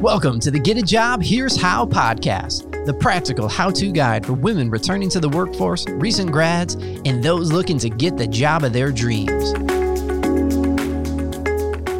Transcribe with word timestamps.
Welcome 0.00 0.40
to 0.40 0.50
the 0.50 0.58
Get 0.58 0.78
a 0.78 0.82
Job 0.82 1.22
Here's 1.22 1.60
How 1.60 1.84
podcast, 1.84 2.86
the 2.86 2.94
practical 2.94 3.48
how 3.48 3.68
to 3.72 3.92
guide 3.92 4.24
for 4.24 4.32
women 4.32 4.70
returning 4.70 5.10
to 5.10 5.20
the 5.20 5.28
workforce, 5.28 5.84
recent 5.86 6.32
grads, 6.32 6.72
and 7.04 7.22
those 7.22 7.52
looking 7.52 7.78
to 7.80 7.90
get 7.90 8.16
the 8.16 8.26
job 8.26 8.64
of 8.64 8.72
their 8.72 8.92
dreams. 8.92 9.52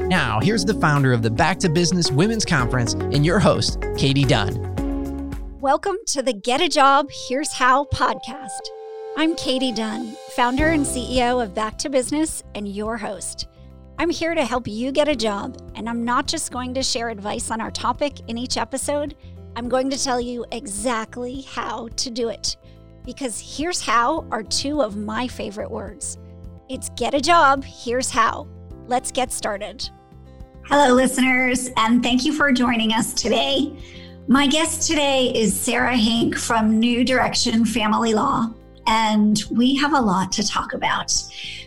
Now, 0.08 0.40
here's 0.40 0.64
the 0.64 0.78
founder 0.80 1.12
of 1.12 1.20
the 1.20 1.30
Back 1.30 1.58
to 1.58 1.68
Business 1.68 2.10
Women's 2.10 2.46
Conference 2.46 2.94
and 2.94 3.26
your 3.26 3.38
host, 3.38 3.84
Katie 3.98 4.24
Dunn. 4.24 4.56
Welcome 5.60 5.98
to 6.06 6.22
the 6.22 6.32
Get 6.32 6.62
a 6.62 6.70
Job 6.70 7.10
Here's 7.28 7.52
How 7.52 7.84
podcast. 7.84 8.62
I'm 9.18 9.36
Katie 9.36 9.72
Dunn, 9.72 10.16
founder 10.30 10.68
and 10.68 10.86
CEO 10.86 11.44
of 11.44 11.54
Back 11.54 11.76
to 11.80 11.90
Business 11.90 12.44
and 12.54 12.66
your 12.66 12.96
host. 12.96 13.49
I'm 14.00 14.08
here 14.08 14.34
to 14.34 14.46
help 14.46 14.66
you 14.66 14.92
get 14.92 15.08
a 15.08 15.14
job, 15.14 15.58
and 15.74 15.86
I'm 15.86 16.06
not 16.06 16.26
just 16.26 16.50
going 16.50 16.72
to 16.72 16.82
share 16.82 17.10
advice 17.10 17.50
on 17.50 17.60
our 17.60 17.70
topic 17.70 18.20
in 18.28 18.38
each 18.38 18.56
episode, 18.56 19.14
I'm 19.56 19.68
going 19.68 19.90
to 19.90 20.02
tell 20.02 20.18
you 20.18 20.46
exactly 20.52 21.42
how 21.42 21.88
to 21.96 22.08
do 22.08 22.30
it. 22.30 22.56
Because 23.04 23.38
here's 23.58 23.82
how 23.82 24.26
are 24.30 24.42
two 24.42 24.80
of 24.80 24.96
my 24.96 25.28
favorite 25.28 25.70
words. 25.70 26.16
It's 26.70 26.88
get 26.96 27.12
a 27.12 27.20
job, 27.20 27.62
here's 27.62 28.08
how. 28.08 28.48
Let's 28.86 29.12
get 29.12 29.30
started. 29.32 29.90
Hello, 30.64 30.94
listeners, 30.94 31.68
and 31.76 32.02
thank 32.02 32.24
you 32.24 32.32
for 32.32 32.52
joining 32.52 32.94
us 32.94 33.12
today. 33.12 33.76
My 34.28 34.46
guest 34.46 34.88
today 34.88 35.30
is 35.34 35.54
Sarah 35.54 35.94
Hink 35.94 36.38
from 36.38 36.80
New 36.80 37.04
Direction 37.04 37.66
Family 37.66 38.14
Law, 38.14 38.50
and 38.90 39.44
we 39.52 39.76
have 39.76 39.92
a 39.92 40.00
lot 40.00 40.32
to 40.32 40.46
talk 40.46 40.72
about 40.72 41.14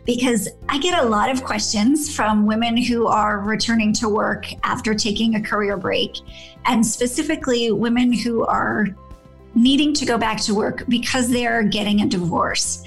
because 0.06 0.50
I 0.68 0.78
get 0.78 1.02
a 1.02 1.06
lot 1.06 1.30
of 1.30 1.42
questions 1.46 2.14
from 2.14 2.46
women 2.46 2.76
who 2.76 3.08
are 3.08 3.40
returning 3.40 3.94
to 3.94 4.10
work 4.10 4.46
after 4.64 4.94
taking 4.94 5.36
a 5.36 5.42
career 5.42 5.78
break, 5.78 6.18
and 6.66 6.86
specifically 6.86 7.72
women 7.72 8.12
who 8.12 8.46
are 8.46 8.88
needing 9.56 9.94
to 9.94 10.06
go 10.06 10.18
back 10.18 10.42
to 10.42 10.54
work 10.54 10.84
because 10.90 11.30
they're 11.30 11.64
getting 11.64 12.02
a 12.02 12.08
divorce. 12.08 12.84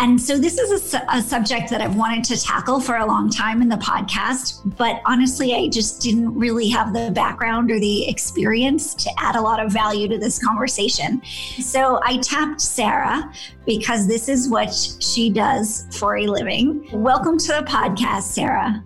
And 0.00 0.20
so 0.20 0.38
this 0.38 0.58
is 0.58 0.94
a, 0.94 1.04
a, 1.12 1.20
subject 1.20 1.70
that 1.70 1.80
I've 1.80 1.96
wanted 1.96 2.22
to 2.26 2.40
tackle 2.40 2.80
for 2.80 2.98
a 2.98 3.04
long 3.04 3.28
time 3.28 3.60
in 3.60 3.68
the 3.68 3.76
podcast, 3.76 4.76
but 4.76 5.02
honestly, 5.04 5.54
I 5.56 5.68
just 5.68 6.00
didn't 6.00 6.32
really 6.38 6.68
have 6.68 6.92
the 6.92 7.10
background 7.10 7.72
or 7.72 7.80
the 7.80 8.08
experience 8.08 8.94
to 8.94 9.10
add 9.18 9.34
a 9.34 9.40
lot 9.40 9.58
of 9.58 9.72
value 9.72 10.06
to 10.06 10.16
this 10.16 10.38
conversation. 10.38 11.20
So 11.58 12.00
I 12.04 12.18
tapped 12.18 12.60
Sarah 12.60 13.32
because 13.66 14.06
this 14.06 14.28
is 14.28 14.48
what 14.48 14.72
she 15.00 15.30
does 15.30 15.88
for 15.98 16.18
a 16.18 16.28
living. 16.28 16.88
Welcome 16.92 17.36
to 17.36 17.48
the 17.48 17.62
podcast, 17.62 18.22
Sarah. 18.22 18.84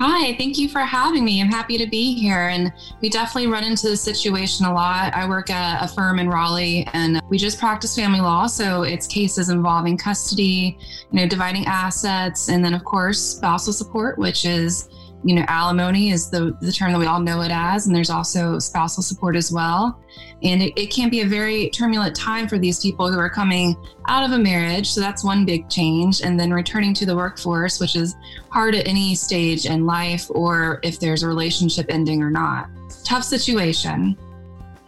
Hi, 0.00 0.34
thank 0.36 0.58
you 0.58 0.68
for 0.68 0.80
having 0.80 1.24
me. 1.24 1.40
I'm 1.40 1.48
happy 1.48 1.76
to 1.78 1.86
be 1.86 2.14
here. 2.14 2.48
And 2.48 2.72
we 3.00 3.08
definitely 3.08 3.50
run 3.50 3.62
into 3.62 3.88
this 3.88 4.00
situation 4.00 4.66
a 4.66 4.72
lot. 4.72 5.14
I 5.14 5.28
work 5.28 5.50
at 5.50 5.84
a 5.84 5.88
firm 5.88 6.18
in 6.18 6.28
Raleigh 6.28 6.88
and 6.92 7.20
we 7.28 7.38
just 7.38 7.58
practice 7.58 7.94
family 7.94 8.20
law. 8.20 8.46
So 8.46 8.82
it's 8.82 9.06
cases 9.06 9.50
involving 9.50 9.96
custody, 9.96 10.78
you 11.10 11.20
know, 11.20 11.28
dividing 11.28 11.66
assets, 11.66 12.48
and 12.48 12.64
then, 12.64 12.74
of 12.74 12.84
course, 12.84 13.20
spousal 13.20 13.72
support, 13.72 14.18
which 14.18 14.44
is 14.44 14.88
you 15.24 15.34
know, 15.34 15.44
alimony 15.48 16.10
is 16.10 16.30
the, 16.30 16.56
the 16.60 16.72
term 16.72 16.92
that 16.92 16.98
we 16.98 17.06
all 17.06 17.20
know 17.20 17.40
it 17.42 17.50
as, 17.52 17.86
and 17.86 17.94
there's 17.94 18.10
also 18.10 18.58
spousal 18.58 19.02
support 19.02 19.36
as 19.36 19.52
well. 19.52 20.00
And 20.42 20.62
it, 20.62 20.72
it 20.76 20.86
can 20.90 21.08
be 21.08 21.20
a 21.20 21.26
very 21.26 21.70
turbulent 21.70 22.16
time 22.16 22.48
for 22.48 22.58
these 22.58 22.80
people 22.80 23.10
who 23.10 23.18
are 23.18 23.30
coming 23.30 23.76
out 24.08 24.24
of 24.24 24.32
a 24.32 24.38
marriage. 24.38 24.90
So 24.90 25.00
that's 25.00 25.22
one 25.22 25.44
big 25.44 25.68
change. 25.70 26.22
And 26.22 26.38
then 26.38 26.52
returning 26.52 26.94
to 26.94 27.06
the 27.06 27.14
workforce, 27.14 27.78
which 27.78 27.94
is 27.94 28.16
hard 28.50 28.74
at 28.74 28.88
any 28.88 29.14
stage 29.14 29.66
in 29.66 29.86
life 29.86 30.26
or 30.30 30.80
if 30.82 30.98
there's 30.98 31.22
a 31.22 31.28
relationship 31.28 31.86
ending 31.88 32.22
or 32.22 32.30
not. 32.30 32.68
Tough 33.04 33.24
situation. 33.24 34.16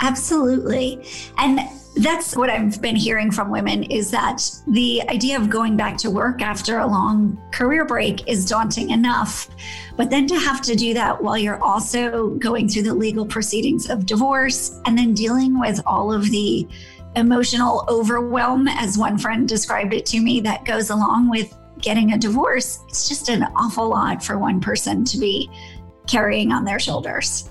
Absolutely. 0.01 1.07
And 1.39 1.61
that's 1.97 2.37
what 2.37 2.51
I've 2.51 2.83
been 2.83 2.97
hearing 2.97 3.31
from 3.31 3.51
women 3.51 3.85
is 3.85 4.11
that 4.11 4.51
the 4.67 5.03
idea 5.09 5.39
of 5.39 5.49
going 5.49 5.77
back 5.77 5.97
to 5.99 6.11
work 6.11 6.43
after 6.43 6.79
a 6.79 6.87
long 6.87 7.41
career 7.53 7.85
break 7.85 8.29
is 8.29 8.49
daunting 8.49 8.91
enough. 8.91 9.49
But 9.97 10.11
then 10.11 10.27
to 10.27 10.35
have 10.35 10.61
to 10.63 10.75
do 10.75 10.93
that 10.95 11.23
while 11.23 11.39
you're 11.39 11.63
also 11.63 12.31
going 12.31 12.69
through 12.69 12.83
the 12.83 12.95
legal 12.95 13.25
proceedings 13.25 13.89
of 13.89 14.07
divorce 14.07 14.81
and 14.87 14.99
then 14.99 15.15
dealing 15.15 15.61
with 15.61 15.81
all 15.87 16.13
of 16.13 16.31
the 16.31 16.67
emotional 17.15 17.85
overwhelm, 17.89 18.67
as 18.67 18.99
one 18.99 19.17
friend 19.17 19.49
described 19.49 19.95
it 19.95 20.05
to 20.07 20.21
me, 20.21 20.41
that 20.41 20.65
goes 20.65 20.91
along 20.91 21.31
with 21.31 21.57
getting 21.81 22.13
a 22.13 22.19
divorce, 22.19 22.81
it's 22.89 23.09
just 23.09 23.29
an 23.29 23.45
awful 23.57 23.89
lot 23.89 24.25
for 24.25 24.39
one 24.39 24.61
person 24.61 25.05
to 25.05 25.19
be 25.19 25.49
carrying 26.09 26.51
on 26.51 26.65
their 26.65 26.81
shoulders. 26.81 27.51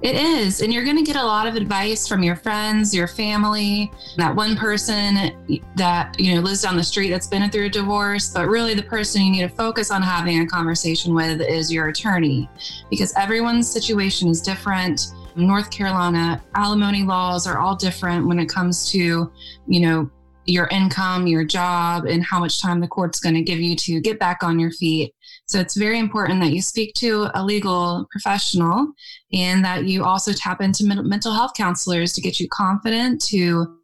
It 0.00 0.14
is. 0.14 0.62
And 0.62 0.72
you're 0.72 0.84
going 0.84 0.96
to 0.96 1.02
get 1.02 1.16
a 1.16 1.24
lot 1.24 1.48
of 1.48 1.56
advice 1.56 2.06
from 2.06 2.22
your 2.22 2.36
friends, 2.36 2.94
your 2.94 3.08
family, 3.08 3.90
that 4.16 4.34
one 4.34 4.56
person 4.56 5.60
that, 5.74 6.14
you 6.20 6.34
know, 6.34 6.40
lives 6.40 6.62
down 6.62 6.76
the 6.76 6.84
street 6.84 7.10
that's 7.10 7.26
been 7.26 7.50
through 7.50 7.66
a 7.66 7.68
divorce. 7.68 8.30
But 8.32 8.46
really, 8.46 8.74
the 8.74 8.82
person 8.82 9.22
you 9.22 9.32
need 9.32 9.40
to 9.42 9.48
focus 9.48 9.90
on 9.90 10.00
having 10.02 10.40
a 10.40 10.46
conversation 10.46 11.14
with 11.14 11.40
is 11.40 11.72
your 11.72 11.88
attorney 11.88 12.48
because 12.90 13.12
everyone's 13.16 13.68
situation 13.68 14.28
is 14.28 14.40
different. 14.40 15.08
North 15.34 15.70
Carolina 15.70 16.42
alimony 16.54 17.02
laws 17.02 17.46
are 17.46 17.58
all 17.58 17.74
different 17.74 18.26
when 18.26 18.38
it 18.38 18.48
comes 18.48 18.90
to, 18.92 19.32
you 19.66 19.80
know, 19.80 20.08
your 20.46 20.66
income, 20.68 21.26
your 21.26 21.44
job, 21.44 22.06
and 22.06 22.24
how 22.24 22.38
much 22.38 22.62
time 22.62 22.80
the 22.80 22.88
court's 22.88 23.20
going 23.20 23.34
to 23.34 23.42
give 23.42 23.60
you 23.60 23.76
to 23.76 24.00
get 24.00 24.18
back 24.18 24.42
on 24.42 24.58
your 24.58 24.70
feet. 24.70 25.14
So 25.48 25.58
it's 25.58 25.76
very 25.76 25.98
important 25.98 26.40
that 26.42 26.52
you 26.52 26.62
speak 26.62 26.94
to 26.96 27.28
a 27.34 27.44
legal 27.44 28.06
professional 28.10 28.92
and 29.32 29.64
that 29.64 29.84
you 29.84 30.04
also 30.04 30.32
tap 30.32 30.60
into 30.60 30.84
mental 30.84 31.32
health 31.32 31.52
counselors 31.56 32.12
to 32.14 32.20
get 32.20 32.38
you 32.38 32.48
confident 32.48 33.22
to 33.26 33.74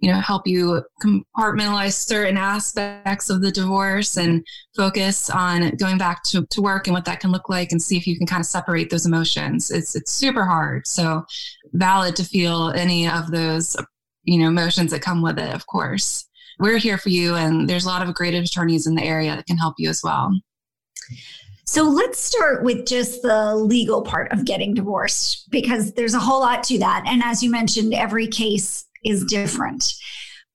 you 0.00 0.10
know 0.10 0.20
help 0.20 0.46
you 0.46 0.82
compartmentalize 1.02 1.92
certain 1.92 2.36
aspects 2.36 3.30
of 3.30 3.42
the 3.42 3.50
divorce 3.50 4.16
and 4.16 4.44
focus 4.76 5.30
on 5.30 5.70
going 5.76 5.98
back 5.98 6.22
to, 6.24 6.44
to 6.50 6.60
work 6.60 6.86
and 6.86 6.94
what 6.94 7.04
that 7.04 7.20
can 7.20 7.30
look 7.30 7.48
like 7.48 7.70
and 7.70 7.80
see 7.80 7.96
if 7.96 8.06
you 8.06 8.16
can 8.16 8.26
kind 8.26 8.40
of 8.40 8.46
separate 8.46 8.90
those 8.90 9.06
emotions 9.06 9.70
it's 9.70 9.94
it's 9.94 10.12
super 10.12 10.44
hard 10.44 10.86
so 10.86 11.24
valid 11.72 12.16
to 12.16 12.24
feel 12.24 12.70
any 12.70 13.08
of 13.08 13.30
those 13.30 13.76
you 14.24 14.38
know, 14.38 14.48
emotions 14.48 14.90
that 14.90 15.02
come 15.02 15.22
with 15.22 15.38
it, 15.38 15.54
of 15.54 15.66
course. 15.66 16.26
We're 16.58 16.78
here 16.78 16.98
for 16.98 17.10
you, 17.10 17.34
and 17.34 17.68
there's 17.68 17.84
a 17.84 17.88
lot 17.88 18.06
of 18.06 18.14
great 18.14 18.34
attorneys 18.34 18.86
in 18.86 18.94
the 18.94 19.04
area 19.04 19.36
that 19.36 19.46
can 19.46 19.58
help 19.58 19.74
you 19.78 19.88
as 19.90 20.02
well. 20.02 20.32
So 21.66 21.84
let's 21.84 22.20
start 22.20 22.62
with 22.62 22.86
just 22.86 23.22
the 23.22 23.54
legal 23.56 24.02
part 24.02 24.30
of 24.32 24.44
getting 24.44 24.74
divorced 24.74 25.50
because 25.50 25.92
there's 25.94 26.14
a 26.14 26.20
whole 26.20 26.40
lot 26.40 26.62
to 26.64 26.78
that. 26.78 27.04
And 27.06 27.22
as 27.24 27.42
you 27.42 27.50
mentioned, 27.50 27.94
every 27.94 28.26
case 28.26 28.86
is 29.04 29.24
different. 29.24 29.92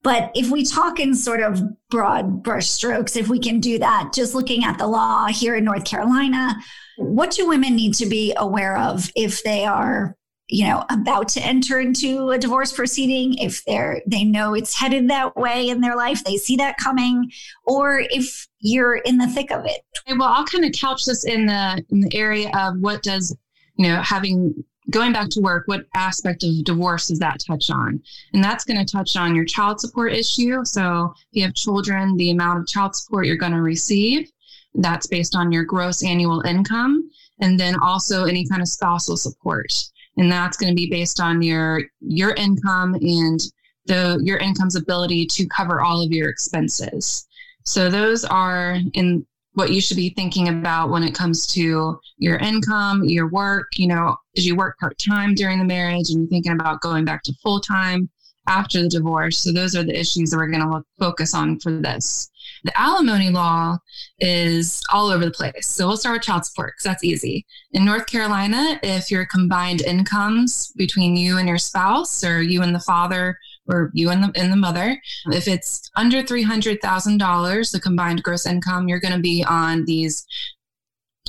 But 0.02 0.32
if 0.34 0.50
we 0.50 0.64
talk 0.64 1.00
in 1.00 1.14
sort 1.14 1.42
of 1.42 1.62
broad 1.90 2.44
brushstrokes, 2.44 3.18
if 3.18 3.28
we 3.28 3.40
can 3.40 3.60
do 3.60 3.80
that, 3.80 4.12
just 4.14 4.34
looking 4.34 4.64
at 4.64 4.78
the 4.78 4.88
law 4.88 5.28
here 5.28 5.56
in 5.56 5.66
North 5.66 5.84
Carolina, 5.84 6.56
what 6.98 7.32
do 7.32 7.48
women 7.48 7.76
need 7.76 7.96
to 7.96 8.06
be 8.06 8.34
aware 8.38 8.78
of 8.78 9.12
if 9.16 9.44
they 9.44 9.66
are 9.66 10.16
you 10.50 10.66
know 10.68 10.84
about 10.90 11.30
to 11.30 11.42
enter 11.42 11.80
into 11.80 12.32
a 12.32 12.38
divorce 12.38 12.74
proceeding 12.74 13.38
if 13.38 13.64
they're 13.66 14.02
they 14.08 14.24
know 14.24 14.56
it's 14.56 14.76
headed 14.76 15.10
that 15.10 15.36
way 15.36 15.70
in 15.70 15.80
their 15.80 15.96
life 15.96 16.24
they 16.24 16.38
see 16.38 16.56
that 16.56 16.76
coming 16.78 17.32
or 17.66 18.04
if 18.10 18.48
you're 18.60 18.98
in 18.98 19.18
the 19.18 19.28
thick 19.28 19.52
of 19.52 19.66
it. 19.66 19.82
Well 20.08 20.24
i'll 20.24 20.46
kind 20.46 20.66
of 20.66 20.72
couch 20.74 21.06
this 21.06 21.26
in 21.26 21.46
the 21.46 21.84
in 21.90 22.02
the 22.02 22.16
area 22.16 22.50
of 22.56 22.80
what 22.80 23.04
does 23.04 23.36
you 23.76 23.88
know 23.88 24.02
having 24.02 24.54
going 24.90 25.14
back 25.14 25.30
to 25.30 25.40
work 25.40 25.68
what 25.68 25.86
aspect 25.94 26.44
of 26.44 26.64
divorce 26.64 27.10
does 27.10 27.20
that 27.20 27.40
touch 27.46 27.70
on? 27.70 28.02
And 28.34 28.44
that's 28.44 28.66
going 28.66 28.84
to 28.84 28.92
touch 28.92 29.16
on 29.16 29.36
your 29.36 29.46
child 29.46 29.80
support 29.80 30.14
issue. 30.14 30.66
So 30.66 31.14
if 31.16 31.28
you 31.32 31.44
have 31.44 31.54
children 31.54 32.18
the 32.18 32.32
amount 32.32 32.60
of 32.60 32.68
child 32.68 32.96
support 32.96 33.28
you're 33.28 33.38
going 33.38 33.52
to 33.52 33.62
receive 33.62 34.32
that's 34.76 35.08
based 35.08 35.36
on 35.36 35.52
your 35.52 35.64
gross 35.64 36.04
annual 36.04 36.42
income 36.42 37.10
and 37.40 37.60
then 37.60 37.76
also 37.80 38.26
any 38.26 38.48
kind 38.48 38.62
of 38.62 38.68
spousal 38.68 39.18
support 39.18 39.72
and 40.20 40.30
that's 40.30 40.58
going 40.58 40.70
to 40.70 40.76
be 40.76 40.90
based 40.90 41.20
on 41.20 41.42
your 41.42 41.82
your 42.02 42.34
income 42.34 42.94
and 42.96 43.40
the 43.86 44.20
your 44.22 44.38
income's 44.38 44.76
ability 44.76 45.26
to 45.26 45.48
cover 45.48 45.82
all 45.82 46.04
of 46.04 46.12
your 46.12 46.30
expenses. 46.30 47.26
So 47.64 47.90
those 47.90 48.26
are 48.26 48.78
in 48.94 49.26
what 49.54 49.72
you 49.72 49.82
should 49.82 49.98
be 49.98 50.10
thinking 50.10 50.50
about 50.50 50.90
when 50.90 51.04
it 51.04 51.16
comes 51.16 51.48
to 51.48 52.00
your 52.18 52.38
income, 52.38 53.04
your 53.06 53.30
work. 53.30 53.68
You 53.78 53.88
know, 53.88 54.18
did 54.36 54.46
you 54.46 54.56
work 54.56 54.78
part 54.78 54.98
time 55.00 55.36
during 55.36 55.58
the 55.58 55.66
marriage 55.66 56.10
and 56.10 56.22
you're 56.22 56.30
thinking 56.30 56.52
about 56.52 56.82
going 56.82 57.06
back 57.06 57.24
to 57.24 57.34
full 57.42 57.62
time 57.62 58.10
after 58.48 58.82
the 58.82 58.90
divorce? 58.90 59.40
So 59.40 59.54
those 59.54 59.76
are 59.76 59.84
the 59.84 59.98
issues 59.98 60.32
that 60.32 60.38
we're 60.38 60.48
going 60.48 60.70
to 60.70 60.84
focus 61.00 61.34
on 61.34 61.60
for 61.60 61.72
this. 61.72 62.29
The 62.64 62.80
alimony 62.80 63.30
law 63.30 63.78
is 64.20 64.82
all 64.92 65.10
over 65.10 65.26
the 65.26 65.32
place. 65.32 65.68
So 65.68 65.88
we'll 65.88 65.98
start 65.98 66.16
with 66.16 66.24
child 66.24 66.46
support 66.46 66.74
because 66.74 66.84
that's 66.84 67.04
easy. 67.04 67.46
In 67.72 67.86
North 67.86 68.08
Carolina, 68.08 68.80
if 68.84 69.10
your 69.10 69.26
combined 69.26 69.82
incomes 69.82 70.72
between 70.76 71.16
you 71.16 71.38
and 71.38 71.48
your 71.48 71.58
spouse 71.58 72.24
or 72.24 72.42
you 72.42 72.62
and 72.62 72.74
the 72.74 72.80
father 72.80 73.38
or 73.68 73.92
you 73.94 74.10
and 74.10 74.24
the, 74.24 74.32
and 74.40 74.52
the 74.52 74.58
mother, 74.58 75.00
if 75.28 75.48
it's 75.48 75.90
under 75.96 76.24
$300,000, 76.24 77.72
the 77.72 77.80
combined 77.80 78.24
gross 78.24 78.46
income, 78.46 78.88
you're 78.88 79.00
going 79.00 79.14
to 79.14 79.20
be 79.20 79.44
on 79.48 79.86
these 79.86 80.26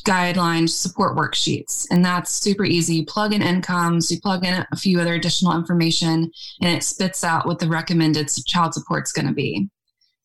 guideline 0.04 0.68
support 0.68 1.16
worksheets. 1.16 1.86
And 1.90 2.04
that's 2.04 2.30
super 2.30 2.64
easy. 2.64 2.96
You 2.96 3.06
plug 3.06 3.32
in 3.32 3.42
incomes, 3.42 4.10
you 4.10 4.20
plug 4.20 4.44
in 4.44 4.66
a 4.72 4.76
few 4.76 5.00
other 5.00 5.14
additional 5.14 5.56
information, 5.56 6.30
and 6.62 6.76
it 6.76 6.82
spits 6.82 7.22
out 7.24 7.46
what 7.46 7.58
the 7.58 7.68
recommended 7.68 8.28
child 8.46 8.74
support 8.74 9.04
is 9.04 9.12
going 9.12 9.28
to 9.28 9.34
be. 9.34 9.68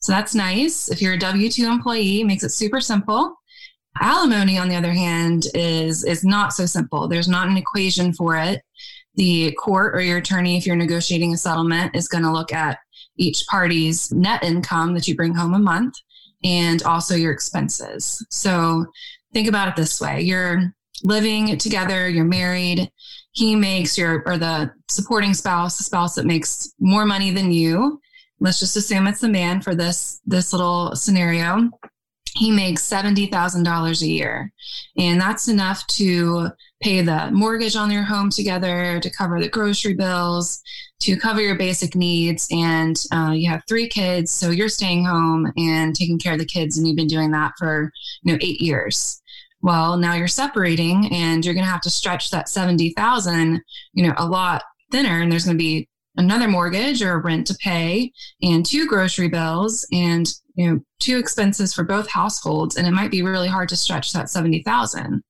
So 0.05 0.11
that's 0.11 0.35
nice. 0.35 0.87
If 0.87 1.01
you're 1.01 1.13
a 1.13 1.17
W 1.17 1.49
2 1.49 1.65
employee, 1.65 2.23
makes 2.23 2.43
it 2.43 2.51
super 2.51 2.79
simple. 2.79 3.41
Alimony, 3.99 4.55
on 4.55 4.69
the 4.69 4.75
other 4.75 4.91
hand, 4.91 5.47
is, 5.55 6.03
is 6.03 6.23
not 6.23 6.53
so 6.53 6.67
simple. 6.67 7.07
There's 7.07 7.27
not 7.27 7.47
an 7.47 7.57
equation 7.57 8.13
for 8.13 8.35
it. 8.37 8.61
The 9.15 9.51
court 9.53 9.95
or 9.95 10.01
your 10.01 10.19
attorney, 10.19 10.59
if 10.59 10.67
you're 10.67 10.75
negotiating 10.75 11.33
a 11.33 11.37
settlement, 11.37 11.95
is 11.95 12.07
going 12.07 12.23
to 12.23 12.31
look 12.31 12.53
at 12.53 12.77
each 13.17 13.45
party's 13.49 14.11
net 14.11 14.43
income 14.43 14.93
that 14.93 15.07
you 15.07 15.15
bring 15.15 15.33
home 15.33 15.55
a 15.55 15.59
month 15.59 15.95
and 16.43 16.83
also 16.83 17.15
your 17.15 17.31
expenses. 17.31 18.23
So 18.29 18.85
think 19.33 19.47
about 19.47 19.69
it 19.69 19.75
this 19.75 19.99
way 19.99 20.21
you're 20.21 20.71
living 21.03 21.57
together, 21.57 22.07
you're 22.07 22.25
married. 22.25 22.91
He 23.31 23.55
makes 23.55 23.97
your, 23.97 24.21
or 24.27 24.37
the 24.37 24.71
supporting 24.87 25.33
spouse, 25.33 25.79
the 25.79 25.83
spouse 25.83 26.13
that 26.13 26.27
makes 26.27 26.71
more 26.79 27.07
money 27.07 27.31
than 27.31 27.51
you. 27.51 27.99
Let's 28.39 28.59
just 28.59 28.75
assume 28.75 29.07
it's 29.07 29.21
the 29.21 29.29
man 29.29 29.61
for 29.61 29.75
this, 29.75 30.21
this 30.25 30.51
little 30.51 30.95
scenario. 30.95 31.69
He 32.35 32.51
makes 32.51 32.87
$70,000 32.87 34.01
a 34.01 34.07
year. 34.07 34.51
And 34.97 35.21
that's 35.21 35.47
enough 35.47 35.87
to 35.87 36.49
pay 36.81 37.01
the 37.01 37.31
mortgage 37.31 37.77
on 37.77 37.91
your 37.91 38.03
home 38.03 38.29
together, 38.29 38.99
to 38.99 39.09
cover 39.09 39.39
the 39.39 39.47
grocery 39.47 39.93
bills, 39.93 40.61
to 40.99 41.15
cover 41.17 41.41
your 41.41 41.55
basic 41.55 41.95
needs. 41.95 42.47
And 42.51 43.01
uh, 43.13 43.31
you 43.31 43.49
have 43.49 43.63
three 43.69 43.87
kids, 43.87 44.31
so 44.31 44.49
you're 44.49 44.67
staying 44.67 45.05
home 45.05 45.51
and 45.55 45.95
taking 45.95 46.19
care 46.19 46.33
of 46.33 46.39
the 46.39 46.45
kids, 46.45 46.77
and 46.77 46.85
you've 46.85 46.97
been 46.97 47.07
doing 47.07 47.31
that 47.31 47.53
for 47.57 47.91
you 48.23 48.33
know 48.33 48.39
eight 48.41 48.59
years 48.59 49.21
well 49.65 49.97
now 49.97 50.13
you're 50.13 50.27
separating 50.27 51.11
and 51.11 51.43
you're 51.43 51.53
going 51.53 51.65
to 51.65 51.71
have 51.71 51.81
to 51.81 51.89
stretch 51.89 52.29
that 52.29 52.47
70,000 52.47 53.61
you 53.93 54.07
know 54.07 54.13
a 54.17 54.25
lot 54.25 54.63
thinner 54.91 55.21
and 55.21 55.31
there's 55.31 55.45
going 55.45 55.57
to 55.57 55.61
be 55.61 55.89
another 56.17 56.47
mortgage 56.47 57.01
or 57.01 57.19
rent 57.19 57.47
to 57.47 57.55
pay 57.55 58.11
and 58.41 58.65
two 58.65 58.87
grocery 58.87 59.27
bills 59.27 59.85
and 59.91 60.33
you 60.55 60.69
know 60.69 60.79
two 60.99 61.17
expenses 61.17 61.73
for 61.73 61.83
both 61.83 62.09
households 62.09 62.75
and 62.75 62.87
it 62.87 62.91
might 62.91 63.11
be 63.11 63.21
really 63.21 63.47
hard 63.47 63.69
to 63.69 63.75
stretch 63.75 64.13
that 64.13 64.29
70,000 64.29 65.23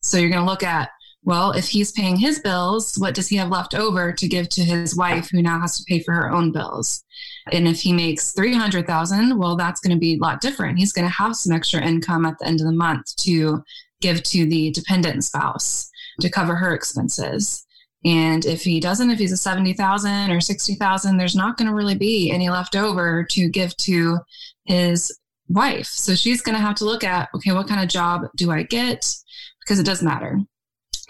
so 0.00 0.18
you're 0.18 0.30
going 0.30 0.44
to 0.44 0.50
look 0.50 0.62
at 0.62 0.90
well 1.24 1.52
if 1.52 1.68
he's 1.68 1.92
paying 1.92 2.16
his 2.16 2.40
bills 2.40 2.96
what 2.98 3.14
does 3.14 3.28
he 3.28 3.36
have 3.36 3.50
left 3.50 3.74
over 3.74 4.12
to 4.12 4.28
give 4.28 4.48
to 4.48 4.62
his 4.62 4.96
wife 4.96 5.30
who 5.30 5.42
now 5.42 5.60
has 5.60 5.76
to 5.76 5.84
pay 5.84 6.00
for 6.00 6.12
her 6.12 6.30
own 6.30 6.52
bills 6.52 7.04
and 7.50 7.66
if 7.66 7.80
he 7.80 7.92
makes 7.92 8.32
300,000, 8.32 9.36
well, 9.38 9.56
that's 9.56 9.80
going 9.80 9.94
to 9.94 10.00
be 10.00 10.14
a 10.14 10.18
lot 10.18 10.40
different. 10.40 10.78
He's 10.78 10.92
going 10.92 11.06
to 11.06 11.14
have 11.14 11.34
some 11.34 11.52
extra 11.52 11.82
income 11.82 12.24
at 12.24 12.38
the 12.38 12.46
end 12.46 12.60
of 12.60 12.66
the 12.66 12.72
month 12.72 13.16
to 13.16 13.62
give 14.00 14.22
to 14.22 14.46
the 14.46 14.70
dependent 14.70 15.24
spouse 15.24 15.90
to 16.20 16.30
cover 16.30 16.54
her 16.54 16.74
expenses. 16.74 17.66
And 18.04 18.44
if 18.44 18.62
he 18.62 18.80
doesn't, 18.80 19.10
if 19.10 19.18
he's 19.18 19.32
a 19.32 19.36
70,000 19.36 20.30
or 20.30 20.40
60,000, 20.40 21.16
there's 21.16 21.36
not 21.36 21.56
going 21.56 21.68
to 21.68 21.74
really 21.74 21.94
be 21.94 22.30
any 22.30 22.50
left 22.50 22.74
over 22.74 23.24
to 23.30 23.48
give 23.48 23.76
to 23.78 24.18
his 24.64 25.16
wife. 25.48 25.86
So 25.86 26.14
she's 26.14 26.42
going 26.42 26.56
to 26.56 26.62
have 26.62 26.74
to 26.76 26.84
look 26.84 27.04
at, 27.04 27.28
okay, 27.34 27.52
what 27.52 27.68
kind 27.68 27.80
of 27.80 27.88
job 27.88 28.22
do 28.36 28.50
I 28.50 28.64
get? 28.64 29.14
Because 29.60 29.78
it 29.78 29.86
does 29.86 30.02
matter. 30.02 30.40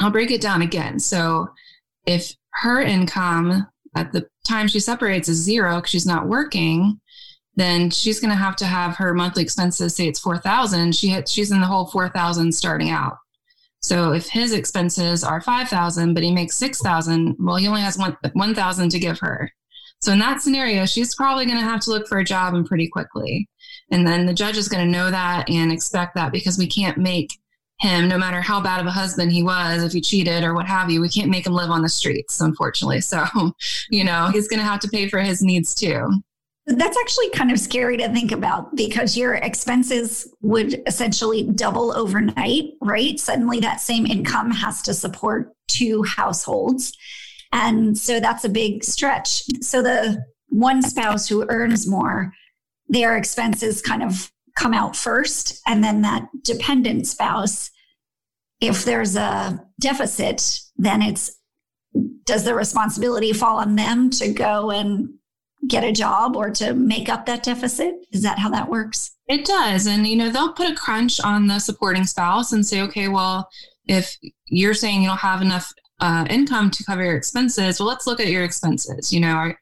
I'll 0.00 0.11
break 0.11 0.31
it 0.31 0.43
down 0.43 0.62
again. 0.62 0.99
So 0.99 1.49
if 2.06 2.35
her 2.55 2.81
income 2.81 3.67
at 3.97 4.12
the 4.12 4.27
time 4.47 4.69
she 4.69 4.81
separates 4.81 5.29
is 5.29 5.39
zero 5.39 5.77
because 5.77 5.91
she's 5.91 6.06
not 6.06 6.29
working, 6.29 7.00
then 7.56 7.91
she's 7.91 8.21
going 8.21 8.31
to 8.31 8.37
have 8.37 8.56
to 8.56 8.67
have 8.67 8.97
her 8.97 9.15
monthly 9.15 9.43
expenses 9.43 9.94
say 9.94 10.09
it's 10.09 10.21
4000 10.21 10.94
she 10.94 11.23
she's 11.27 11.50
in 11.50 11.61
the 11.61 11.67
hole 11.67 11.87
4000 11.87 12.53
starting 12.53 12.91
out 12.91 13.19
so 13.82 14.12
if 14.12 14.29
his 14.29 14.52
expenses 14.52 15.25
are 15.25 15.40
5000 15.40 16.14
but 16.14 16.23
he 16.23 16.32
makes 16.32 16.56
6000 16.56 17.37
well 17.38 17.56
he 17.56 17.67
only 17.67 17.81
has 17.81 17.99
1000 17.99 18.88
to 18.90 18.99
give 18.99 19.19
her 19.20 19.50
so 20.00 20.12
in 20.12 20.19
that 20.19 20.40
scenario 20.40 20.87
she's 20.87 21.14
probably 21.14 21.46
going 21.46 21.58
to 21.58 21.64
have 21.64 21.81
to 21.81 21.90
look 21.90 22.06
for 22.08 22.19
a 22.19 22.25
job 22.25 22.55
and 22.55 22.67
pretty 22.67 22.88
quickly 22.88 23.49
and 23.90 24.06
then 24.06 24.26
the 24.26 24.34
judge 24.34 24.56
is 24.56 24.69
going 24.69 24.84
to 24.84 24.90
know 24.90 25.11
that 25.11 25.49
and 25.50 25.70
expect 25.70 26.14
that 26.14 26.32
because 26.32 26.58
we 26.58 26.67
can't 26.67 26.99
make 26.99 27.38
him, 27.82 28.08
no 28.08 28.17
matter 28.17 28.40
how 28.40 28.61
bad 28.61 28.81
of 28.81 28.87
a 28.87 28.90
husband 28.90 29.32
he 29.32 29.43
was, 29.43 29.82
if 29.82 29.93
he 29.93 30.00
cheated 30.00 30.44
or 30.44 30.55
what 30.55 30.67
have 30.67 30.88
you, 30.88 31.00
we 31.00 31.08
can't 31.08 31.31
make 31.31 31.46
him 31.46 31.52
live 31.52 31.70
on 31.70 31.82
the 31.82 31.88
streets, 31.88 32.40
unfortunately. 32.40 33.00
So, 33.12 33.26
you 33.90 34.05
know, 34.05 34.29
he's 34.32 34.49
going 34.49 34.61
to 34.61 34.64
have 34.64 34.81
to 34.81 34.88
pay 34.88 35.08
for 35.08 35.19
his 35.20 35.43
needs 35.43 35.75
too. 35.75 36.23
That's 36.67 36.97
actually 37.00 37.31
kind 37.31 37.50
of 37.50 37.59
scary 37.59 37.97
to 37.97 38.09
think 38.11 38.31
about 38.31 38.76
because 38.76 39.17
your 39.17 39.35
expenses 39.35 40.32
would 40.43 40.81
essentially 40.87 41.43
double 41.43 41.93
overnight, 41.97 42.75
right? 42.81 43.19
Suddenly 43.19 43.61
that 43.61 43.81
same 43.81 44.06
income 44.06 44.50
has 44.53 44.81
to 44.82 44.94
support 44.94 45.53
two 45.67 46.05
households. 46.05 46.93
And 47.50 47.99
so 47.99 48.20
that's 48.20 48.44
a 48.44 48.49
big 48.49 48.85
stretch. 48.85 49.43
So 49.61 49.82
the 49.82 50.25
one 50.49 50.82
spouse 50.82 51.29
who 51.29 51.47
earns 51.49 51.88
more, 51.88 52.32
their 52.88 53.17
expenses 53.17 53.82
kind 53.82 54.03
of 54.03 54.31
come 54.56 54.73
out 54.73 54.94
first. 54.94 55.61
And 55.67 55.82
then 55.82 56.03
that 56.03 56.29
dependent 56.44 57.06
spouse, 57.06 57.70
if 58.61 58.85
there's 58.85 59.17
a 59.17 59.65
deficit, 59.81 60.61
then 60.76 61.03
it's 61.03 61.37
does 62.25 62.44
the 62.44 62.55
responsibility 62.55 63.32
fall 63.32 63.58
on 63.58 63.76
them 63.76 64.08
to 64.08 64.32
go 64.32 64.70
and 64.70 65.11
get 65.69 65.85
a 65.85 65.93
job 65.93 66.37
or 66.37 66.50
to 66.50 66.75
make 66.75 67.09
up 67.09 67.26
that 67.26 67.43
deficit? 67.43 67.94
Is 68.12 68.23
that 68.23 68.38
how 68.38 68.50
that 68.50 68.69
works? 68.69 69.12
It 69.29 69.44
does. 69.44 69.87
And, 69.87 70.06
you 70.06 70.17
know, 70.17 70.31
they'll 70.31 70.53
put 70.53 70.70
a 70.70 70.75
crunch 70.75 71.20
on 71.20 71.47
the 71.47 71.59
supporting 71.59 72.05
spouse 72.05 72.53
and 72.53 72.67
say, 72.67 72.81
okay, 72.82 73.09
well, 73.09 73.49
if 73.87 74.17
you're 74.47 74.75
saying 74.75 75.03
you 75.03 75.09
don't 75.09 75.19
have 75.19 75.43
enough 75.43 75.73
uh, 76.00 76.26
income 76.29 76.70
to 76.70 76.85
cover 76.85 77.05
your 77.05 77.17
expenses, 77.17 77.79
well, 77.79 77.88
let's 77.88 78.06
look 78.06 78.20
at 78.20 78.29
your 78.29 78.44
expenses. 78.44 79.12
You 79.12 79.20
know, 79.20 79.32
are, 79.32 79.59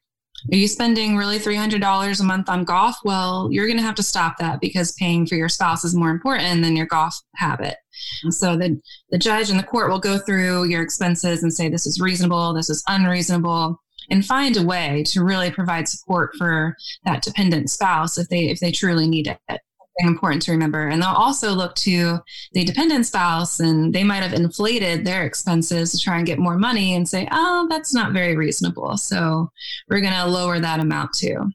are 0.53 0.57
you 0.57 0.69
spending 0.69 1.17
really 1.17 1.39
$300 1.39 2.21
a 2.21 2.25
month 2.25 2.49
on 2.49 2.65
golf? 2.65 2.97
Well, 3.05 3.49
you're 3.51 3.67
going 3.67 3.77
to 3.77 3.83
have 3.83 3.95
to 3.97 4.03
stop 4.03 4.39
that 4.39 4.61
because 4.61 4.93
paying 4.93 5.27
for 5.27 5.35
your 5.35 5.51
spouse 5.51 5.85
is 5.85 5.95
more 5.95 6.11
important 6.11 6.63
than 6.63 6.77
your 6.77 6.87
golf 6.87 7.15
habit. 7.37 7.77
And 8.23 8.35
so 8.35 8.57
the, 8.57 8.81
the 9.11 9.19
judge 9.19 9.51
and 9.51 9.59
the 9.59 9.65
court 9.65 9.91
will 9.91 9.99
go 9.99 10.19
through 10.19 10.65
your 10.65 10.83
expenses 10.83 11.43
and 11.43 11.53
say, 11.53 11.69
this 11.69 11.87
is 11.87 12.01
reasonable, 12.01 12.55
this 12.55 12.71
is 12.71 12.83
unreasonable, 12.89 13.79
and 14.11 14.27
find 14.27 14.57
a 14.57 14.63
way 14.63 15.05
to 15.09 15.25
really 15.25 15.51
provide 15.51 15.89
support 15.89 16.35
for 16.37 16.77
that 17.05 17.23
dependent 17.23 17.71
spouse 17.71 18.19
if 18.19 18.29
they 18.29 18.49
if 18.49 18.61
they 18.61 18.73
truly 18.73 19.09
need 19.09 19.27
it 19.27 19.61
important 20.07 20.43
to 20.43 20.53
remember. 20.53 20.89
And 20.89 21.03
they'll 21.03 21.11
also 21.11 21.53
look 21.53 21.75
to 21.77 22.19
the 22.53 22.65
dependent 22.65 23.07
spouse 23.07 23.61
and 23.61 23.95
they 23.95 24.05
might 24.05 24.23
have 24.23 24.33
inflated 24.33 25.05
their 25.05 25.25
expenses 25.25 25.93
to 25.93 25.99
try 25.99 26.19
and 26.19 26.27
get 26.27 26.39
more 26.39 26.57
money 26.57 26.95
and 26.95 27.09
say, 27.09 27.29
oh, 27.31 27.67
that's 27.69 27.95
not 27.95 28.13
very 28.13 28.37
reasonable. 28.37 28.97
So 28.97 29.51
we're 29.89 30.01
going 30.01 30.15
to 30.15 30.27
lower 30.27 30.59
that 30.59 30.81
amount 30.81 31.13
too. 31.13 31.51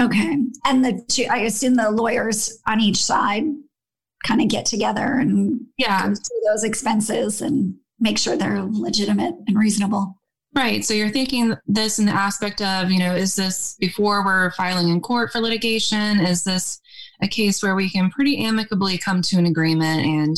Okay. 0.00 0.36
And 0.66 0.84
the 0.84 1.04
two, 1.08 1.26
I 1.30 1.38
assume 1.38 1.74
the 1.74 1.90
lawyers 1.90 2.58
on 2.66 2.80
each 2.80 3.02
side 3.02 3.44
kind 4.24 4.40
of 4.40 4.48
get 4.48 4.64
together 4.64 5.14
and 5.18 5.60
yeah, 5.76 6.12
those 6.48 6.64
expenses 6.64 7.42
and 7.42 7.74
make 7.98 8.18
sure 8.18 8.36
they're 8.36 8.62
legitimate 8.62 9.34
and 9.46 9.58
reasonable. 9.58 10.16
Right. 10.54 10.84
So 10.84 10.92
you're 10.92 11.08
thinking 11.08 11.54
this 11.66 11.98
in 11.98 12.04
the 12.04 12.12
aspect 12.12 12.60
of, 12.60 12.90
you 12.90 12.98
know, 12.98 13.14
is 13.14 13.34
this 13.34 13.74
before 13.80 14.22
we're 14.24 14.50
filing 14.52 14.88
in 14.90 15.00
court 15.00 15.32
for 15.32 15.40
litigation? 15.40 16.20
Is 16.20 16.44
this 16.44 16.78
a 17.22 17.28
case 17.28 17.62
where 17.62 17.74
we 17.74 17.88
can 17.88 18.10
pretty 18.10 18.44
amicably 18.44 18.98
come 18.98 19.22
to 19.22 19.38
an 19.38 19.46
agreement 19.46 20.04
and 20.04 20.36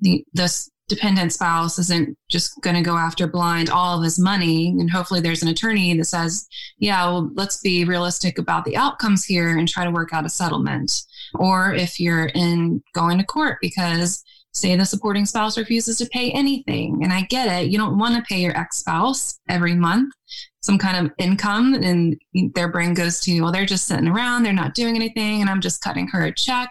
the 0.00 0.24
this 0.32 0.70
dependent 0.88 1.32
spouse 1.32 1.78
isn't 1.78 2.16
just 2.30 2.52
going 2.62 2.76
to 2.76 2.82
go 2.82 2.96
after 2.96 3.26
blind 3.26 3.68
all 3.68 3.98
of 3.98 4.04
his 4.04 4.18
money 4.18 4.68
and 4.78 4.90
hopefully 4.90 5.20
there's 5.20 5.42
an 5.42 5.48
attorney 5.48 5.94
that 5.94 6.06
says 6.06 6.46
yeah 6.78 7.04
well 7.04 7.30
let's 7.34 7.60
be 7.60 7.84
realistic 7.84 8.38
about 8.38 8.64
the 8.64 8.76
outcomes 8.76 9.24
here 9.24 9.58
and 9.58 9.68
try 9.68 9.84
to 9.84 9.90
work 9.90 10.14
out 10.14 10.24
a 10.24 10.30
settlement 10.30 11.02
or 11.34 11.74
if 11.74 12.00
you're 12.00 12.30
in 12.34 12.82
going 12.94 13.18
to 13.18 13.24
court 13.24 13.58
because 13.60 14.24
say 14.52 14.74
the 14.76 14.84
supporting 14.84 15.26
spouse 15.26 15.58
refuses 15.58 15.98
to 15.98 16.06
pay 16.06 16.30
anything 16.32 17.00
and 17.02 17.12
i 17.12 17.22
get 17.22 17.48
it 17.48 17.70
you 17.70 17.78
don't 17.78 17.98
want 17.98 18.14
to 18.14 18.22
pay 18.22 18.40
your 18.40 18.56
ex-spouse 18.56 19.38
every 19.48 19.74
month 19.74 20.12
some 20.60 20.78
kind 20.78 21.06
of 21.06 21.12
income 21.18 21.72
and 21.74 22.14
their 22.54 22.68
brain 22.68 22.92
goes 22.92 23.20
to, 23.20 23.40
well, 23.40 23.52
they're 23.52 23.64
just 23.64 23.86
sitting 23.86 24.06
around, 24.06 24.42
they're 24.42 24.52
not 24.52 24.74
doing 24.74 24.96
anything, 24.96 25.40
and 25.40 25.48
I'm 25.48 25.62
just 25.62 25.80
cutting 25.80 26.08
her 26.08 26.24
a 26.24 26.34
check. 26.34 26.70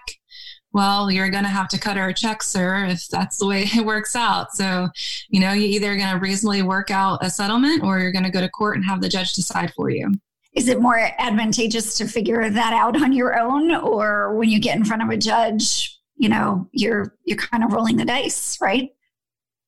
Well, 0.74 1.10
you're 1.10 1.32
going 1.32 1.46
to 1.46 1.50
have 1.50 1.70
to 1.70 1.80
cut 1.80 1.98
her 1.98 2.10
a 2.10 2.14
check, 2.14 2.44
sir, 2.44 2.86
if 2.86 3.08
that's 3.08 3.40
the 3.40 3.48
way 3.48 3.64
it 3.76 3.86
works 3.86 4.16
out. 4.16 4.52
So, 4.54 4.90
you 5.30 5.40
know, 5.40 5.54
you're 5.54 5.70
either 5.70 5.96
going 5.96 6.14
to 6.14 6.20
reasonably 6.20 6.62
work 6.62 6.92
out 6.92 7.26
a 7.26 7.30
settlement 7.32 7.84
or 7.84 8.00
you're 8.00 8.12
going 8.12 8.26
to 8.26 8.30
go 8.30 8.42
to 8.42 8.50
court 8.50 8.76
and 8.76 8.86
have 8.86 9.02
the 9.02 9.10
judge 9.10 9.34
decide 9.34 9.74
for 9.74 9.90
you. 9.90 10.12
Is 10.54 10.68
it 10.68 10.80
more 10.80 11.00
advantageous 11.18 11.98
to 11.98 12.08
figure 12.08 12.50
that 12.52 12.74
out 12.74 13.02
on 13.02 13.14
your 13.14 13.40
own 13.40 13.74
or 13.74 14.36
when 14.36 14.50
you 14.50 14.60
get 14.60 14.76
in 14.76 14.86
front 14.86 15.02
of 15.02 15.10
a 15.10 15.18
judge, 15.18 15.97
you 16.18 16.30
know, 16.30 16.68
you're 16.72 17.16
you're 17.26 17.38
kind 17.38 17.64
of 17.64 17.74
rolling 17.74 17.98
the 17.98 18.06
dice, 18.06 18.58
right? 18.62 18.90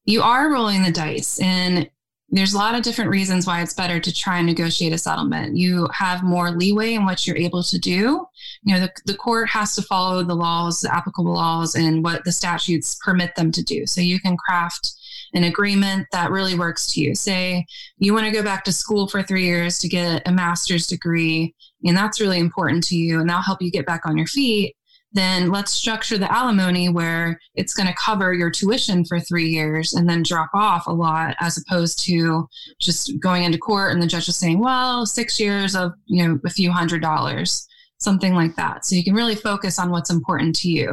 You 0.06 0.22
are 0.22 0.52
rolling 0.52 0.84
the 0.84 0.92
dice 0.92 1.40
and 1.40 1.90
there's 2.32 2.54
a 2.54 2.58
lot 2.58 2.76
of 2.76 2.84
different 2.84 3.10
reasons 3.10 3.48
why 3.48 3.62
it's 3.62 3.74
better 3.74 4.00
to 4.00 4.14
try 4.14 4.38
and 4.38 4.46
negotiate 4.46 4.94
a 4.94 4.98
settlement. 4.98 5.58
You 5.58 5.88
have 5.94 6.24
more 6.24 6.52
leeway 6.52 6.94
in 6.94 7.06
what 7.06 7.26
you're 7.26 7.38
able 7.38 7.64
to 7.64 7.80
do. 7.80 8.26
You 8.64 8.76
know, 8.76 8.80
the, 8.82 8.92
the 9.06 9.18
court 9.18 9.50
has 9.50 9.76
to 9.76 9.82
follow 9.82 10.24
the 10.24 10.36
laws, 10.36 10.82
the 10.82 10.94
applicable 10.94 11.34
laws, 11.34 11.76
and 11.76 12.04
what 12.04 12.24
the 12.26 12.32
statutes 12.32 13.00
permit 13.04 13.36
them 13.36 13.52
to 13.52 13.64
do. 13.64 13.88
So 13.88 14.02
you 14.02 14.20
can 14.20 14.38
craft 14.38 14.94
an 15.34 15.44
agreement 15.44 16.08
that 16.12 16.32
really 16.32 16.56
works 16.56 16.92
to 16.94 17.02
you. 17.02 17.16
Say 17.16 17.66
you 17.98 18.14
want 18.14 18.26
to 18.26 18.32
go 18.32 18.44
back 18.44 18.64
to 18.66 18.74
school 18.74 19.08
for 19.08 19.24
three 19.24 19.46
years 19.46 19.80
to 19.80 19.90
get 19.90 20.28
a 20.28 20.32
master's 20.32 20.86
degree, 20.86 21.56
and 21.84 21.98
that's 21.98 22.22
really 22.22 22.40
important 22.40 22.84
to 22.86 22.96
you, 22.96 23.20
and 23.20 23.30
that'll 23.30 23.42
help 23.42 23.62
you 23.62 23.72
get 23.72 23.88
back 23.88 24.06
on 24.06 24.18
your 24.18 24.28
feet 24.28 24.76
then 25.12 25.50
let's 25.50 25.72
structure 25.72 26.18
the 26.18 26.32
alimony 26.32 26.90
where 26.90 27.40
it's 27.56 27.74
going 27.74 27.88
to 27.88 27.96
cover 27.96 28.34
your 28.34 28.52
tuition 28.52 29.04
for 29.04 29.20
three 29.20 29.50
years 29.50 29.94
and 29.94 30.08
then 30.08 30.22
drop 30.24 30.50
off 30.54 30.86
a 30.88 30.92
lot 30.92 31.36
as 31.40 31.58
opposed 31.58 32.04
to 32.06 32.48
just 32.80 33.20
going 33.20 33.44
into 33.44 33.58
court 33.58 33.92
and 33.92 34.02
the 34.02 34.08
judge 34.08 34.28
is 34.28 34.38
saying, 34.38 34.60
well, 34.60 35.06
six 35.06 35.40
years 35.40 35.76
of, 35.76 35.94
you 36.06 36.28
know, 36.28 36.40
a 36.46 36.50
few 36.50 36.72
hundred 36.72 37.02
dollars, 37.02 37.68
something 37.98 38.36
like 38.36 38.56
that. 38.56 38.86
So 38.86 38.96
you 38.96 39.04
can 39.04 39.16
really 39.16 39.36
focus 39.36 39.80
on 39.80 39.90
what's 39.90 40.12
important 40.12 40.56
to 40.58 40.70
you. 40.70 40.90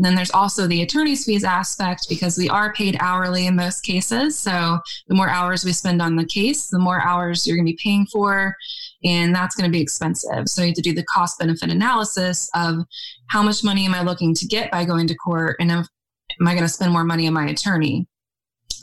And 0.00 0.06
then 0.06 0.14
there's 0.14 0.30
also 0.30 0.66
the 0.66 0.80
attorney's 0.80 1.26
fees 1.26 1.44
aspect 1.44 2.08
because 2.08 2.38
we 2.38 2.48
are 2.48 2.72
paid 2.72 2.96
hourly 3.00 3.46
in 3.46 3.54
most 3.54 3.82
cases. 3.82 4.38
So 4.38 4.78
the 5.08 5.14
more 5.14 5.28
hours 5.28 5.62
we 5.62 5.74
spend 5.74 6.00
on 6.00 6.16
the 6.16 6.24
case, 6.24 6.68
the 6.68 6.78
more 6.78 7.02
hours 7.02 7.46
you're 7.46 7.58
going 7.58 7.66
to 7.66 7.72
be 7.72 7.78
paying 7.82 8.06
for. 8.06 8.56
And 9.04 9.34
that's 9.34 9.54
going 9.54 9.70
to 9.70 9.72
be 9.72 9.80
expensive. 9.80 10.48
So 10.48 10.62
you 10.62 10.68
have 10.68 10.76
to 10.76 10.82
do 10.82 10.92
the 10.92 11.04
cost 11.04 11.38
benefit 11.38 11.70
analysis 11.70 12.50
of 12.54 12.84
how 13.28 13.42
much 13.42 13.64
money 13.64 13.86
am 13.86 13.94
I 13.94 14.02
looking 14.02 14.34
to 14.34 14.46
get 14.46 14.70
by 14.70 14.84
going 14.84 15.06
to 15.08 15.14
court? 15.14 15.56
And 15.58 15.70
am 15.70 15.86
I 16.42 16.52
going 16.52 16.64
to 16.64 16.68
spend 16.68 16.92
more 16.92 17.04
money 17.04 17.26
on 17.26 17.32
my 17.32 17.46
attorney? 17.46 18.06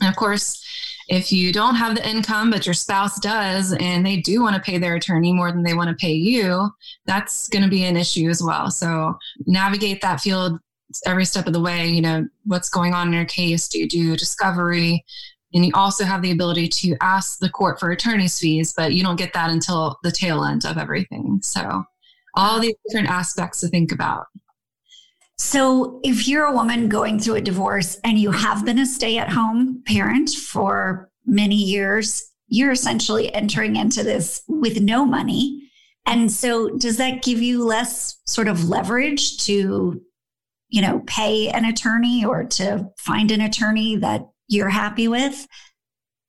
And 0.00 0.08
of 0.08 0.16
course, 0.16 0.64
if 1.08 1.32
you 1.32 1.52
don't 1.52 1.76
have 1.76 1.94
the 1.94 2.08
income, 2.08 2.50
but 2.50 2.66
your 2.66 2.74
spouse 2.74 3.18
does, 3.18 3.72
and 3.72 4.04
they 4.04 4.18
do 4.18 4.42
want 4.42 4.56
to 4.56 4.62
pay 4.62 4.76
their 4.78 4.94
attorney 4.94 5.32
more 5.32 5.50
than 5.50 5.62
they 5.62 5.74
want 5.74 5.88
to 5.88 5.96
pay 5.96 6.12
you, 6.12 6.68
that's 7.06 7.48
going 7.48 7.62
to 7.64 7.70
be 7.70 7.84
an 7.84 7.96
issue 7.96 8.28
as 8.28 8.42
well. 8.42 8.70
So 8.70 9.16
navigate 9.46 10.02
that 10.02 10.20
field 10.20 10.58
every 11.06 11.24
step 11.24 11.46
of 11.46 11.52
the 11.52 11.60
way, 11.60 11.88
you 11.88 12.00
know, 12.00 12.26
what's 12.44 12.68
going 12.68 12.94
on 12.94 13.08
in 13.08 13.14
your 13.14 13.24
case? 13.24 13.68
Do 13.68 13.78
you 13.78 13.88
do 13.88 14.16
discovery? 14.16 15.04
And 15.54 15.64
you 15.64 15.72
also 15.74 16.04
have 16.04 16.22
the 16.22 16.30
ability 16.30 16.68
to 16.68 16.96
ask 17.00 17.38
the 17.38 17.48
court 17.48 17.80
for 17.80 17.90
attorney's 17.90 18.38
fees, 18.38 18.74
but 18.76 18.92
you 18.92 19.02
don't 19.02 19.16
get 19.16 19.32
that 19.32 19.50
until 19.50 19.98
the 20.02 20.12
tail 20.12 20.44
end 20.44 20.66
of 20.66 20.76
everything. 20.76 21.40
So, 21.42 21.84
all 22.34 22.60
these 22.60 22.74
different 22.86 23.08
aspects 23.08 23.60
to 23.60 23.68
think 23.68 23.90
about. 23.90 24.26
So, 25.38 26.00
if 26.04 26.28
you're 26.28 26.44
a 26.44 26.52
woman 26.52 26.88
going 26.88 27.18
through 27.18 27.36
a 27.36 27.40
divorce 27.40 27.98
and 28.04 28.18
you 28.18 28.30
have 28.30 28.64
been 28.64 28.78
a 28.78 28.86
stay 28.86 29.16
at 29.16 29.30
home 29.30 29.82
parent 29.86 30.30
for 30.30 31.10
many 31.24 31.56
years, 31.56 32.30
you're 32.48 32.72
essentially 32.72 33.32
entering 33.34 33.76
into 33.76 34.02
this 34.02 34.42
with 34.48 34.80
no 34.80 35.06
money. 35.06 35.70
And 36.04 36.30
so, 36.30 36.68
does 36.76 36.98
that 36.98 37.22
give 37.22 37.40
you 37.40 37.64
less 37.64 38.18
sort 38.26 38.48
of 38.48 38.68
leverage 38.68 39.38
to 39.46 40.02
you 40.68 40.82
know, 40.82 41.02
pay 41.06 41.48
an 41.48 41.64
attorney 41.64 42.24
or 42.24 42.44
to 42.44 42.88
find 42.98 43.30
an 43.30 43.40
attorney 43.40 43.96
that 43.96 44.28
you're 44.48 44.68
happy 44.68 45.08
with? 45.08 45.46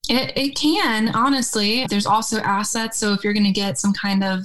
It, 0.10 0.38
it 0.38 0.56
can, 0.56 1.10
honestly. 1.10 1.86
There's 1.90 2.06
also 2.06 2.40
assets. 2.40 2.98
So 2.98 3.14
if 3.14 3.24
you're 3.24 3.34
going 3.34 3.46
to 3.46 3.52
get 3.52 3.78
some 3.78 3.94
kind 3.94 4.24
of 4.24 4.42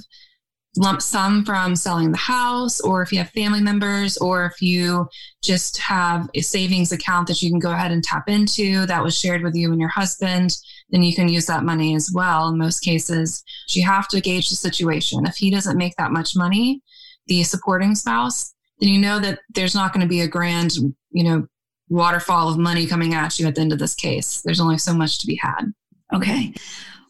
lump 0.77 1.01
sum 1.01 1.45
from 1.45 1.75
selling 1.75 2.11
the 2.11 2.17
house, 2.17 2.81
or 2.81 3.01
if 3.01 3.11
you 3.11 3.17
have 3.17 3.29
family 3.29 3.61
members, 3.61 4.17
or 4.17 4.45
if 4.45 4.61
you 4.61 5.07
just 5.43 5.77
have 5.79 6.29
a 6.33 6.41
savings 6.41 6.91
account 6.91 7.27
that 7.27 7.41
you 7.41 7.49
can 7.49 7.59
go 7.59 7.71
ahead 7.71 7.91
and 7.91 8.03
tap 8.03 8.29
into 8.29 8.85
that 8.85 9.03
was 9.03 9.17
shared 9.17 9.41
with 9.41 9.55
you 9.55 9.71
and 9.71 9.79
your 9.79 9.89
husband, 9.89 10.57
then 10.89 11.01
you 11.01 11.15
can 11.15 11.29
use 11.29 11.45
that 11.45 11.63
money 11.63 11.95
as 11.95 12.11
well. 12.13 12.49
In 12.49 12.57
most 12.57 12.79
cases, 12.79 13.43
you 13.69 13.83
have 13.85 14.07
to 14.09 14.21
gauge 14.21 14.49
the 14.49 14.55
situation. 14.55 15.25
If 15.25 15.37
he 15.37 15.49
doesn't 15.49 15.77
make 15.77 15.95
that 15.97 16.11
much 16.11 16.35
money, 16.35 16.81
the 17.27 17.43
supporting 17.43 17.95
spouse, 17.95 18.53
then 18.79 18.89
you 18.89 18.99
know 18.99 19.19
that 19.19 19.39
there's 19.53 19.75
not 19.75 19.93
going 19.93 20.01
to 20.01 20.09
be 20.09 20.21
a 20.21 20.27
grand, 20.27 20.73
you 21.11 21.23
know, 21.23 21.47
waterfall 21.89 22.49
of 22.49 22.57
money 22.57 22.87
coming 22.87 23.13
at 23.13 23.39
you 23.39 23.47
at 23.47 23.55
the 23.55 23.61
end 23.61 23.73
of 23.73 23.79
this 23.79 23.95
case. 23.95 24.41
There's 24.43 24.59
only 24.59 24.77
so 24.77 24.93
much 24.93 25.19
to 25.19 25.27
be 25.27 25.35
had. 25.35 25.73
Okay. 26.13 26.53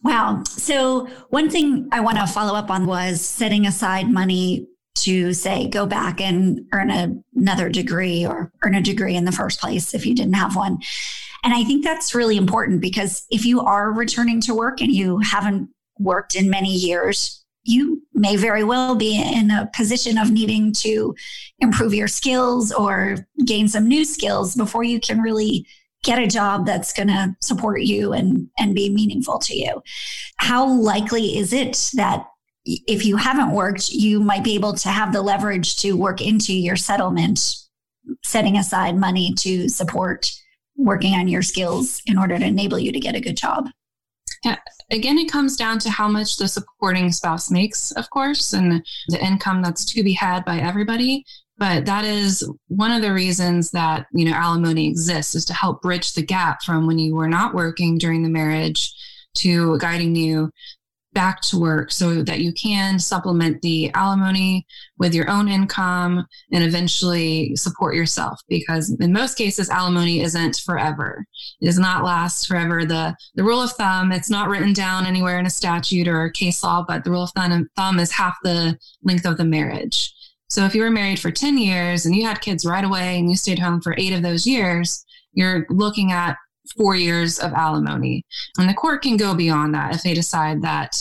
Wow. 0.03 0.43
So, 0.45 1.07
one 1.29 1.49
thing 1.49 1.89
I 1.91 1.99
want 1.99 2.17
to 2.17 2.27
follow 2.27 2.53
up 2.53 2.69
on 2.69 2.85
was 2.85 3.21
setting 3.21 3.65
aside 3.65 4.11
money 4.11 4.67
to 4.95 5.33
say 5.33 5.67
go 5.67 5.85
back 5.85 6.21
and 6.21 6.61
earn 6.73 6.89
a, 6.89 7.13
another 7.35 7.69
degree 7.69 8.25
or 8.25 8.51
earn 8.63 8.75
a 8.75 8.81
degree 8.81 9.15
in 9.15 9.25
the 9.25 9.31
first 9.31 9.59
place 9.59 9.93
if 9.93 10.05
you 10.05 10.15
didn't 10.15 10.33
have 10.33 10.55
one. 10.55 10.77
And 11.43 11.53
I 11.53 11.63
think 11.63 11.83
that's 11.83 12.15
really 12.15 12.37
important 12.37 12.81
because 12.81 13.25
if 13.29 13.45
you 13.45 13.61
are 13.61 13.91
returning 13.91 14.41
to 14.41 14.55
work 14.55 14.81
and 14.81 14.91
you 14.91 15.19
haven't 15.19 15.69
worked 15.99 16.35
in 16.35 16.49
many 16.49 16.73
years, 16.73 17.44
you 17.65 18.03
may 18.13 18.35
very 18.35 18.63
well 18.63 18.95
be 18.95 19.19
in 19.19 19.51
a 19.51 19.69
position 19.75 20.17
of 20.17 20.31
needing 20.31 20.71
to 20.71 21.15
improve 21.59 21.93
your 21.93 22.07
skills 22.07 22.71
or 22.71 23.17
gain 23.43 23.67
some 23.67 23.87
new 23.87 24.05
skills 24.05 24.55
before 24.55 24.83
you 24.83 24.99
can 24.99 25.19
really 25.19 25.67
get 26.03 26.19
a 26.19 26.27
job 26.27 26.65
that's 26.65 26.93
going 26.93 27.07
to 27.07 27.35
support 27.41 27.81
you 27.81 28.13
and 28.13 28.47
and 28.59 28.75
be 28.75 28.89
meaningful 28.89 29.39
to 29.39 29.55
you. 29.55 29.81
How 30.37 30.67
likely 30.67 31.37
is 31.37 31.51
it 31.51 31.91
that 31.95 32.27
if 32.65 33.05
you 33.05 33.17
haven't 33.17 33.51
worked 33.51 33.89
you 33.89 34.19
might 34.19 34.43
be 34.43 34.55
able 34.55 34.73
to 34.73 34.89
have 34.89 35.11
the 35.11 35.21
leverage 35.21 35.77
to 35.77 35.93
work 35.93 36.21
into 36.21 36.53
your 36.53 36.75
settlement 36.75 37.57
setting 38.23 38.57
aside 38.57 38.95
money 38.95 39.33
to 39.33 39.67
support 39.69 40.31
working 40.75 41.13
on 41.13 41.27
your 41.27 41.41
skills 41.41 42.01
in 42.05 42.17
order 42.17 42.37
to 42.37 42.45
enable 42.45 42.77
you 42.77 42.91
to 42.91 42.99
get 42.99 43.15
a 43.15 43.19
good 43.19 43.37
job 43.37 43.67
Uh, 44.45 44.55
again, 44.91 45.17
it 45.17 45.31
comes 45.31 45.57
down 45.57 45.79
to 45.79 45.89
how 45.89 46.07
much 46.07 46.37
the 46.37 46.47
supporting 46.47 47.11
spouse 47.11 47.49
makes, 47.49 47.91
of 47.91 48.09
course, 48.09 48.53
and 48.53 48.85
the 49.07 49.25
income 49.25 49.61
that's 49.61 49.85
to 49.85 50.03
be 50.03 50.13
had 50.13 50.45
by 50.45 50.59
everybody. 50.59 51.25
But 51.57 51.85
that 51.85 52.03
is 52.03 52.47
one 52.67 52.91
of 52.91 53.01
the 53.01 53.13
reasons 53.13 53.71
that, 53.71 54.07
you 54.13 54.25
know, 54.25 54.35
alimony 54.35 54.87
exists 54.87 55.35
is 55.35 55.45
to 55.45 55.53
help 55.53 55.81
bridge 55.81 56.13
the 56.13 56.21
gap 56.21 56.61
from 56.63 56.85
when 56.85 56.99
you 56.99 57.15
were 57.15 57.29
not 57.29 57.53
working 57.53 57.97
during 57.97 58.23
the 58.23 58.29
marriage 58.29 58.93
to 59.35 59.77
guiding 59.79 60.15
you 60.15 60.51
back 61.15 61.41
to 61.41 61.57
work 61.57 61.91
so 61.91 62.21
that 62.21 62.41
you 62.41 62.53
can 62.53 62.99
supplement 62.99 63.61
the 63.63 63.89
alimony 63.93 64.67
with 64.99 65.15
your 65.15 65.27
own 65.29 65.47
income 65.47 66.27
and 66.51 66.63
eventually 66.63 67.55
support 67.55 67.95
yourself 67.95 68.39
because 68.47 68.95
in 68.99 69.11
most 69.11 69.35
cases 69.35 69.69
alimony 69.71 70.21
isn't 70.21 70.57
forever. 70.57 71.25
It 71.61 71.65
does 71.65 71.79
not 71.79 72.03
last 72.03 72.45
forever. 72.47 72.85
The 72.85 73.15
the 73.33 73.43
rule 73.43 73.61
of 73.61 73.71
thumb 73.71 74.11
it's 74.11 74.29
not 74.29 74.49
written 74.49 74.73
down 74.73 75.07
anywhere 75.07 75.39
in 75.39 75.47
a 75.47 75.49
statute 75.49 76.07
or 76.07 76.25
a 76.25 76.31
case 76.31 76.61
law 76.61 76.85
but 76.87 77.03
the 77.03 77.11
rule 77.11 77.23
of 77.23 77.31
thumb, 77.31 77.67
thumb 77.75 77.99
is 77.99 78.11
half 78.11 78.35
the 78.43 78.77
length 79.03 79.25
of 79.25 79.37
the 79.37 79.45
marriage. 79.45 80.13
So 80.49 80.65
if 80.65 80.75
you 80.75 80.83
were 80.83 80.91
married 80.91 81.19
for 81.19 81.31
10 81.31 81.57
years 81.57 82.05
and 82.05 82.15
you 82.15 82.23
had 82.25 82.41
kids 82.41 82.65
right 82.65 82.83
away 82.83 83.17
and 83.17 83.29
you 83.29 83.35
stayed 83.35 83.57
home 83.57 83.81
for 83.81 83.95
eight 83.97 84.13
of 84.13 84.21
those 84.21 84.45
years 84.45 85.03
you're 85.35 85.67
looking 85.69 86.11
at 86.11 86.37
four 86.77 86.95
years 86.95 87.39
of 87.39 87.53
alimony. 87.53 88.25
And 88.57 88.69
the 88.69 88.73
court 88.73 89.01
can 89.01 89.17
go 89.17 89.33
beyond 89.33 89.73
that 89.75 89.95
if 89.95 90.03
they 90.03 90.13
decide 90.13 90.61
that 90.61 90.95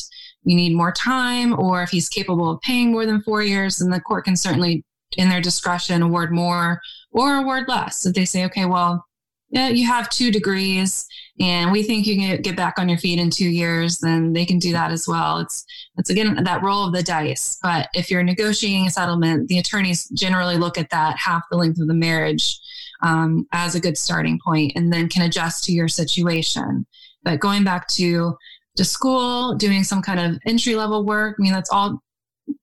you 0.45 0.57
need 0.57 0.75
more 0.75 0.93
time 0.93 1.59
or 1.59 1.83
if 1.83 1.91
he's 1.91 2.09
capable 2.09 2.51
of 2.51 2.61
paying 2.61 2.93
more 2.93 3.07
than 3.07 3.23
four 3.23 3.43
years, 3.43 3.79
then 3.79 3.91
the 3.91 4.01
court 4.01 4.25
can 4.25 4.37
certainly, 4.37 4.85
in 5.17 5.29
their 5.29 5.41
discretion, 5.41 6.03
award 6.03 6.33
more 6.33 6.81
or 7.13 7.37
award 7.37 7.65
less. 7.69 8.05
If 8.05 8.15
they 8.15 8.25
say, 8.25 8.45
okay, 8.45 8.67
well, 8.67 9.05
yeah, 9.51 9.69
you 9.69 9.87
have 9.87 10.11
two 10.11 10.33
degrees 10.33 11.07
and 11.39 11.71
we 11.71 11.85
think 11.85 12.07
you 12.07 12.17
can 12.17 12.43
get 12.43 12.57
back 12.57 12.79
on 12.79 12.89
your 12.89 12.99
feet 12.99 13.21
in 13.21 13.31
two 13.31 13.49
years, 13.49 13.99
then 13.99 14.33
they 14.33 14.45
can 14.45 14.59
do 14.59 14.73
that 14.73 14.91
as 14.91 15.07
well. 15.07 15.39
It's 15.39 15.65
it's 15.97 16.11
again 16.11 16.43
that 16.43 16.63
roll 16.63 16.87
of 16.87 16.93
the 16.93 17.05
dice. 17.05 17.57
But 17.63 17.89
if 17.95 18.11
you're 18.11 18.25
negotiating 18.25 18.87
a 18.87 18.91
settlement, 18.91 19.49
the 19.49 19.59
attorneys 19.59 20.09
generally 20.09 20.57
look 20.57 20.77
at 20.77 20.91
that 20.91 21.17
half 21.19 21.43
the 21.51 21.57
length 21.57 21.81
of 21.81 21.87
the 21.87 21.95
marriage 21.95 22.59
um, 23.05 23.47
as 23.53 23.75
a 23.75 23.81
good 23.81 23.99
starting 23.99 24.41
point 24.45 24.73
and 24.75 24.93
then 24.93 25.09
can 25.09 25.23
adjust 25.23 25.63
to 25.65 25.73
your 25.73 25.89
situation. 25.89 26.87
But 27.23 27.39
going 27.39 27.63
back 27.63 27.87
to 27.89 28.37
to 28.77 28.85
school, 28.85 29.55
doing 29.55 29.85
some 29.85 30.03
kind 30.03 30.19
of 30.19 30.41
entry 30.47 30.75
level 30.75 31.05
work, 31.05 31.37
I 31.39 31.43
mean, 31.43 31.53
that's 31.53 31.71
all 31.71 32.03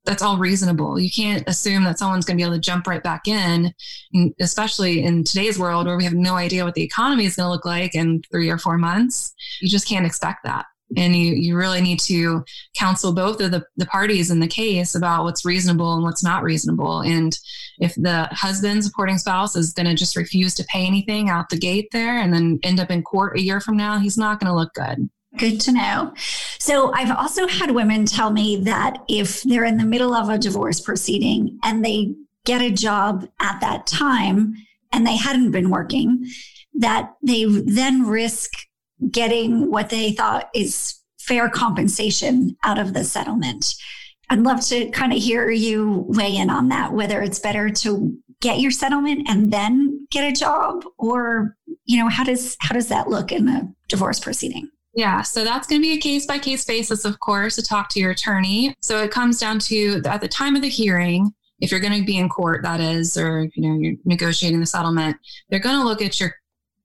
that's 0.03 0.21
all 0.21 0.37
reasonable. 0.37 0.99
You 0.99 1.09
can't 1.09 1.47
assume 1.47 1.83
that 1.85 1.97
someone's 1.97 2.25
going 2.25 2.37
to 2.37 2.41
be 2.41 2.45
able 2.45 2.55
to 2.55 2.61
jump 2.61 2.85
right 2.85 3.01
back 3.01 3.27
in, 3.27 3.73
especially 4.39 5.03
in 5.03 5.23
today's 5.23 5.57
world 5.57 5.87
where 5.87 5.97
we 5.97 6.03
have 6.03 6.13
no 6.13 6.35
idea 6.35 6.65
what 6.65 6.75
the 6.75 6.83
economy 6.83 7.25
is 7.25 7.35
going 7.35 7.47
to 7.47 7.51
look 7.51 7.65
like 7.65 7.95
in 7.95 8.21
three 8.31 8.49
or 8.49 8.57
four 8.57 8.77
months. 8.77 9.33
You 9.59 9.69
just 9.69 9.87
can't 9.87 10.05
expect 10.05 10.43
that 10.43 10.65
and 10.97 11.15
you 11.15 11.33
you 11.33 11.55
really 11.55 11.81
need 11.81 11.99
to 11.99 12.43
counsel 12.77 13.13
both 13.13 13.39
of 13.41 13.51
the, 13.51 13.63
the 13.77 13.85
parties 13.85 14.31
in 14.31 14.39
the 14.39 14.47
case 14.47 14.95
about 14.95 15.23
what's 15.23 15.45
reasonable 15.45 15.93
and 15.93 16.03
what's 16.03 16.23
not 16.23 16.43
reasonable 16.43 17.01
and 17.01 17.37
if 17.79 17.95
the 17.95 18.27
husband 18.31 18.83
supporting 18.83 19.17
spouse 19.17 19.55
is 19.55 19.73
going 19.73 19.87
to 19.87 19.95
just 19.95 20.15
refuse 20.15 20.53
to 20.53 20.63
pay 20.65 20.85
anything 20.85 21.29
out 21.29 21.49
the 21.49 21.57
gate 21.57 21.87
there 21.91 22.17
and 22.17 22.33
then 22.33 22.59
end 22.63 22.79
up 22.79 22.91
in 22.91 23.01
court 23.01 23.37
a 23.37 23.41
year 23.41 23.59
from 23.59 23.77
now 23.77 23.97
he's 23.97 24.17
not 24.17 24.39
going 24.39 24.49
to 24.49 24.55
look 24.55 24.73
good 24.73 25.09
Good 25.37 25.61
to 25.61 25.71
know. 25.71 26.13
So, 26.59 26.91
I've 26.93 27.15
also 27.15 27.47
had 27.47 27.71
women 27.71 28.05
tell 28.05 28.31
me 28.31 28.57
that 28.63 28.97
if 29.07 29.43
they're 29.43 29.63
in 29.63 29.77
the 29.77 29.85
middle 29.85 30.13
of 30.13 30.27
a 30.27 30.37
divorce 30.37 30.81
proceeding 30.81 31.57
and 31.63 31.85
they 31.85 32.15
get 32.43 32.61
a 32.61 32.69
job 32.69 33.29
at 33.39 33.61
that 33.61 33.87
time 33.87 34.55
and 34.91 35.07
they 35.07 35.15
hadn't 35.15 35.51
been 35.51 35.69
working, 35.69 36.27
that 36.73 37.13
they 37.21 37.45
then 37.45 38.05
risk 38.07 38.51
getting 39.09 39.71
what 39.71 39.89
they 39.89 40.11
thought 40.11 40.49
is 40.53 40.99
fair 41.19 41.49
compensation 41.49 42.55
out 42.63 42.79
of 42.79 42.93
the 42.93 43.03
settlement. 43.03 43.73
I'd 44.29 44.39
love 44.39 44.61
to 44.67 44.89
kind 44.91 45.11
of 45.11 45.21
hear 45.21 45.49
you 45.49 46.05
weigh 46.07 46.35
in 46.35 46.49
on 46.49 46.69
that, 46.69 46.93
whether 46.93 47.21
it's 47.21 47.39
better 47.39 47.69
to 47.69 48.17
get 48.39 48.59
your 48.59 48.71
settlement 48.71 49.27
and 49.29 49.51
then 49.51 50.07
get 50.09 50.23
a 50.23 50.31
job 50.31 50.83
or, 50.97 51.55
you 51.85 52.01
know, 52.01 52.09
how 52.09 52.23
does 52.23 52.55
how 52.59 52.73
does 52.73 52.87
that 52.87 53.09
look 53.09 53.31
in 53.31 53.47
a 53.47 53.69
divorce 53.87 54.19
proceeding? 54.19 54.69
Yeah, 54.93 55.21
so 55.21 55.43
that's 55.43 55.67
going 55.67 55.81
to 55.81 55.87
be 55.87 55.93
a 55.93 56.01
case 56.01 56.25
by 56.25 56.37
case 56.37 56.65
basis, 56.65 57.05
of 57.05 57.19
course, 57.19 57.55
to 57.55 57.61
talk 57.61 57.89
to 57.89 57.99
your 57.99 58.11
attorney. 58.11 58.75
So 58.81 59.01
it 59.03 59.11
comes 59.11 59.39
down 59.39 59.59
to 59.59 60.01
at 60.05 60.19
the 60.19 60.27
time 60.27 60.55
of 60.55 60.61
the 60.61 60.69
hearing, 60.69 61.31
if 61.59 61.71
you're 61.71 61.79
going 61.79 61.97
to 61.97 62.05
be 62.05 62.17
in 62.17 62.27
court, 62.27 62.63
that 62.63 62.81
is, 62.81 63.15
or 63.15 63.47
you 63.55 63.69
know, 63.69 63.79
you're 63.79 63.95
negotiating 64.03 64.59
the 64.59 64.65
settlement, 64.65 65.15
they're 65.49 65.59
going 65.59 65.77
to 65.77 65.85
look 65.85 66.01
at 66.01 66.19
your 66.19 66.35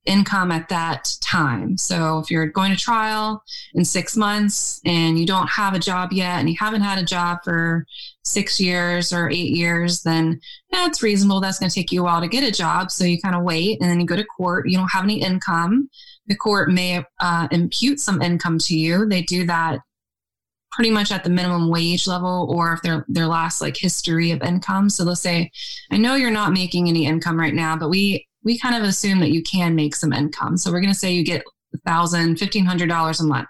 income 0.06 0.50
at 0.52 0.68
that 0.68 1.14
time. 1.20 1.76
So 1.76 2.18
if 2.18 2.30
you're 2.30 2.46
going 2.46 2.70
to 2.70 2.78
trial 2.78 3.42
in 3.74 3.84
six 3.84 4.16
months 4.16 4.80
and 4.84 5.18
you 5.18 5.26
don't 5.26 5.48
have 5.48 5.74
a 5.74 5.78
job 5.78 6.12
yet 6.12 6.38
and 6.38 6.48
you 6.48 6.56
haven't 6.58 6.82
had 6.82 6.98
a 6.98 7.04
job 7.04 7.38
for 7.44 7.86
six 8.24 8.60
years 8.60 9.12
or 9.12 9.28
eight 9.30 9.50
years, 9.50 10.02
then 10.02 10.40
that's 10.70 11.02
reasonable. 11.02 11.40
That's 11.40 11.58
going 11.58 11.70
to 11.70 11.74
take 11.74 11.92
you 11.92 12.00
a 12.00 12.04
while 12.04 12.20
to 12.20 12.28
get 12.28 12.44
a 12.44 12.50
job. 12.50 12.90
So 12.90 13.04
you 13.04 13.20
kind 13.20 13.34
of 13.34 13.42
wait 13.42 13.80
and 13.80 13.90
then 13.90 14.00
you 14.00 14.06
go 14.06 14.16
to 14.16 14.24
court. 14.24 14.68
You 14.68 14.78
don't 14.78 14.88
have 14.92 15.04
any 15.04 15.20
income. 15.20 15.90
The 16.26 16.36
court 16.36 16.70
may 16.70 17.04
uh, 17.20 17.48
impute 17.50 18.00
some 18.00 18.22
income 18.22 18.58
to 18.60 18.76
you. 18.76 19.06
They 19.06 19.22
do 19.22 19.46
that 19.46 19.80
pretty 20.76 20.90
much 20.90 21.10
at 21.10 21.24
the 21.24 21.30
minimum 21.30 21.70
wage 21.70 22.06
level 22.06 22.46
or 22.50 22.74
if 22.74 22.82
their 22.82 23.04
their 23.08 23.26
last 23.26 23.62
like 23.62 23.76
history 23.76 24.30
of 24.30 24.42
income 24.42 24.90
so 24.90 25.04
they'll 25.04 25.16
say 25.16 25.50
i 25.90 25.96
know 25.96 26.16
you're 26.16 26.30
not 26.30 26.52
making 26.52 26.86
any 26.86 27.06
income 27.06 27.40
right 27.40 27.54
now 27.54 27.74
but 27.74 27.88
we 27.88 28.26
we 28.46 28.56
kind 28.56 28.76
of 28.76 28.88
assume 28.88 29.18
that 29.18 29.32
you 29.32 29.42
can 29.42 29.74
make 29.74 29.96
some 29.96 30.12
income. 30.12 30.56
So 30.56 30.70
we're 30.70 30.80
going 30.80 30.92
to 30.92 30.98
say 30.98 31.12
you 31.12 31.24
get 31.24 31.42
$1,000, 31.84 32.38
$1,500 32.38 33.20
a 33.20 33.24
month 33.24 33.48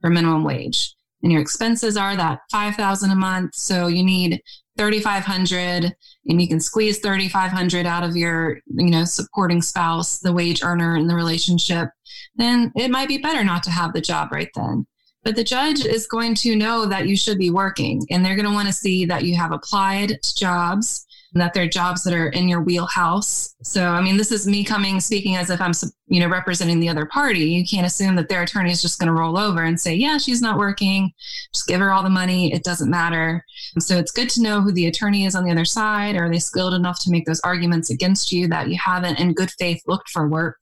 for 0.00 0.10
minimum 0.10 0.42
wage. 0.42 0.94
And 1.22 1.30
your 1.30 1.40
expenses 1.40 1.96
are 1.96 2.16
that 2.16 2.40
5000 2.50 3.12
a 3.12 3.14
month. 3.14 3.54
So 3.54 3.86
you 3.86 4.02
need 4.02 4.42
3500 4.78 5.94
and 6.26 6.42
you 6.42 6.48
can 6.48 6.58
squeeze 6.58 6.98
3500 6.98 7.86
out 7.86 8.02
of 8.02 8.16
your, 8.16 8.58
you 8.66 8.90
know, 8.90 9.04
supporting 9.04 9.62
spouse, 9.62 10.18
the 10.18 10.32
wage 10.32 10.64
earner 10.64 10.96
in 10.96 11.06
the 11.06 11.14
relationship. 11.14 11.90
Then 12.34 12.72
it 12.74 12.90
might 12.90 13.08
be 13.08 13.18
better 13.18 13.44
not 13.44 13.62
to 13.62 13.70
have 13.70 13.92
the 13.92 14.00
job 14.00 14.32
right 14.32 14.50
then. 14.56 14.88
But 15.22 15.36
the 15.36 15.44
judge 15.44 15.86
is 15.86 16.08
going 16.08 16.34
to 16.36 16.56
know 16.56 16.86
that 16.86 17.06
you 17.06 17.16
should 17.16 17.38
be 17.38 17.50
working 17.50 18.04
and 18.10 18.26
they're 18.26 18.34
going 18.34 18.48
to 18.48 18.52
want 18.52 18.66
to 18.66 18.72
see 18.72 19.04
that 19.04 19.22
you 19.24 19.36
have 19.36 19.52
applied 19.52 20.20
to 20.20 20.34
jobs 20.34 21.06
that 21.34 21.54
they're 21.54 21.68
jobs 21.68 22.04
that 22.04 22.12
are 22.14 22.28
in 22.28 22.48
your 22.48 22.60
wheelhouse. 22.60 23.54
So, 23.62 23.86
I 23.86 24.02
mean, 24.02 24.16
this 24.16 24.32
is 24.32 24.46
me 24.46 24.64
coming 24.64 25.00
speaking 25.00 25.36
as 25.36 25.48
if 25.50 25.60
I'm, 25.60 25.72
you 26.06 26.20
know, 26.20 26.28
representing 26.28 26.80
the 26.80 26.88
other 26.88 27.06
party. 27.06 27.46
You 27.46 27.66
can't 27.66 27.86
assume 27.86 28.16
that 28.16 28.28
their 28.28 28.42
attorney 28.42 28.70
is 28.70 28.82
just 28.82 28.98
going 28.98 29.06
to 29.06 29.18
roll 29.18 29.38
over 29.38 29.62
and 29.62 29.80
say, 29.80 29.94
yeah, 29.94 30.18
she's 30.18 30.42
not 30.42 30.58
working. 30.58 31.10
Just 31.54 31.66
give 31.66 31.80
her 31.80 31.90
all 31.90 32.02
the 32.02 32.10
money. 32.10 32.52
It 32.52 32.64
doesn't 32.64 32.90
matter. 32.90 33.44
So 33.78 33.96
it's 33.96 34.12
good 34.12 34.28
to 34.30 34.42
know 34.42 34.60
who 34.60 34.72
the 34.72 34.86
attorney 34.86 35.24
is 35.24 35.34
on 35.34 35.44
the 35.44 35.50
other 35.50 35.64
side. 35.64 36.16
Are 36.16 36.30
they 36.30 36.38
skilled 36.38 36.74
enough 36.74 37.00
to 37.04 37.10
make 37.10 37.24
those 37.24 37.40
arguments 37.40 37.90
against 37.90 38.30
you 38.30 38.46
that 38.48 38.68
you 38.68 38.78
haven't 38.82 39.18
in 39.18 39.32
good 39.32 39.50
faith 39.52 39.82
looked 39.86 40.10
for 40.10 40.28
work? 40.28 40.58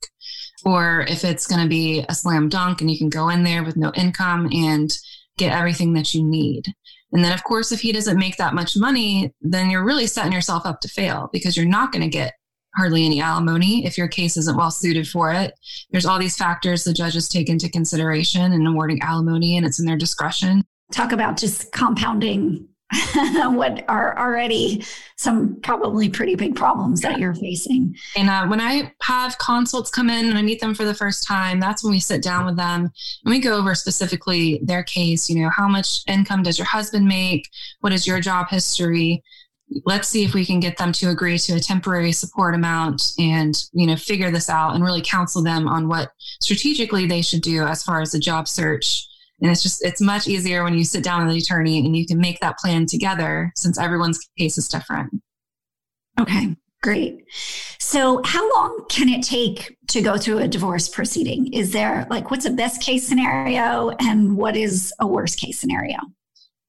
Or 0.63 1.01
if 1.09 1.25
it's 1.25 1.47
going 1.47 1.63
to 1.63 1.69
be 1.69 2.05
a 2.07 2.13
slam 2.13 2.47
dunk 2.47 2.81
and 2.81 2.91
you 2.91 2.97
can 2.97 3.09
go 3.09 3.29
in 3.29 3.43
there 3.43 3.63
with 3.63 3.75
no 3.75 3.91
income 3.95 4.47
and 4.53 4.91
get 5.41 5.57
everything 5.57 5.93
that 5.93 6.13
you 6.13 6.23
need. 6.23 6.73
And 7.11 7.23
then, 7.23 7.33
of 7.33 7.43
course, 7.43 7.71
if 7.71 7.81
he 7.81 7.91
doesn't 7.91 8.17
make 8.17 8.37
that 8.37 8.53
much 8.53 8.77
money, 8.77 9.33
then 9.41 9.69
you're 9.69 9.83
really 9.83 10.07
setting 10.07 10.31
yourself 10.31 10.65
up 10.65 10.79
to 10.81 10.87
fail 10.87 11.29
because 11.33 11.57
you're 11.57 11.65
not 11.65 11.91
going 11.91 12.03
to 12.03 12.07
get 12.07 12.33
hardly 12.77 13.05
any 13.05 13.19
alimony 13.19 13.85
if 13.85 13.97
your 13.97 14.07
case 14.07 14.37
isn't 14.37 14.55
well 14.55 14.71
suited 14.71 15.07
for 15.07 15.33
it. 15.33 15.53
There's 15.89 16.05
all 16.05 16.19
these 16.19 16.37
factors 16.37 16.83
the 16.83 16.93
judges 16.93 17.27
take 17.27 17.49
into 17.49 17.69
consideration 17.69 18.53
in 18.53 18.65
awarding 18.65 19.01
alimony, 19.01 19.57
and 19.57 19.65
it's 19.65 19.79
in 19.79 19.85
their 19.85 19.97
discretion. 19.97 20.63
Talk 20.91 21.11
about 21.11 21.37
just 21.37 21.71
compounding 21.71 22.67
what 23.35 23.83
are 23.87 24.17
already 24.17 24.83
some 25.15 25.59
probably 25.61 26.09
pretty 26.09 26.35
big 26.35 26.55
problems 26.55 27.01
that 27.01 27.19
you're 27.19 27.35
facing. 27.35 27.95
And 28.17 28.29
uh, 28.29 28.47
when 28.47 28.59
I 28.59 28.91
have 29.01 29.37
consults 29.37 29.89
come 29.89 30.09
in 30.09 30.27
and 30.27 30.37
I 30.37 30.41
meet 30.41 30.59
them 30.59 30.73
for 30.73 30.83
the 30.83 30.93
first 30.93 31.25
time, 31.25 31.59
that's 31.59 31.83
when 31.83 31.91
we 31.91 31.99
sit 31.99 32.21
down 32.21 32.45
with 32.45 32.57
them 32.57 32.91
and 33.23 33.31
we 33.31 33.39
go 33.39 33.57
over 33.57 33.75
specifically 33.75 34.59
their 34.63 34.83
case. 34.83 35.29
You 35.29 35.41
know, 35.41 35.49
how 35.49 35.67
much 35.67 36.01
income 36.07 36.43
does 36.43 36.57
your 36.57 36.67
husband 36.67 37.07
make? 37.07 37.49
What 37.79 37.93
is 37.93 38.05
your 38.05 38.19
job 38.19 38.49
history? 38.49 39.23
Let's 39.85 40.09
see 40.09 40.25
if 40.25 40.33
we 40.33 40.45
can 40.45 40.59
get 40.59 40.77
them 40.77 40.91
to 40.93 41.09
agree 41.09 41.37
to 41.37 41.53
a 41.53 41.59
temporary 41.59 42.11
support 42.11 42.55
amount 42.55 43.13
and, 43.17 43.55
you 43.71 43.87
know, 43.87 43.95
figure 43.95 44.31
this 44.31 44.49
out 44.49 44.75
and 44.75 44.83
really 44.83 45.01
counsel 45.01 45.41
them 45.41 45.67
on 45.67 45.87
what 45.87 46.11
strategically 46.41 47.05
they 47.05 47.21
should 47.21 47.41
do 47.41 47.63
as 47.63 47.83
far 47.83 48.01
as 48.01 48.11
the 48.11 48.19
job 48.19 48.49
search 48.49 49.07
and 49.41 49.51
it's 49.51 49.63
just, 49.63 49.83
it's 49.83 50.01
much 50.01 50.27
easier 50.27 50.63
when 50.63 50.77
you 50.77 50.83
sit 50.83 51.03
down 51.03 51.25
with 51.25 51.33
the 51.33 51.41
attorney 51.41 51.79
and 51.79 51.95
you 51.95 52.05
can 52.05 52.19
make 52.19 52.39
that 52.39 52.57
plan 52.57 52.85
together 52.85 53.51
since 53.55 53.79
everyone's 53.79 54.19
case 54.37 54.57
is 54.57 54.67
different. 54.67 55.11
Okay, 56.19 56.55
great. 56.83 57.25
So, 57.79 58.21
how 58.23 58.47
long 58.55 58.85
can 58.89 59.09
it 59.09 59.23
take 59.23 59.77
to 59.87 60.01
go 60.01 60.17
through 60.17 60.39
a 60.39 60.47
divorce 60.47 60.87
proceeding? 60.87 61.51
Is 61.53 61.71
there 61.71 62.05
like, 62.09 62.29
what's 62.29 62.45
a 62.45 62.51
best 62.51 62.81
case 62.81 63.07
scenario 63.07 63.89
and 63.99 64.37
what 64.37 64.55
is 64.55 64.93
a 64.99 65.07
worst 65.07 65.39
case 65.39 65.59
scenario? 65.59 65.97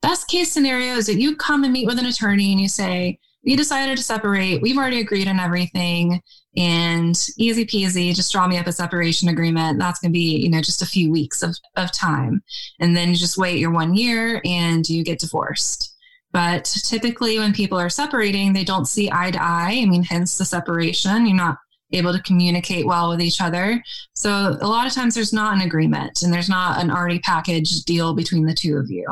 Best 0.00 0.28
case 0.28 0.50
scenario 0.50 0.94
is 0.94 1.06
that 1.06 1.20
you 1.20 1.36
come 1.36 1.64
and 1.64 1.72
meet 1.72 1.86
with 1.86 1.98
an 1.98 2.06
attorney 2.06 2.52
and 2.52 2.60
you 2.60 2.68
say, 2.68 3.18
we 3.44 3.56
decided 3.56 3.96
to 3.96 4.02
separate. 4.02 4.62
We've 4.62 4.76
already 4.76 5.00
agreed 5.00 5.28
on 5.28 5.38
everything 5.38 6.20
and 6.56 7.18
easy 7.38 7.64
peasy, 7.64 8.14
just 8.14 8.32
draw 8.32 8.46
me 8.46 8.58
up 8.58 8.66
a 8.66 8.72
separation 8.72 9.28
agreement. 9.28 9.78
That's 9.78 10.00
going 10.00 10.10
to 10.10 10.18
be, 10.18 10.36
you 10.36 10.50
know, 10.50 10.60
just 10.60 10.82
a 10.82 10.86
few 10.86 11.10
weeks 11.10 11.42
of, 11.42 11.56
of 11.76 11.92
time. 11.92 12.42
And 12.78 12.96
then 12.96 13.08
you 13.08 13.16
just 13.16 13.38
wait 13.38 13.58
your 13.58 13.70
one 13.70 13.94
year 13.94 14.42
and 14.44 14.86
you 14.88 15.02
get 15.02 15.18
divorced. 15.18 15.94
But 16.32 16.64
typically, 16.64 17.38
when 17.38 17.52
people 17.52 17.78
are 17.78 17.90
separating, 17.90 18.52
they 18.52 18.64
don't 18.64 18.86
see 18.86 19.10
eye 19.10 19.30
to 19.30 19.42
eye. 19.42 19.80
I 19.82 19.86
mean, 19.86 20.02
hence 20.02 20.38
the 20.38 20.44
separation. 20.44 21.26
You're 21.26 21.36
not 21.36 21.58
able 21.92 22.12
to 22.12 22.22
communicate 22.22 22.86
well 22.86 23.10
with 23.10 23.20
each 23.20 23.40
other. 23.40 23.82
So 24.14 24.56
a 24.60 24.68
lot 24.68 24.86
of 24.86 24.92
times 24.92 25.14
there's 25.14 25.32
not 25.32 25.54
an 25.54 25.62
agreement 25.62 26.22
and 26.22 26.32
there's 26.32 26.48
not 26.48 26.80
an 26.82 26.90
already 26.90 27.18
packaged 27.18 27.84
deal 27.84 28.14
between 28.14 28.46
the 28.46 28.54
two 28.54 28.76
of 28.76 28.90
you. 28.90 29.06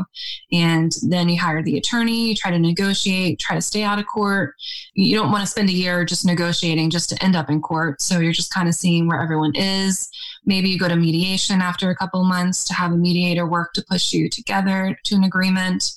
And 0.53 0.93
then 1.09 1.29
you 1.29 1.39
hire 1.39 1.63
the 1.63 1.77
attorney, 1.77 2.29
you 2.29 2.35
try 2.35 2.51
to 2.51 2.59
negotiate, 2.59 3.39
try 3.39 3.57
to 3.57 3.63
stay 3.63 3.83
out 3.83 3.99
of 3.99 4.07
court. 4.07 4.55
You 4.95 5.17
don't 5.17 5.33
want 5.33 5.43
to 5.43 5.51
spend 5.51 5.69
a 5.69 5.73
year 5.73 6.05
just 6.05 6.25
negotiating 6.25 6.91
just 6.91 7.11
to 7.11 7.25
end 7.25 7.37
up 7.37 7.51
in 7.51 7.61
court. 7.61 8.01
So 8.01 8.21
you're 8.21 8.33
just 8.33 8.55
kind 8.55 8.69
of 8.69 8.75
seeing 8.75 9.09
where 9.09 9.21
everyone 9.21 9.53
is. 9.55 10.09
Maybe 10.45 10.71
you 10.71 10.79
go 10.79 10.89
to 10.89 10.97
mediation 10.97 11.61
after 11.61 11.91
a 11.91 11.97
couple 11.97 12.25
months 12.25 12.65
to 12.65 12.75
have 12.75 12.93
a 12.93 12.97
mediator 12.97 13.47
work 13.47 13.73
to 13.75 13.85
push 13.89 14.13
you 14.13 14.29
together 14.29 14.99
to 15.05 15.15
an 15.15 15.25
agreement. 15.25 15.93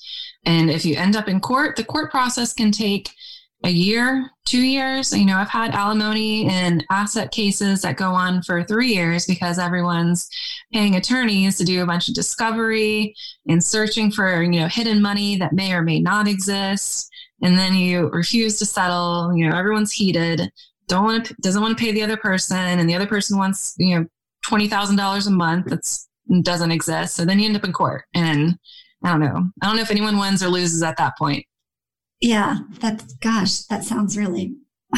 And 0.46 0.70
if 0.70 0.86
you 0.86 0.96
end 0.96 1.16
up 1.16 1.28
in 1.28 1.40
court, 1.40 1.76
the 1.76 1.84
court 1.84 2.12
process 2.12 2.54
can 2.54 2.72
take 2.72 3.12
a 3.64 3.70
year, 3.70 4.30
two 4.46 4.62
years. 4.62 5.14
You 5.14 5.26
know, 5.26 5.38
I've 5.38 5.50
had 5.50 5.72
alimony 5.72 6.48
and 6.48 6.86
asset 6.90 7.32
cases 7.32 7.82
that 7.82 7.98
go 7.98 8.12
on 8.12 8.42
for 8.44 8.64
three 8.64 8.94
years 8.94 9.26
because 9.26 9.58
everyone's 9.58 10.30
paying 10.74 10.96
attorneys 10.96 11.58
to 11.58 11.64
do 11.64 11.82
a 11.82 11.86
bunch 11.86 12.10
of 12.10 12.14
discovery 12.14 13.16
and 13.48 13.64
searching 13.64 14.12
for, 14.12 14.44
you 14.44 14.60
know, 14.60 14.68
hidden 14.68 15.02
money 15.02 15.38
that 15.38 15.54
may 15.54 15.74
or 15.74 15.82
may 15.82 16.00
not 16.00 16.28
exist. 16.28 17.10
And 17.42 17.58
then 17.58 17.74
you 17.74 18.10
refuse 18.10 18.60
to 18.60 18.66
settle. 18.66 19.36
You 19.36 19.50
know, 19.50 19.58
everyone's 19.58 19.92
heated, 19.92 20.50
don't 20.88 21.04
want 21.04 21.26
to, 21.28 21.36
doesn't 21.42 21.62
want 21.62 21.78
to 21.78 21.84
pay 21.84 21.92
the 21.92 22.04
other 22.04 22.18
person, 22.18 22.58
and 22.58 22.90
the 22.90 22.96
other 22.96 23.08
person 23.08 23.38
wants, 23.38 23.74
you 23.78 23.98
know, 24.00 24.06
twenty 24.44 24.68
thousand 24.68 24.98
dollars 24.98 25.28
a 25.28 25.32
month. 25.32 25.68
That's 25.68 26.08
doesn't 26.42 26.72
exist. 26.72 27.16
So 27.16 27.26
then 27.26 27.40
you 27.40 27.46
end 27.46 27.56
up 27.56 27.66
in 27.66 27.74
court, 27.74 28.06
and 28.14 28.58
I 29.04 29.12
don't 29.12 29.20
know. 29.20 29.50
I 29.62 29.66
don't 29.66 29.76
know 29.76 29.82
if 29.82 29.92
anyone 29.92 30.18
wins 30.18 30.44
or 30.44 30.48
loses 30.48 30.84
at 30.84 30.98
that 30.98 31.18
point. 31.18 31.46
Yeah, 32.24 32.60
that's 32.80 33.16
gosh, 33.16 33.64
that 33.64 33.84
sounds 33.84 34.18
really 34.18 34.56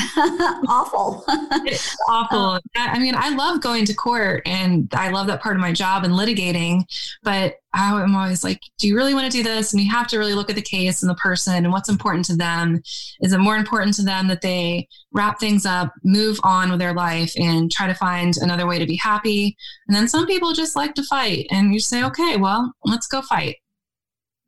awful. 0.67 1.23
it's 1.65 1.97
awful. 2.07 2.37
Uh, 2.37 2.59
I 2.75 2.99
mean, 2.99 3.15
I 3.15 3.29
love 3.29 3.61
going 3.61 3.83
to 3.85 3.95
court 3.95 4.43
and 4.45 4.93
I 4.93 5.09
love 5.09 5.25
that 5.25 5.41
part 5.41 5.55
of 5.55 5.61
my 5.61 5.71
job 5.71 6.03
and 6.03 6.13
litigating, 6.13 6.83
but 7.23 7.55
I'm 7.73 8.15
always 8.15 8.43
like, 8.43 8.59
do 8.77 8.87
you 8.87 8.95
really 8.95 9.15
want 9.15 9.31
to 9.31 9.35
do 9.35 9.41
this? 9.41 9.73
And 9.73 9.81
you 9.81 9.89
have 9.89 10.05
to 10.09 10.19
really 10.19 10.35
look 10.35 10.51
at 10.51 10.55
the 10.55 10.61
case 10.61 11.01
and 11.01 11.09
the 11.09 11.15
person 11.15 11.55
and 11.55 11.71
what's 11.71 11.89
important 11.89 12.25
to 12.25 12.35
them. 12.35 12.79
Is 13.21 13.33
it 13.33 13.39
more 13.39 13.57
important 13.57 13.95
to 13.95 14.03
them 14.03 14.27
that 14.27 14.41
they 14.41 14.87
wrap 15.11 15.39
things 15.39 15.65
up, 15.65 15.93
move 16.03 16.39
on 16.43 16.69
with 16.69 16.79
their 16.79 16.93
life, 16.93 17.33
and 17.37 17.71
try 17.71 17.87
to 17.87 17.95
find 17.95 18.37
another 18.37 18.67
way 18.67 18.77
to 18.77 18.85
be 18.85 18.97
happy? 18.97 19.57
And 19.87 19.95
then 19.95 20.07
some 20.07 20.27
people 20.27 20.53
just 20.53 20.75
like 20.75 20.93
to 20.93 21.03
fight, 21.03 21.47
and 21.49 21.73
you 21.73 21.79
say, 21.79 22.03
okay, 22.03 22.37
well, 22.37 22.71
let's 22.83 23.07
go 23.07 23.23
fight. 23.23 23.55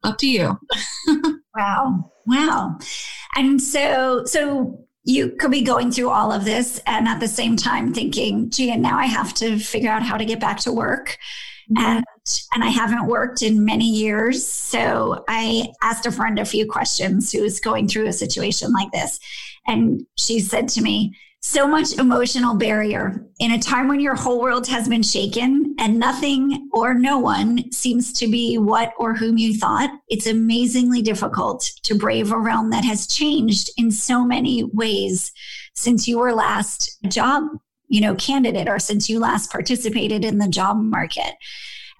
Up 0.03 0.19
to 0.19 0.27
you. 0.27 0.59
wow. 1.55 2.11
Wow. 2.27 2.77
And 3.35 3.61
so, 3.61 4.25
so 4.25 4.85
you 5.03 5.29
could 5.29 5.51
be 5.51 5.61
going 5.61 5.91
through 5.91 6.09
all 6.09 6.33
of 6.33 6.43
this 6.43 6.81
and 6.85 7.07
at 7.07 7.21
the 7.21 7.27
same 7.27 7.55
time 7.55 7.93
thinking, 7.93 8.49
gee, 8.49 8.71
and 8.71 8.81
now 8.81 8.97
I 8.97 9.05
have 9.05 9.33
to 9.35 9.57
figure 9.57 9.89
out 9.89 10.03
how 10.03 10.17
to 10.17 10.25
get 10.25 10.41
back 10.41 10.59
to 10.61 10.71
work. 10.73 11.17
Mm-hmm. 11.71 11.83
And 11.83 12.05
and 12.53 12.63
I 12.63 12.67
haven't 12.67 13.07
worked 13.07 13.41
in 13.41 13.63
many 13.63 13.89
years. 13.89 14.45
So 14.45 15.23
I 15.29 15.69
asked 15.81 16.05
a 16.05 16.11
friend 16.11 16.37
a 16.39 16.45
few 16.45 16.69
questions 16.69 17.31
who 17.31 17.41
was 17.41 17.61
going 17.61 17.87
through 17.87 18.07
a 18.07 18.13
situation 18.13 18.73
like 18.73 18.91
this. 18.91 19.17
And 19.65 20.05
she 20.17 20.41
said 20.41 20.67
to 20.69 20.81
me, 20.81 21.17
so 21.41 21.67
much 21.67 21.93
emotional 21.93 22.56
barrier 22.56 23.26
in 23.39 23.52
a 23.52 23.60
time 23.60 23.88
when 23.88 24.00
your 24.00 24.15
whole 24.15 24.41
world 24.41 24.67
has 24.67 24.88
been 24.88 25.04
shaken 25.04 25.76
and 25.80 26.00
nothing 26.00 26.69
or 26.73 26.93
no 26.93 27.19
one 27.19 27.71
seems 27.71 28.12
to 28.12 28.28
be 28.28 28.58
what 28.58 28.93
or 28.97 29.13
whom 29.13 29.38
you 29.38 29.56
thought. 29.56 29.91
It's 30.08 30.28
amazingly 30.28 31.02
difficult 31.02 31.69
to 31.84 31.95
brave 31.95 32.32
a 32.32 32.39
realm 32.39 32.71
that 32.71 32.84
has 32.84 33.08
changed 33.08 33.69
in 33.78 33.91
so 33.91 34.26
many 34.26 34.63
ways 34.63 35.32
since 35.76 36.08
you 36.08 36.17
were 36.17 36.34
last 36.34 36.97
job, 37.08 37.43
you 37.88 38.02
know, 38.02 38.15
candidate 38.15 38.67
or 38.67 38.80
since 38.80 39.08
you 39.08 39.19
last 39.19 39.52
participated 39.52 40.26
in 40.26 40.39
the 40.39 40.47
job 40.47 40.78
market. 40.78 41.34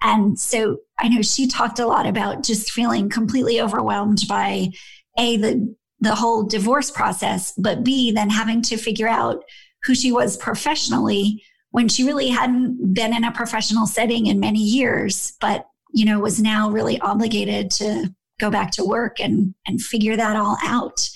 And 0.02 0.38
so 0.38 0.78
I 0.98 1.08
know 1.08 1.22
she 1.22 1.46
talked 1.46 1.78
a 1.78 1.86
lot 1.86 2.06
about 2.06 2.44
just 2.44 2.70
feeling 2.70 3.08
completely 3.08 3.60
overwhelmed 3.60 4.22
by 4.28 4.70
a 5.18 5.36
the 5.36 5.74
the 6.00 6.14
whole 6.14 6.42
divorce 6.44 6.90
process, 6.90 7.52
but 7.58 7.84
B 7.84 8.12
then 8.12 8.30
having 8.30 8.62
to 8.62 8.76
figure 8.76 9.08
out 9.08 9.44
who 9.84 9.94
she 9.94 10.12
was 10.12 10.36
professionally 10.36 11.42
when 11.70 11.88
she 11.88 12.04
really 12.04 12.28
hadn't 12.28 12.94
been 12.94 13.14
in 13.14 13.24
a 13.24 13.32
professional 13.32 13.86
setting 13.86 14.26
in 14.26 14.40
many 14.40 14.60
years, 14.60 15.32
but 15.40 15.66
you 15.92 16.04
know 16.04 16.18
was 16.18 16.40
now 16.40 16.70
really 16.70 17.00
obligated 17.00 17.70
to 17.70 18.14
go 18.38 18.50
back 18.50 18.70
to 18.72 18.84
work 18.84 19.20
and 19.20 19.54
and 19.66 19.80
figure 19.80 20.16
that 20.16 20.36
all 20.36 20.56
out. 20.62 21.08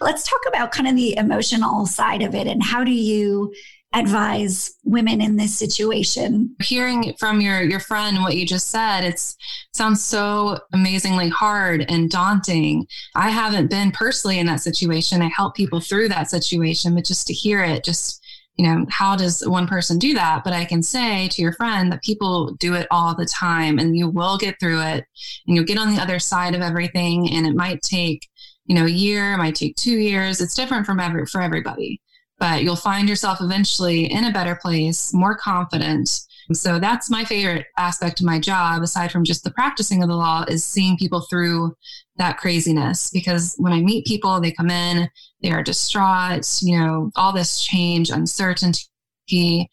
Let's 0.00 0.28
talk 0.28 0.40
about 0.46 0.72
kind 0.72 0.88
of 0.88 0.96
the 0.96 1.16
emotional 1.16 1.86
side 1.86 2.22
of 2.22 2.34
it 2.34 2.46
and 2.46 2.62
how 2.62 2.84
do 2.84 2.92
you 2.92 3.54
advise 3.96 4.76
women 4.84 5.22
in 5.22 5.36
this 5.36 5.56
situation. 5.56 6.54
Hearing 6.62 7.14
from 7.18 7.40
your 7.40 7.62
your 7.62 7.80
friend 7.80 8.18
what 8.20 8.36
you 8.36 8.46
just 8.46 8.68
said 8.68 9.04
it's 9.04 9.36
sounds 9.72 10.04
so 10.04 10.58
amazingly 10.72 11.30
hard 11.30 11.86
and 11.88 12.10
daunting. 12.10 12.86
I 13.14 13.30
haven't 13.30 13.70
been 13.70 13.90
personally 13.90 14.38
in 14.38 14.46
that 14.46 14.60
situation. 14.60 15.22
I 15.22 15.30
help 15.34 15.54
people 15.54 15.80
through 15.80 16.08
that 16.10 16.30
situation 16.30 16.94
but 16.94 17.06
just 17.06 17.26
to 17.28 17.32
hear 17.32 17.64
it 17.64 17.84
just 17.84 18.22
you 18.56 18.66
know 18.66 18.86
how 18.90 19.16
does 19.16 19.46
one 19.46 19.66
person 19.66 19.98
do 19.98 20.12
that? 20.14 20.44
But 20.44 20.52
i 20.52 20.64
can 20.64 20.82
say 20.82 21.28
to 21.28 21.42
your 21.42 21.52
friend 21.52 21.90
that 21.90 22.02
people 22.02 22.52
do 22.54 22.74
it 22.74 22.86
all 22.90 23.14
the 23.14 23.26
time 23.26 23.78
and 23.78 23.96
you 23.96 24.08
will 24.08 24.36
get 24.36 24.60
through 24.60 24.80
it 24.82 25.04
and 25.46 25.56
you'll 25.56 25.64
get 25.64 25.78
on 25.78 25.94
the 25.94 26.02
other 26.02 26.18
side 26.18 26.54
of 26.54 26.60
everything 26.60 27.30
and 27.30 27.46
it 27.46 27.54
might 27.54 27.80
take 27.80 28.28
you 28.66 28.74
know 28.74 28.84
a 28.84 28.90
year 28.90 29.32
it 29.32 29.38
might 29.38 29.54
take 29.54 29.76
two 29.76 29.98
years. 29.98 30.42
It's 30.42 30.54
different 30.54 30.84
from 30.84 31.00
every 31.00 31.24
for 31.24 31.40
everybody 31.40 32.00
but 32.38 32.62
you'll 32.62 32.76
find 32.76 33.08
yourself 33.08 33.38
eventually 33.40 34.04
in 34.04 34.24
a 34.24 34.32
better 34.32 34.56
place, 34.56 35.12
more 35.12 35.36
confident. 35.36 36.08
So 36.52 36.78
that's 36.78 37.10
my 37.10 37.24
favorite 37.24 37.66
aspect 37.76 38.20
of 38.20 38.26
my 38.26 38.38
job, 38.38 38.82
aside 38.82 39.10
from 39.10 39.24
just 39.24 39.42
the 39.42 39.50
practicing 39.50 40.02
of 40.02 40.08
the 40.08 40.16
law, 40.16 40.44
is 40.46 40.64
seeing 40.64 40.96
people 40.96 41.22
through 41.22 41.74
that 42.16 42.38
craziness. 42.38 43.10
Because 43.10 43.54
when 43.58 43.72
I 43.72 43.80
meet 43.80 44.06
people, 44.06 44.40
they 44.40 44.52
come 44.52 44.70
in, 44.70 45.08
they 45.42 45.50
are 45.50 45.62
distraught, 45.62 46.46
you 46.62 46.78
know, 46.78 47.10
all 47.16 47.32
this 47.32 47.60
change, 47.60 48.10
uncertainty, 48.10 49.68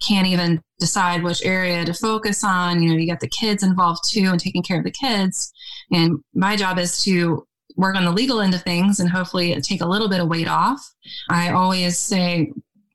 can't 0.00 0.26
even 0.26 0.60
decide 0.78 1.22
which 1.22 1.44
area 1.44 1.84
to 1.84 1.94
focus 1.94 2.44
on. 2.44 2.82
You 2.82 2.90
know, 2.90 2.96
you 2.96 3.06
get 3.06 3.20
the 3.20 3.28
kids 3.28 3.62
involved 3.62 4.02
too 4.10 4.28
and 4.30 4.40
taking 4.40 4.62
care 4.62 4.78
of 4.78 4.84
the 4.84 4.90
kids. 4.90 5.52
And 5.90 6.18
my 6.34 6.56
job 6.56 6.78
is 6.78 7.02
to 7.04 7.45
work 7.76 7.96
on 7.96 8.04
the 8.04 8.10
legal 8.10 8.40
end 8.40 8.54
of 8.54 8.62
things 8.62 9.00
and 9.00 9.08
hopefully 9.08 9.58
take 9.60 9.80
a 9.80 9.86
little 9.86 10.08
bit 10.08 10.20
of 10.20 10.28
weight 10.28 10.48
off. 10.48 10.80
I 11.30 11.50
always 11.50 11.98
say 11.98 12.52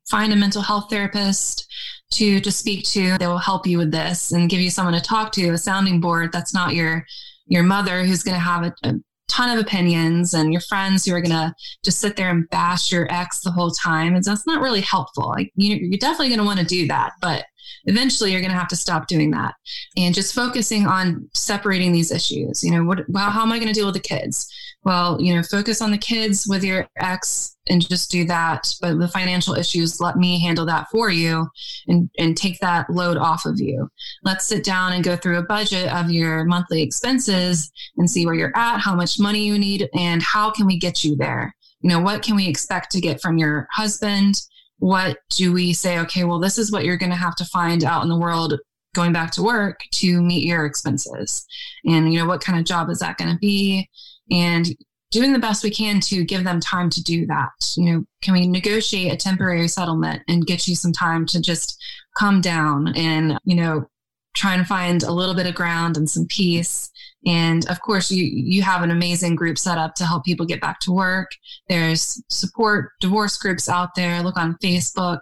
find 0.08 0.32
a 0.32 0.36
mental 0.36 0.62
health 0.62 0.88
therapist 0.90 1.66
to 2.12 2.40
to 2.40 2.52
speak 2.52 2.84
to 2.84 3.16
that 3.18 3.28
will 3.28 3.38
help 3.38 3.66
you 3.66 3.78
with 3.78 3.90
this 3.90 4.32
and 4.32 4.50
give 4.50 4.60
you 4.60 4.70
someone 4.70 4.94
to 4.94 5.00
talk 5.00 5.32
to, 5.32 5.50
a 5.50 5.58
sounding 5.58 6.00
board 6.00 6.30
that's 6.32 6.52
not 6.52 6.74
your 6.74 7.06
your 7.46 7.62
mother 7.62 8.04
who's 8.04 8.22
going 8.22 8.36
to 8.36 8.40
have 8.40 8.62
a, 8.64 8.74
a 8.84 8.94
ton 9.28 9.56
of 9.56 9.64
opinions 9.64 10.34
and 10.34 10.52
your 10.52 10.60
friends 10.60 11.04
who 11.04 11.14
are 11.14 11.20
going 11.20 11.30
to 11.30 11.54
just 11.82 12.00
sit 12.00 12.16
there 12.16 12.28
and 12.28 12.48
bash 12.50 12.92
your 12.92 13.10
ex 13.10 13.40
the 13.40 13.50
whole 13.50 13.70
time. 13.70 14.14
And 14.14 14.22
that's 14.22 14.46
not 14.46 14.60
really 14.60 14.82
helpful. 14.82 15.28
Like 15.28 15.50
you, 15.56 15.74
you're 15.76 15.98
definitely 15.98 16.28
going 16.28 16.38
to 16.38 16.44
want 16.44 16.60
to 16.60 16.66
do 16.66 16.86
that, 16.88 17.12
but 17.20 17.44
eventually 17.84 18.30
you're 18.30 18.40
going 18.40 18.52
to 18.52 18.58
have 18.58 18.68
to 18.68 18.76
stop 18.76 19.06
doing 19.06 19.30
that 19.30 19.54
and 19.96 20.14
just 20.14 20.34
focusing 20.34 20.86
on 20.86 21.28
separating 21.34 21.92
these 21.92 22.12
issues. 22.12 22.62
You 22.62 22.72
know, 22.72 22.84
what, 22.84 23.08
well, 23.08 23.30
how 23.30 23.42
am 23.42 23.52
I 23.52 23.58
going 23.58 23.72
to 23.72 23.74
deal 23.74 23.86
with 23.86 23.94
the 23.94 24.00
kids? 24.00 24.52
Well, 24.84 25.20
you 25.20 25.34
know, 25.34 25.42
focus 25.42 25.80
on 25.80 25.92
the 25.92 25.98
kids 25.98 26.46
with 26.48 26.64
your 26.64 26.88
ex 26.98 27.56
and 27.68 27.86
just 27.88 28.10
do 28.10 28.24
that. 28.24 28.68
But 28.80 28.98
the 28.98 29.08
financial 29.08 29.54
issues, 29.54 30.00
let 30.00 30.16
me 30.16 30.40
handle 30.40 30.66
that 30.66 30.88
for 30.90 31.08
you 31.10 31.48
and, 31.86 32.10
and 32.18 32.36
take 32.36 32.58
that 32.60 32.90
load 32.90 33.16
off 33.16 33.46
of 33.46 33.60
you. 33.60 33.88
Let's 34.24 34.44
sit 34.44 34.64
down 34.64 34.92
and 34.92 35.04
go 35.04 35.16
through 35.16 35.38
a 35.38 35.44
budget 35.44 35.92
of 35.92 36.10
your 36.10 36.44
monthly 36.44 36.82
expenses 36.82 37.70
and 37.96 38.10
see 38.10 38.26
where 38.26 38.34
you're 38.34 38.56
at, 38.56 38.78
how 38.78 38.94
much 38.96 39.20
money 39.20 39.46
you 39.46 39.56
need, 39.56 39.88
and 39.94 40.22
how 40.22 40.50
can 40.50 40.66
we 40.66 40.78
get 40.78 41.04
you 41.04 41.14
there? 41.16 41.54
You 41.80 41.90
know, 41.90 42.00
what 42.00 42.22
can 42.22 42.34
we 42.34 42.48
expect 42.48 42.90
to 42.92 43.00
get 43.00 43.20
from 43.20 43.38
your 43.38 43.68
husband? 43.72 44.40
What 44.78 45.18
do 45.30 45.52
we 45.52 45.72
say, 45.72 46.00
okay, 46.00 46.24
well, 46.24 46.40
this 46.40 46.58
is 46.58 46.72
what 46.72 46.84
you're 46.84 46.96
going 46.96 47.10
to 47.10 47.16
have 47.16 47.36
to 47.36 47.44
find 47.44 47.84
out 47.84 48.02
in 48.02 48.08
the 48.08 48.18
world 48.18 48.58
going 48.94 49.12
back 49.12 49.30
to 49.32 49.42
work 49.42 49.80
to 49.92 50.20
meet 50.20 50.44
your 50.44 50.66
expenses? 50.66 51.44
And, 51.84 52.12
you 52.12 52.18
know, 52.18 52.26
what 52.26 52.42
kind 52.42 52.58
of 52.58 52.64
job 52.64 52.90
is 52.90 52.98
that 52.98 53.16
going 53.16 53.30
to 53.30 53.38
be? 53.38 53.88
And 54.32 54.66
doing 55.10 55.32
the 55.32 55.38
best 55.38 55.62
we 55.62 55.70
can 55.70 56.00
to 56.00 56.24
give 56.24 56.42
them 56.42 56.58
time 56.58 56.88
to 56.90 57.02
do 57.02 57.26
that. 57.26 57.50
You 57.76 57.84
know, 57.84 58.04
can 58.22 58.32
we 58.32 58.46
negotiate 58.46 59.12
a 59.12 59.16
temporary 59.16 59.68
settlement 59.68 60.22
and 60.26 60.46
get 60.46 60.66
you 60.66 60.74
some 60.74 60.92
time 60.92 61.26
to 61.26 61.40
just 61.40 61.80
calm 62.16 62.40
down 62.40 62.94
and, 62.96 63.38
you 63.44 63.54
know, 63.54 63.86
try 64.34 64.56
to 64.56 64.64
find 64.64 65.02
a 65.02 65.12
little 65.12 65.34
bit 65.34 65.46
of 65.46 65.54
ground 65.54 65.96
and 65.96 66.08
some 66.08 66.26
peace 66.26 66.92
and 67.24 67.68
of 67.68 67.80
course, 67.80 68.10
you, 68.10 68.24
you 68.24 68.62
have 68.62 68.82
an 68.82 68.90
amazing 68.90 69.36
group 69.36 69.56
set 69.56 69.78
up 69.78 69.94
to 69.96 70.06
help 70.06 70.24
people 70.24 70.44
get 70.44 70.60
back 70.60 70.80
to 70.80 70.92
work. 70.92 71.30
There's 71.68 72.20
support 72.28 72.90
divorce 73.00 73.36
groups 73.36 73.68
out 73.68 73.94
there. 73.94 74.22
Look 74.22 74.36
on 74.36 74.56
Facebook. 74.58 75.20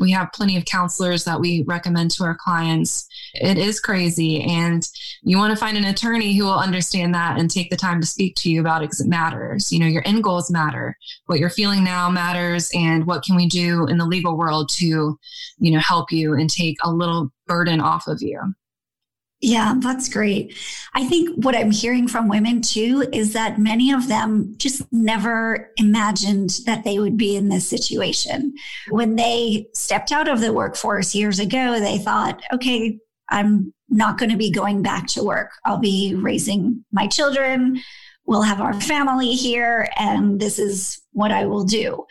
We 0.00 0.12
have 0.12 0.32
plenty 0.32 0.56
of 0.56 0.64
counselors 0.64 1.24
that 1.24 1.40
we 1.40 1.64
recommend 1.66 2.12
to 2.12 2.24
our 2.24 2.36
clients. 2.36 3.08
It 3.34 3.58
is 3.58 3.80
crazy. 3.80 4.42
And 4.42 4.86
you 5.22 5.38
want 5.38 5.52
to 5.52 5.58
find 5.58 5.76
an 5.76 5.84
attorney 5.84 6.36
who 6.36 6.44
will 6.44 6.58
understand 6.58 7.14
that 7.14 7.38
and 7.38 7.50
take 7.50 7.70
the 7.70 7.76
time 7.76 8.00
to 8.00 8.06
speak 8.06 8.36
to 8.36 8.50
you 8.50 8.60
about 8.60 8.82
it 8.82 8.86
because 8.86 9.00
it 9.00 9.08
matters. 9.08 9.72
You 9.72 9.80
know, 9.80 9.86
your 9.86 10.06
end 10.06 10.22
goals 10.22 10.50
matter. 10.50 10.96
What 11.26 11.40
you're 11.40 11.50
feeling 11.50 11.82
now 11.82 12.08
matters. 12.10 12.70
And 12.74 13.06
what 13.06 13.24
can 13.24 13.34
we 13.34 13.48
do 13.48 13.86
in 13.86 13.98
the 13.98 14.06
legal 14.06 14.38
world 14.38 14.70
to, 14.74 15.18
you 15.58 15.70
know, 15.72 15.80
help 15.80 16.12
you 16.12 16.34
and 16.34 16.48
take 16.48 16.76
a 16.84 16.92
little 16.92 17.32
burden 17.50 17.80
off 17.80 18.06
of 18.06 18.22
you? 18.22 18.54
Yeah, 19.40 19.74
that's 19.78 20.08
great. 20.08 20.54
I 20.94 21.04
think 21.06 21.44
what 21.44 21.56
I'm 21.56 21.70
hearing 21.72 22.06
from 22.06 22.28
women 22.28 22.60
too 22.60 23.08
is 23.12 23.32
that 23.32 23.58
many 23.58 23.90
of 23.90 24.06
them 24.06 24.54
just 24.58 24.82
never 24.92 25.72
imagined 25.78 26.60
that 26.66 26.84
they 26.84 26.98
would 26.98 27.16
be 27.16 27.34
in 27.36 27.48
this 27.48 27.68
situation. 27.68 28.54
When 28.90 29.16
they 29.16 29.66
stepped 29.74 30.12
out 30.12 30.28
of 30.28 30.40
the 30.40 30.52
workforce 30.52 31.14
years 31.14 31.40
ago, 31.40 31.80
they 31.80 31.98
thought, 31.98 32.40
okay, 32.52 32.98
I'm 33.30 33.72
not 33.88 34.18
going 34.18 34.30
to 34.30 34.36
be 34.36 34.50
going 34.50 34.82
back 34.82 35.06
to 35.08 35.24
work. 35.24 35.50
I'll 35.64 35.78
be 35.78 36.14
raising 36.14 36.84
my 36.92 37.06
children. 37.06 37.80
We'll 38.26 38.42
have 38.42 38.60
our 38.60 38.78
family 38.80 39.32
here, 39.32 39.88
and 39.96 40.38
this 40.38 40.58
is 40.58 41.00
what 41.12 41.32
I 41.32 41.46
will 41.46 41.64
do. 41.64 42.06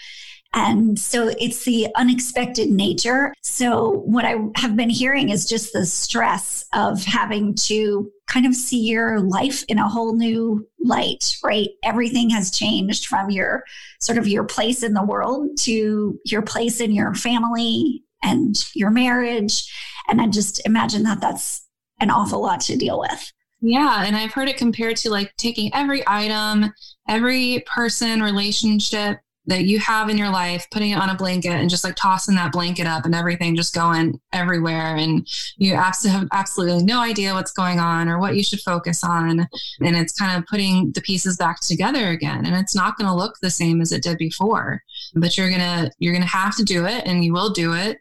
And 0.53 0.97
so 0.97 1.31
it's 1.39 1.63
the 1.63 1.87
unexpected 1.95 2.69
nature. 2.69 3.33
So, 3.41 4.01
what 4.05 4.25
I 4.25 4.35
have 4.55 4.75
been 4.75 4.89
hearing 4.89 5.29
is 5.29 5.47
just 5.47 5.73
the 5.73 5.85
stress 5.85 6.65
of 6.73 7.03
having 7.05 7.53
to 7.65 8.11
kind 8.27 8.45
of 8.45 8.55
see 8.55 8.79
your 8.87 9.19
life 9.19 9.63
in 9.67 9.77
a 9.77 9.87
whole 9.87 10.15
new 10.15 10.67
light, 10.79 11.35
right? 11.43 11.69
Everything 11.83 12.31
has 12.31 12.51
changed 12.51 13.05
from 13.05 13.29
your 13.29 13.63
sort 13.99 14.17
of 14.17 14.27
your 14.27 14.43
place 14.43 14.81
in 14.81 14.93
the 14.93 15.05
world 15.05 15.49
to 15.59 16.19
your 16.25 16.41
place 16.41 16.79
in 16.79 16.91
your 16.91 17.13
family 17.13 18.03
and 18.23 18.55
your 18.73 18.89
marriage. 18.89 19.71
And 20.07 20.19
I 20.19 20.27
just 20.27 20.65
imagine 20.65 21.03
that 21.03 21.21
that's 21.21 21.65
an 21.99 22.09
awful 22.09 22.41
lot 22.41 22.61
to 22.61 22.77
deal 22.77 22.99
with. 22.99 23.31
Yeah. 23.61 24.03
And 24.05 24.15
I've 24.15 24.33
heard 24.33 24.47
it 24.47 24.57
compared 24.57 24.97
to 24.97 25.09
like 25.09 25.35
taking 25.37 25.73
every 25.73 26.03
item, 26.07 26.73
every 27.07 27.63
person, 27.67 28.21
relationship, 28.21 29.19
that 29.49 29.65
you 29.65 29.79
have 29.79 30.09
in 30.09 30.17
your 30.17 30.29
life, 30.29 30.67
putting 30.71 30.91
it 30.91 30.99
on 30.99 31.09
a 31.09 31.15
blanket 31.15 31.49
and 31.49 31.69
just 31.69 31.83
like 31.83 31.95
tossing 31.95 32.35
that 32.35 32.51
blanket 32.51 32.85
up 32.85 33.03
and 33.05 33.15
everything 33.15 33.55
just 33.55 33.73
going 33.73 34.19
everywhere. 34.31 34.95
And 34.95 35.27
you 35.57 35.75
have 35.75 35.95
absolutely 36.31 36.83
no 36.83 37.01
idea 37.01 37.33
what's 37.33 37.51
going 37.51 37.79
on 37.79 38.07
or 38.07 38.19
what 38.19 38.35
you 38.35 38.43
should 38.43 38.61
focus 38.61 39.03
on. 39.03 39.47
And 39.81 39.95
it's 39.95 40.13
kind 40.13 40.37
of 40.37 40.47
putting 40.47 40.91
the 40.91 41.01
pieces 41.01 41.35
back 41.35 41.59
together 41.61 42.09
again. 42.09 42.45
And 42.45 42.55
it's 42.55 42.75
not 42.75 42.97
going 42.97 43.09
to 43.09 43.15
look 43.15 43.37
the 43.41 43.49
same 43.49 43.81
as 43.81 43.91
it 43.91 44.03
did 44.03 44.17
before, 44.19 44.83
but 45.15 45.37
you're 45.37 45.49
going 45.49 45.61
to, 45.61 45.91
you're 45.99 46.13
going 46.13 46.23
to 46.23 46.29
have 46.29 46.55
to 46.57 46.63
do 46.63 46.85
it 46.85 47.05
and 47.05 47.25
you 47.25 47.33
will 47.33 47.49
do 47.49 47.73
it. 47.73 47.99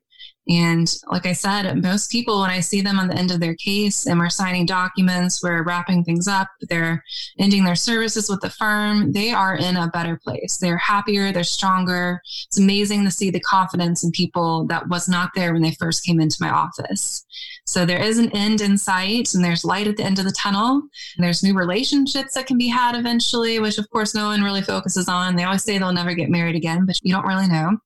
And 0.48 0.90
like 1.08 1.26
I 1.26 1.34
said, 1.34 1.82
most 1.82 2.10
people, 2.10 2.40
when 2.40 2.50
I 2.50 2.60
see 2.60 2.80
them 2.80 2.98
on 2.98 3.08
the 3.08 3.16
end 3.16 3.30
of 3.30 3.40
their 3.40 3.54
case 3.54 4.06
and 4.06 4.18
we're 4.18 4.30
signing 4.30 4.64
documents, 4.64 5.42
we're 5.42 5.62
wrapping 5.62 6.04
things 6.04 6.26
up, 6.26 6.48
they're 6.70 7.04
ending 7.38 7.64
their 7.64 7.76
services 7.76 8.30
with 8.30 8.40
the 8.40 8.48
firm, 8.48 9.12
they 9.12 9.30
are 9.30 9.56
in 9.56 9.76
a 9.76 9.88
better 9.88 10.16
place. 10.16 10.56
They're 10.56 10.78
happier, 10.78 11.32
they're 11.32 11.44
stronger. 11.44 12.22
It's 12.46 12.58
amazing 12.58 13.04
to 13.04 13.10
see 13.10 13.30
the 13.30 13.40
confidence 13.40 14.02
in 14.02 14.10
people 14.10 14.64
that 14.68 14.88
was 14.88 15.06
not 15.06 15.30
there 15.34 15.52
when 15.52 15.62
they 15.62 15.74
first 15.74 16.04
came 16.04 16.18
into 16.18 16.38
my 16.40 16.50
office. 16.50 17.26
So 17.66 17.84
there 17.84 18.02
is 18.02 18.16
an 18.16 18.34
end 18.34 18.62
in 18.62 18.78
sight 18.78 19.34
and 19.34 19.44
there's 19.44 19.64
light 19.64 19.86
at 19.86 19.98
the 19.98 20.04
end 20.04 20.18
of 20.18 20.24
the 20.24 20.32
tunnel. 20.32 20.80
And 21.16 21.24
there's 21.24 21.42
new 21.42 21.54
relationships 21.54 22.32
that 22.34 22.46
can 22.46 22.56
be 22.56 22.68
had 22.68 22.96
eventually, 22.96 23.58
which 23.58 23.76
of 23.76 23.88
course 23.90 24.14
no 24.14 24.28
one 24.28 24.42
really 24.42 24.62
focuses 24.62 25.08
on. 25.08 25.36
They 25.36 25.44
always 25.44 25.64
say 25.64 25.76
they'll 25.76 25.92
never 25.92 26.14
get 26.14 26.30
married 26.30 26.56
again, 26.56 26.86
but 26.86 26.98
you 27.02 27.12
don't 27.12 27.26
really 27.26 27.48
know 27.48 27.76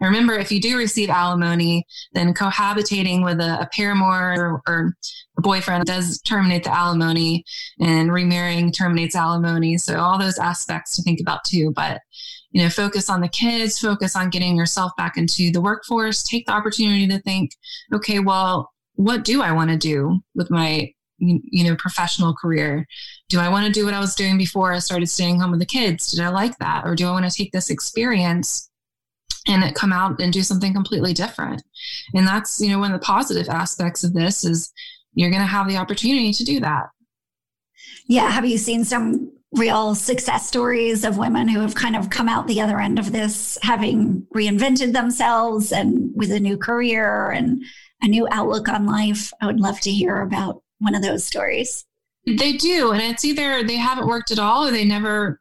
And 0.00 0.08
remember, 0.08 0.34
if 0.34 0.52
you 0.52 0.60
do 0.60 0.78
receive 0.78 1.10
alimony, 1.10 1.84
then 2.12 2.34
cohabitating 2.34 3.24
with 3.24 3.40
a, 3.40 3.62
a 3.62 3.68
paramour 3.72 4.34
or, 4.38 4.62
or 4.66 4.94
a 5.36 5.42
boyfriend 5.42 5.84
does 5.86 6.20
terminate 6.22 6.64
the 6.64 6.74
alimony, 6.74 7.44
and 7.80 8.12
remarrying 8.12 8.72
terminates 8.72 9.16
alimony. 9.16 9.78
So 9.78 9.98
all 9.98 10.18
those 10.18 10.38
aspects 10.38 10.96
to 10.96 11.02
think 11.02 11.20
about 11.20 11.44
too. 11.44 11.72
But 11.74 12.00
you 12.50 12.62
know, 12.62 12.70
focus 12.70 13.10
on 13.10 13.20
the 13.20 13.28
kids, 13.28 13.78
focus 13.78 14.16
on 14.16 14.30
getting 14.30 14.56
yourself 14.56 14.92
back 14.96 15.16
into 15.16 15.50
the 15.50 15.60
workforce. 15.60 16.22
Take 16.22 16.46
the 16.46 16.52
opportunity 16.52 17.06
to 17.08 17.20
think, 17.20 17.52
okay, 17.92 18.20
well, 18.20 18.70
what 18.94 19.24
do 19.24 19.42
I 19.42 19.52
want 19.52 19.70
to 19.70 19.76
do 19.76 20.20
with 20.34 20.50
my 20.50 20.92
you 21.20 21.64
know 21.64 21.74
professional 21.76 22.32
career 22.32 22.86
do 23.28 23.40
i 23.40 23.48
want 23.48 23.66
to 23.66 23.72
do 23.72 23.84
what 23.84 23.92
i 23.92 23.98
was 23.98 24.14
doing 24.14 24.38
before 24.38 24.72
i 24.72 24.78
started 24.78 25.08
staying 25.08 25.40
home 25.40 25.50
with 25.50 25.58
the 25.58 25.66
kids 25.66 26.12
did 26.12 26.20
i 26.20 26.28
like 26.28 26.56
that 26.58 26.84
or 26.84 26.94
do 26.94 27.08
i 27.08 27.10
want 27.10 27.28
to 27.28 27.36
take 27.36 27.50
this 27.50 27.70
experience 27.70 28.67
and 29.48 29.64
it 29.64 29.74
come 29.74 29.92
out 29.92 30.20
and 30.20 30.32
do 30.32 30.42
something 30.42 30.72
completely 30.72 31.12
different 31.12 31.62
and 32.14 32.26
that's 32.26 32.60
you 32.60 32.68
know 32.70 32.78
one 32.78 32.92
of 32.92 33.00
the 33.00 33.04
positive 33.04 33.48
aspects 33.48 34.04
of 34.04 34.12
this 34.12 34.44
is 34.44 34.72
you're 35.14 35.30
going 35.30 35.42
to 35.42 35.46
have 35.46 35.68
the 35.68 35.76
opportunity 35.76 36.32
to 36.32 36.44
do 36.44 36.60
that 36.60 36.86
yeah 38.06 38.30
have 38.30 38.46
you 38.46 38.58
seen 38.58 38.84
some 38.84 39.32
real 39.52 39.94
success 39.94 40.46
stories 40.46 41.04
of 41.04 41.16
women 41.16 41.48
who 41.48 41.60
have 41.60 41.74
kind 41.74 41.96
of 41.96 42.10
come 42.10 42.28
out 42.28 42.46
the 42.46 42.60
other 42.60 42.78
end 42.78 42.98
of 42.98 43.12
this 43.12 43.56
having 43.62 44.26
reinvented 44.34 44.92
themselves 44.92 45.72
and 45.72 46.10
with 46.14 46.30
a 46.30 46.38
new 46.38 46.56
career 46.56 47.30
and 47.30 47.62
a 48.02 48.06
new 48.06 48.28
outlook 48.30 48.68
on 48.68 48.84
life 48.84 49.32
i 49.40 49.46
would 49.46 49.58
love 49.58 49.80
to 49.80 49.90
hear 49.90 50.20
about 50.20 50.62
one 50.78 50.94
of 50.94 51.02
those 51.02 51.24
stories. 51.24 51.84
They 52.26 52.52
do. 52.52 52.92
And 52.92 53.02
it's 53.02 53.24
either 53.24 53.62
they 53.64 53.76
haven't 53.76 54.06
worked 54.06 54.30
at 54.30 54.38
all 54.38 54.66
or 54.66 54.70
they 54.70 54.84
never, 54.84 55.40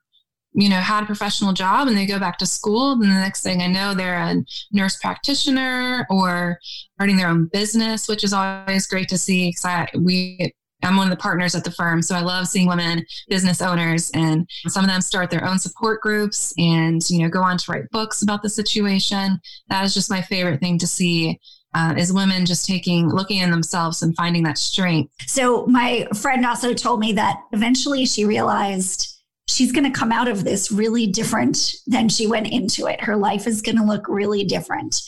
you 0.58 0.70
know, 0.70 0.78
had 0.78 1.04
a 1.04 1.06
professional 1.06 1.54
job 1.54 1.88
and 1.88 1.96
they 1.96 2.08
go 2.08 2.17
back 2.17 2.39
to 2.39 2.46
school. 2.48 2.93
And 2.93 3.04
the 3.04 3.08
next 3.08 3.43
thing 3.43 3.62
I 3.62 3.67
know, 3.67 3.93
they're 3.93 4.17
a 4.17 4.43
nurse 4.72 4.98
practitioner 4.98 6.08
or 6.10 6.58
starting 6.96 7.15
their 7.15 7.28
own 7.28 7.46
business, 7.54 8.08
which 8.08 8.24
is 8.24 8.34
always 8.34 8.88
great 8.88 9.08
to 9.10 9.20
see. 9.20 9.50
Because 9.50 9.65
I, 9.65 9.88
we, 9.96 10.52
I'm 10.82 10.98
one 10.98 11.06
of 11.06 11.15
the 11.15 11.22
partners 11.22 11.54
at 11.54 11.63
the 11.63 11.70
firm. 11.70 12.02
So 12.02 12.15
I 12.15 12.22
love 12.22 12.48
seeing 12.48 12.67
women 12.67 13.06
business 13.30 13.62
owners 13.62 14.10
and 14.15 14.50
some 14.67 14.84
of 14.84 14.89
them 14.89 15.02
start 15.02 15.30
their 15.30 15.46
own 15.46 15.60
support 15.60 16.02
groups 16.02 16.56
and, 16.58 17.08
you 17.08 17.20
know, 17.20 17.30
go 17.30 17.43
on 17.43 17.60
to 17.60 17.72
write 17.72 17.91
books 17.91 18.24
about 18.24 18.41
the 18.41 18.50
situation. 18.50 19.39
That 19.70 19.86
is 19.86 19.93
just 19.93 20.10
my 20.10 20.24
favorite 20.24 20.60
thing 20.60 20.80
to 20.80 20.88
see 20.88 21.39
uh, 21.76 21.93
is 21.96 22.12
women 22.12 22.48
just 22.48 22.65
taking 22.65 23.10
looking 23.10 23.38
in 23.38 23.52
themselves 23.52 24.02
and 24.02 24.15
finding 24.15 24.41
that 24.41 24.58
strength 24.58 25.13
so 25.28 25.65
my 25.67 26.08
friend 26.15 26.46
also 26.46 26.74
told 26.74 26.98
me 26.98 27.12
that 27.12 27.41
eventually 27.52 28.06
she 28.06 28.24
realized 28.24 29.17
she's 29.48 29.72
going 29.72 29.92
to 29.92 29.98
come 29.98 30.12
out 30.12 30.28
of 30.28 30.44
this 30.44 30.72
really 30.72 31.08
different 31.08 31.74
than 31.88 32.10
she 32.10 32.28
went 32.28 32.48
into 32.48 32.88
it. 32.88 33.02
Her 33.02 33.16
life 33.16 33.48
is 33.48 33.62
going 33.62 33.78
to 33.78 33.84
look 33.84 34.08
really 34.08 34.44
different. 34.44 35.02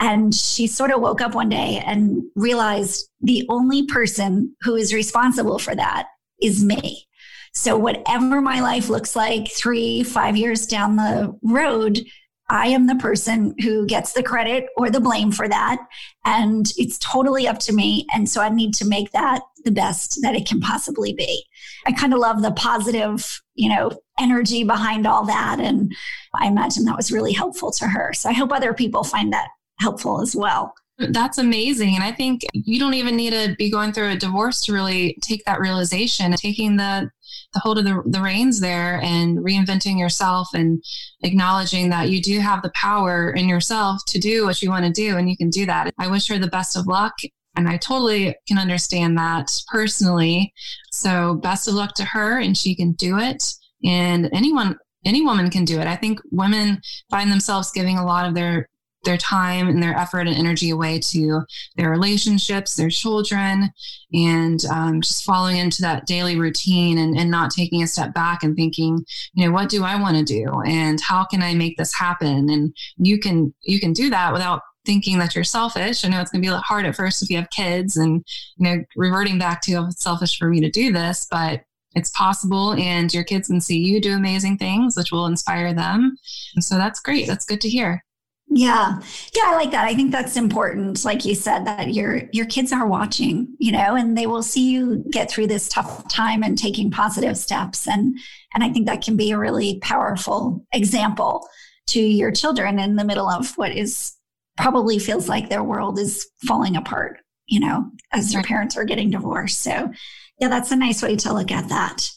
And 0.00 0.34
she 0.34 0.66
sort 0.66 0.92
of 0.92 1.00
woke 1.00 1.20
up 1.20 1.34
one 1.34 1.48
day 1.48 1.82
and 1.84 2.22
realized 2.36 3.08
the 3.20 3.46
only 3.48 3.86
person 3.86 4.54
who 4.62 4.76
is 4.76 4.94
responsible 4.94 5.58
for 5.58 5.74
that 5.74 6.06
is 6.40 6.64
me. 6.64 7.06
So 7.52 7.76
whatever 7.76 8.40
my 8.40 8.60
life 8.60 8.88
looks 8.88 9.16
like 9.16 9.50
three 9.50 10.04
five 10.04 10.36
years 10.36 10.66
down 10.66 10.96
the 10.96 11.36
road 11.42 12.04
I 12.50 12.68
am 12.68 12.86
the 12.86 12.94
person 12.96 13.54
who 13.60 13.86
gets 13.86 14.12
the 14.12 14.22
credit 14.22 14.66
or 14.76 14.90
the 14.90 15.00
blame 15.00 15.30
for 15.30 15.48
that. 15.48 15.86
And 16.24 16.66
it's 16.76 16.98
totally 16.98 17.46
up 17.46 17.58
to 17.60 17.74
me. 17.74 18.06
And 18.14 18.28
so 18.28 18.40
I 18.40 18.48
need 18.48 18.74
to 18.74 18.86
make 18.86 19.12
that 19.12 19.42
the 19.64 19.70
best 19.70 20.18
that 20.22 20.34
it 20.34 20.46
can 20.46 20.60
possibly 20.60 21.12
be. 21.12 21.44
I 21.86 21.92
kind 21.92 22.14
of 22.14 22.20
love 22.20 22.42
the 22.42 22.52
positive, 22.52 23.42
you 23.54 23.68
know, 23.68 23.90
energy 24.18 24.64
behind 24.64 25.06
all 25.06 25.26
that. 25.26 25.60
And 25.60 25.94
I 26.34 26.46
imagine 26.46 26.84
that 26.84 26.96
was 26.96 27.12
really 27.12 27.32
helpful 27.32 27.70
to 27.72 27.86
her. 27.86 28.12
So 28.14 28.30
I 28.30 28.32
hope 28.32 28.52
other 28.52 28.72
people 28.72 29.04
find 29.04 29.32
that 29.32 29.48
helpful 29.78 30.22
as 30.22 30.34
well. 30.34 30.74
That's 30.98 31.38
amazing. 31.38 31.94
And 31.94 32.02
I 32.02 32.10
think 32.10 32.42
you 32.52 32.80
don't 32.80 32.94
even 32.94 33.14
need 33.14 33.30
to 33.30 33.54
be 33.56 33.70
going 33.70 33.92
through 33.92 34.10
a 34.10 34.16
divorce 34.16 34.62
to 34.62 34.72
really 34.72 35.16
take 35.22 35.44
that 35.44 35.60
realization, 35.60 36.32
taking 36.32 36.76
the 36.76 37.10
the 37.54 37.60
hold 37.60 37.78
of 37.78 37.84
the, 37.84 38.02
the 38.06 38.20
reins 38.20 38.60
there 38.60 39.00
and 39.02 39.38
reinventing 39.38 39.98
yourself 39.98 40.48
and 40.54 40.82
acknowledging 41.22 41.88
that 41.90 42.10
you 42.10 42.20
do 42.20 42.40
have 42.40 42.62
the 42.62 42.72
power 42.74 43.30
in 43.30 43.48
yourself 43.48 44.02
to 44.06 44.18
do 44.18 44.44
what 44.44 44.60
you 44.60 44.70
want 44.70 44.84
to 44.84 44.92
do 44.92 45.16
and 45.16 45.30
you 45.30 45.36
can 45.36 45.50
do 45.50 45.64
that. 45.66 45.92
I 45.98 46.08
wish 46.08 46.28
her 46.28 46.38
the 46.38 46.48
best 46.48 46.76
of 46.76 46.86
luck 46.86 47.14
and 47.56 47.68
I 47.68 47.76
totally 47.76 48.36
can 48.46 48.58
understand 48.58 49.16
that 49.18 49.50
personally. 49.68 50.52
So 50.92 51.34
best 51.42 51.68
of 51.68 51.74
luck 51.74 51.94
to 51.94 52.04
her 52.04 52.38
and 52.38 52.56
she 52.56 52.74
can 52.74 52.92
do 52.92 53.18
it. 53.18 53.42
And 53.84 54.28
anyone 54.32 54.78
any 55.04 55.22
woman 55.22 55.48
can 55.48 55.64
do 55.64 55.78
it. 55.78 55.86
I 55.86 55.96
think 55.96 56.20
women 56.30 56.80
find 57.10 57.30
themselves 57.30 57.70
giving 57.72 57.98
a 57.98 58.04
lot 58.04 58.26
of 58.26 58.34
their 58.34 58.68
their 59.04 59.16
time 59.16 59.68
and 59.68 59.82
their 59.82 59.94
effort 59.96 60.26
and 60.26 60.36
energy 60.36 60.70
away 60.70 60.98
to 60.98 61.42
their 61.76 61.90
relationships, 61.90 62.74
their 62.74 62.90
children, 62.90 63.70
and 64.12 64.64
um, 64.66 65.00
just 65.00 65.24
falling 65.24 65.56
into 65.56 65.82
that 65.82 66.06
daily 66.06 66.36
routine 66.36 66.98
and, 66.98 67.16
and 67.16 67.30
not 67.30 67.50
taking 67.50 67.82
a 67.82 67.86
step 67.86 68.12
back 68.12 68.42
and 68.42 68.56
thinking, 68.56 69.04
you 69.34 69.46
know, 69.46 69.52
what 69.52 69.68
do 69.68 69.84
I 69.84 70.00
want 70.00 70.16
to 70.16 70.24
do 70.24 70.50
and 70.66 71.00
how 71.00 71.24
can 71.24 71.42
I 71.42 71.54
make 71.54 71.76
this 71.76 71.94
happen? 71.94 72.50
And 72.50 72.74
you 72.96 73.18
can 73.18 73.54
you 73.62 73.80
can 73.80 73.92
do 73.92 74.10
that 74.10 74.32
without 74.32 74.62
thinking 74.84 75.18
that 75.18 75.34
you're 75.34 75.44
selfish. 75.44 76.04
I 76.04 76.08
know 76.08 76.20
it's 76.20 76.30
going 76.30 76.40
to 76.40 76.46
be 76.46 76.48
a 76.48 76.52
little 76.52 76.62
hard 76.62 76.86
at 76.86 76.96
first 76.96 77.22
if 77.22 77.30
you 77.30 77.36
have 77.36 77.50
kids 77.50 77.96
and 77.96 78.24
you 78.56 78.64
know 78.64 78.84
reverting 78.96 79.38
back 79.38 79.60
to 79.62 79.86
it's 79.88 80.02
selfish 80.02 80.38
for 80.38 80.48
me 80.48 80.60
to 80.60 80.70
do 80.70 80.92
this, 80.92 81.26
but 81.30 81.62
it's 81.94 82.10
possible 82.10 82.74
and 82.74 83.12
your 83.12 83.24
kids 83.24 83.48
can 83.48 83.60
see 83.60 83.78
you 83.78 84.00
do 84.00 84.14
amazing 84.14 84.58
things 84.58 84.96
which 84.96 85.10
will 85.12 85.26
inspire 85.26 85.72
them. 85.72 86.16
And 86.54 86.64
so 86.64 86.76
that's 86.76 87.00
great. 87.00 87.26
That's 87.26 87.44
good 87.44 87.60
to 87.62 87.68
hear. 87.68 88.04
Yeah. 88.50 88.98
Yeah, 89.36 89.42
I 89.46 89.56
like 89.56 89.70
that. 89.72 89.84
I 89.84 89.94
think 89.94 90.10
that's 90.10 90.36
important 90.36 91.04
like 91.04 91.24
you 91.24 91.34
said 91.34 91.66
that 91.66 91.92
your 91.92 92.22
your 92.32 92.46
kids 92.46 92.72
are 92.72 92.86
watching, 92.86 93.54
you 93.58 93.72
know, 93.72 93.94
and 93.94 94.16
they 94.16 94.26
will 94.26 94.42
see 94.42 94.70
you 94.70 95.04
get 95.10 95.30
through 95.30 95.48
this 95.48 95.68
tough 95.68 96.08
time 96.08 96.42
and 96.42 96.56
taking 96.56 96.90
positive 96.90 97.36
steps 97.36 97.86
and 97.86 98.18
and 98.54 98.64
I 98.64 98.70
think 98.70 98.86
that 98.86 99.02
can 99.02 99.16
be 99.16 99.32
a 99.32 99.38
really 99.38 99.78
powerful 99.80 100.66
example 100.72 101.46
to 101.88 102.00
your 102.00 102.30
children 102.30 102.78
in 102.78 102.96
the 102.96 103.04
middle 103.04 103.28
of 103.28 103.56
what 103.58 103.72
is 103.72 104.14
probably 104.56 104.98
feels 104.98 105.28
like 105.28 105.48
their 105.48 105.62
world 105.62 105.98
is 105.98 106.26
falling 106.46 106.76
apart, 106.76 107.20
you 107.46 107.60
know, 107.60 107.90
as 108.12 108.32
their 108.32 108.42
parents 108.42 108.76
are 108.76 108.84
getting 108.84 109.10
divorced. 109.10 109.60
So, 109.60 109.92
yeah, 110.40 110.48
that's 110.48 110.72
a 110.72 110.76
nice 110.76 111.02
way 111.02 111.16
to 111.16 111.32
look 111.32 111.50
at 111.50 111.68
that. 111.68 112.10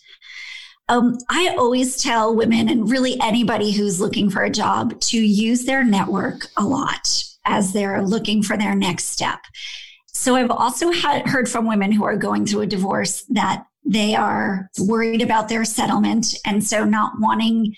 Um, 0.91 1.17
I 1.29 1.55
always 1.57 2.03
tell 2.03 2.35
women 2.35 2.67
and 2.67 2.91
really 2.91 3.17
anybody 3.21 3.71
who's 3.71 4.01
looking 4.01 4.29
for 4.29 4.43
a 4.43 4.49
job 4.49 4.99
to 4.99 5.17
use 5.17 5.63
their 5.63 5.85
network 5.85 6.47
a 6.57 6.65
lot 6.65 7.23
as 7.45 7.71
they're 7.71 8.03
looking 8.03 8.43
for 8.43 8.57
their 8.57 8.75
next 8.75 9.05
step. 9.05 9.39
So 10.07 10.35
I've 10.35 10.51
also 10.51 10.91
had, 10.91 11.29
heard 11.29 11.47
from 11.47 11.65
women 11.65 11.93
who 11.93 12.03
are 12.03 12.17
going 12.17 12.45
through 12.45 12.63
a 12.63 12.67
divorce 12.67 13.23
that 13.29 13.63
they 13.85 14.15
are 14.15 14.69
worried 14.79 15.21
about 15.21 15.47
their 15.47 15.63
settlement 15.63 16.35
and 16.45 16.61
so 16.61 16.83
not 16.83 17.13
wanting 17.19 17.73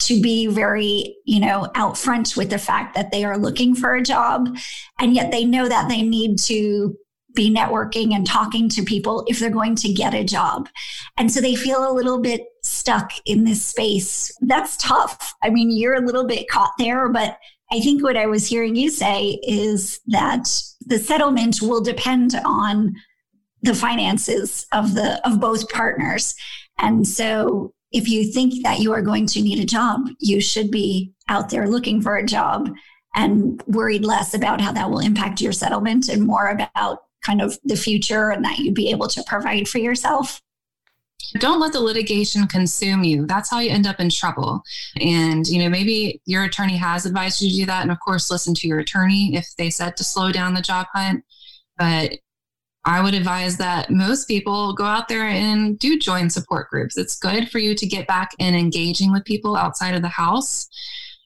to 0.00 0.20
be 0.20 0.48
very, 0.48 1.16
you 1.26 1.38
know, 1.38 1.70
out 1.76 1.96
front 1.96 2.36
with 2.36 2.50
the 2.50 2.58
fact 2.58 2.96
that 2.96 3.12
they 3.12 3.24
are 3.24 3.38
looking 3.38 3.76
for 3.76 3.94
a 3.94 4.02
job 4.02 4.58
and 4.98 5.14
yet 5.14 5.30
they 5.30 5.44
know 5.44 5.68
that 5.68 5.88
they 5.88 6.02
need 6.02 6.40
to 6.40 6.96
be 7.38 7.54
networking 7.54 8.16
and 8.16 8.26
talking 8.26 8.68
to 8.68 8.82
people 8.82 9.22
if 9.28 9.38
they're 9.38 9.48
going 9.48 9.76
to 9.76 9.92
get 9.92 10.12
a 10.12 10.24
job. 10.24 10.68
And 11.16 11.32
so 11.32 11.40
they 11.40 11.54
feel 11.54 11.88
a 11.88 11.94
little 11.94 12.20
bit 12.20 12.42
stuck 12.64 13.12
in 13.26 13.44
this 13.44 13.64
space. 13.64 14.36
That's 14.40 14.76
tough. 14.76 15.34
I 15.40 15.50
mean, 15.50 15.70
you're 15.70 15.94
a 15.94 16.04
little 16.04 16.26
bit 16.26 16.50
caught 16.50 16.72
there, 16.78 17.08
but 17.08 17.38
I 17.70 17.78
think 17.78 18.02
what 18.02 18.16
I 18.16 18.26
was 18.26 18.48
hearing 18.48 18.74
you 18.74 18.90
say 18.90 19.38
is 19.44 20.00
that 20.08 20.48
the 20.84 20.98
settlement 20.98 21.62
will 21.62 21.80
depend 21.80 22.34
on 22.44 22.96
the 23.62 23.74
finances 23.74 24.66
of 24.72 24.94
the 24.94 25.24
of 25.24 25.40
both 25.40 25.70
partners. 25.70 26.34
And 26.78 27.06
so 27.06 27.72
if 27.92 28.08
you 28.08 28.32
think 28.32 28.64
that 28.64 28.80
you 28.80 28.92
are 28.92 29.02
going 29.02 29.26
to 29.26 29.42
need 29.42 29.60
a 29.60 29.64
job, 29.66 30.00
you 30.18 30.40
should 30.40 30.72
be 30.72 31.12
out 31.28 31.50
there 31.50 31.68
looking 31.68 32.02
for 32.02 32.16
a 32.16 32.26
job 32.26 32.68
and 33.14 33.62
worried 33.68 34.04
less 34.04 34.34
about 34.34 34.60
how 34.60 34.72
that 34.72 34.90
will 34.90 34.98
impact 34.98 35.40
your 35.40 35.52
settlement 35.52 36.08
and 36.08 36.26
more 36.26 36.48
about 36.48 36.98
kind 37.28 37.42
of 37.42 37.58
the 37.64 37.76
future 37.76 38.30
and 38.30 38.44
that 38.44 38.58
you'd 38.58 38.74
be 38.74 38.90
able 38.90 39.06
to 39.08 39.22
provide 39.26 39.68
for 39.68 39.78
yourself. 39.78 40.40
Don't 41.40 41.60
let 41.60 41.72
the 41.72 41.80
litigation 41.80 42.46
consume 42.46 43.04
you. 43.04 43.26
That's 43.26 43.50
how 43.50 43.58
you 43.58 43.70
end 43.70 43.86
up 43.86 44.00
in 44.00 44.08
trouble. 44.08 44.62
And, 44.98 45.46
you 45.46 45.58
know, 45.62 45.68
maybe 45.68 46.22
your 46.24 46.44
attorney 46.44 46.76
has 46.78 47.04
advised 47.04 47.42
you 47.42 47.50
to 47.50 47.56
do 47.56 47.66
that. 47.66 47.82
And 47.82 47.90
of 47.90 48.00
course, 48.00 48.30
listen 48.30 48.54
to 48.54 48.68
your 48.68 48.78
attorney 48.78 49.36
if 49.36 49.46
they 49.58 49.68
said 49.68 49.96
to 49.98 50.04
slow 50.04 50.32
down 50.32 50.54
the 50.54 50.62
job 50.62 50.86
hunt. 50.94 51.24
But 51.76 52.12
I 52.86 53.02
would 53.02 53.12
advise 53.12 53.58
that 53.58 53.90
most 53.90 54.26
people 54.26 54.72
go 54.72 54.84
out 54.84 55.08
there 55.08 55.26
and 55.26 55.78
do 55.78 55.98
join 55.98 56.30
support 56.30 56.70
groups. 56.70 56.96
It's 56.96 57.18
good 57.18 57.50
for 57.50 57.58
you 57.58 57.74
to 57.74 57.86
get 57.86 58.06
back 58.06 58.30
and 58.40 58.56
engaging 58.56 59.12
with 59.12 59.26
people 59.26 59.54
outside 59.54 59.94
of 59.94 60.00
the 60.00 60.08
house 60.08 60.68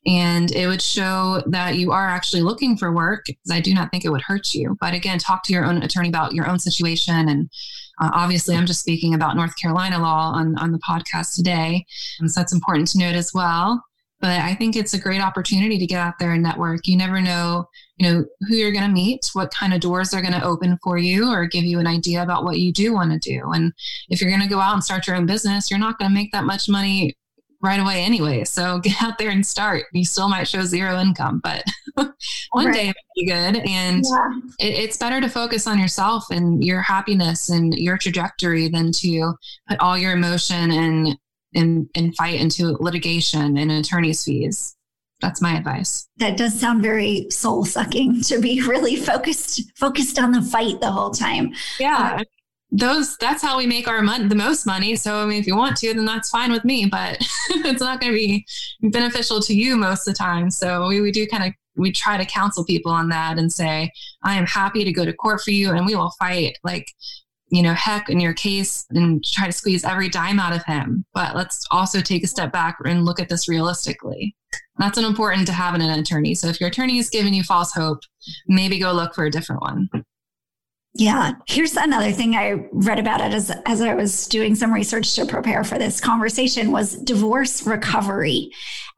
and 0.05 0.51
it 0.51 0.67
would 0.67 0.83
show 0.83 1.43
that 1.47 1.77
you 1.77 1.93
are 1.93 2.09
actually 2.09 2.43
looking 2.43 2.77
for 2.77 2.93
work 2.93 3.23
because 3.27 3.53
I 3.53 3.61
do 3.61 3.73
not 3.73 3.91
think 3.91 4.05
it 4.05 4.11
would 4.11 4.23
hurt 4.23 4.53
you. 4.53 4.77
But 4.81 4.95
again, 4.95 5.19
talk 5.19 5.45
to 5.45 5.53
your 5.53 5.65
own 5.65 5.83
attorney 5.83 6.09
about 6.09 6.33
your 6.33 6.49
own 6.49 6.59
situation. 6.59 7.29
And 7.29 7.49
uh, 8.01 8.11
obviously, 8.13 8.57
I'm 8.57 8.67
just 8.67 8.81
speaking 8.81 9.15
about 9.15 9.37
North 9.37 9.55
Carolina 9.61 10.01
law 10.01 10.33
on, 10.35 10.59
on 10.59 10.73
the 10.73 10.81
podcast 10.81 11.37
today. 11.37 11.85
And 12.19 12.31
so 12.31 12.41
that's 12.41 12.53
important 12.53 12.89
to 12.89 12.99
note 12.99 13.15
as 13.15 13.33
well. 13.33 13.81
but 14.23 14.41
I 14.41 14.55
think 14.55 14.77
it's 14.77 14.95
a 14.95 15.01
great 15.01 15.21
opportunity 15.21 15.79
to 15.79 15.87
get 15.87 16.01
out 16.01 16.15
there 16.21 16.33
and 16.33 16.43
network. 16.43 16.87
You 16.87 16.97
never 16.97 17.21
know, 17.21 17.69
you 17.97 18.09
know, 18.09 18.25
who 18.49 18.55
you're 18.55 18.71
going 18.73 18.87
to 18.87 18.93
meet, 18.93 19.29
what 19.33 19.53
kind 19.53 19.75
of 19.75 19.81
doors 19.81 20.11
they're 20.11 20.23
going 20.23 20.33
to 20.33 20.45
open 20.45 20.79
for 20.83 20.97
you 20.97 21.31
or 21.31 21.45
give 21.47 21.65
you 21.65 21.81
an 21.81 21.89
idea 21.89 22.23
about 22.23 22.45
what 22.45 22.61
you 22.61 22.73
do 22.73 22.93
want 22.93 23.11
to 23.13 23.19
do. 23.19 23.51
And 23.51 23.73
if 24.09 24.21
you're 24.21 24.31
going 24.31 24.43
to 24.43 24.49
go 24.49 24.61
out 24.61 24.75
and 24.75 24.85
start 24.85 25.09
your 25.09 25.17
own 25.17 25.27
business, 25.27 25.71
you're 25.71 25.81
not 25.81 25.99
going 25.99 26.09
to 26.09 26.15
make 26.15 26.31
that 26.33 26.45
much 26.45 26.69
money 26.69 27.17
right 27.63 27.81
away 27.81 28.03
anyway. 28.03 28.45
So 28.45 28.79
get 28.83 29.03
out 29.03 29.19
there 29.19 29.31
and 29.31 29.47
start. 29.47 29.85
You 29.93 30.05
still 30.05 30.29
might 30.29 30.49
show 30.49 30.63
zero 30.65 30.99
income, 31.01 31.41
but 31.43 31.65
one 31.95 32.67
right. 32.67 32.75
day 32.75 32.89
it 32.89 32.97
might 32.97 33.15
be 33.15 33.27
good. 33.27 33.69
And 33.69 34.05
yeah. 34.05 34.67
it, 34.67 34.75
it's 34.79 34.97
better 34.97 35.21
to 35.21 35.29
focus 35.29 35.67
on 35.67 35.79
yourself 35.79 36.31
and 36.31 36.63
your 36.63 36.81
happiness 36.83 37.49
and 37.49 37.75
your 37.75 37.97
trajectory 37.97 38.69
than 38.69 38.93
to 38.93 39.35
put 39.69 39.79
all 39.81 39.97
your 39.97 40.13
emotion 40.13 40.71
and 40.71 41.17
and, 41.55 41.87
and 41.95 42.17
fight 42.17 42.41
into 42.41 42.79
litigation 42.81 43.59
and 43.59 43.71
attorney's 43.71 44.25
fees. 44.25 44.75
That's 45.21 45.41
my 45.43 45.57
advice. 45.57 46.09
That 46.17 46.37
does 46.37 46.59
sound 46.59 46.83
very 46.83 47.29
soul 47.31 47.65
sucking 47.65 48.23
to 48.23 48.41
be 48.41 48.61
really 48.67 48.97
focused 48.97 49.63
focused 49.77 50.19
on 50.19 50.33
the 50.33 50.43
fight 50.43 50.81
the 50.81 50.91
whole 50.91 51.11
time. 51.11 51.53
Yeah. 51.79 52.19
Uh, 52.21 52.25
those 52.73 53.19
that's 53.19 53.43
how 53.43 53.59
we 53.59 53.67
make 53.67 53.87
our 53.87 54.01
money 54.01 54.27
the 54.27 54.35
most 54.35 54.67
money. 54.67 54.97
So 54.97 55.17
i 55.17 55.27
mean 55.27 55.39
if 55.39 55.47
you 55.47 55.57
want 55.57 55.77
to 55.79 55.95
then 55.95 56.07
that's 56.07 56.31
fine 56.31 56.51
with 56.51 56.65
me 56.65 56.87
but 56.87 57.19
it's 57.51 57.81
not 57.81 58.01
going 58.01 58.13
to 58.13 58.19
be 58.19 58.47
beneficial 58.81 59.41
to 59.43 59.55
you 59.55 59.77
most 59.77 60.09
of 60.09 60.15
the 60.15 60.19
time. 60.19 60.51
So 60.51 60.89
we, 60.89 61.01
we 61.01 61.13
do 61.13 61.27
kind 61.27 61.45
of 61.45 61.53
we 61.77 61.93
try 61.93 62.17
to 62.17 62.25
counsel 62.27 62.65
people 62.65 62.93
on 62.93 63.09
that 63.09 63.39
and 63.39 63.51
say 63.51 63.91
i 64.25 64.35
am 64.35 64.45
happy 64.45 64.85
to 64.85 64.93
go 64.93 65.07
to 65.07 65.13
court 65.13 65.41
for 65.41 65.53
you 65.53 65.71
and 65.71 65.87
we 65.87 65.95
will 65.95 66.13
fight 66.19 66.59
like 66.65 66.87
you 67.49 67.63
know 67.63 67.73
heck 67.75 68.09
in 68.09 68.21
your 68.21 68.35
case 68.35 68.85
and 68.91 69.25
try 69.25 69.47
to 69.47 69.53
squeeze 69.53 69.85
every 69.85 70.09
dime 70.09 70.41
out 70.41 70.57
of 70.57 70.65
him. 70.65 71.05
But 71.13 71.37
let's 71.37 71.67
also 71.71 72.01
take 72.01 72.25
a 72.25 72.27
step 72.27 72.51
back 72.51 72.79
and 72.85 73.05
look 73.05 73.21
at 73.21 73.29
this 73.29 73.49
realistically. 73.49 74.35
That's 74.79 74.99
an 74.99 75.05
important 75.05 75.47
to 75.47 75.53
have 75.53 75.75
in 75.75 75.83
an 75.83 75.99
attorney. 75.99 76.35
So 76.35 76.49
if 76.49 76.61
your 76.61 76.71
attorney 76.71 76.99
is 76.99 77.11
giving 77.11 77.35
you 77.35 77.43
false 77.43 77.73
hope 77.73 78.01
maybe 78.47 78.79
go 78.79 78.93
look 78.93 79.15
for 79.15 79.25
a 79.25 79.31
different 79.31 79.63
one 79.63 79.89
yeah. 80.95 81.33
Here's 81.47 81.77
another 81.77 82.13
thing 82.13 82.35
I 82.35 82.67
read 82.73 82.99
about 82.99 83.21
it 83.21 83.33
as, 83.33 83.51
as 83.65 83.81
I 83.81 83.95
was 83.95 84.27
doing 84.27 84.55
some 84.55 84.73
research 84.73 85.15
to 85.15 85.25
prepare 85.25 85.65
for 85.65 85.79
this 85.79 86.01
conversation 86.01 86.71
was 86.71 86.97
divorce 86.97 87.67
recovery. 87.67 88.51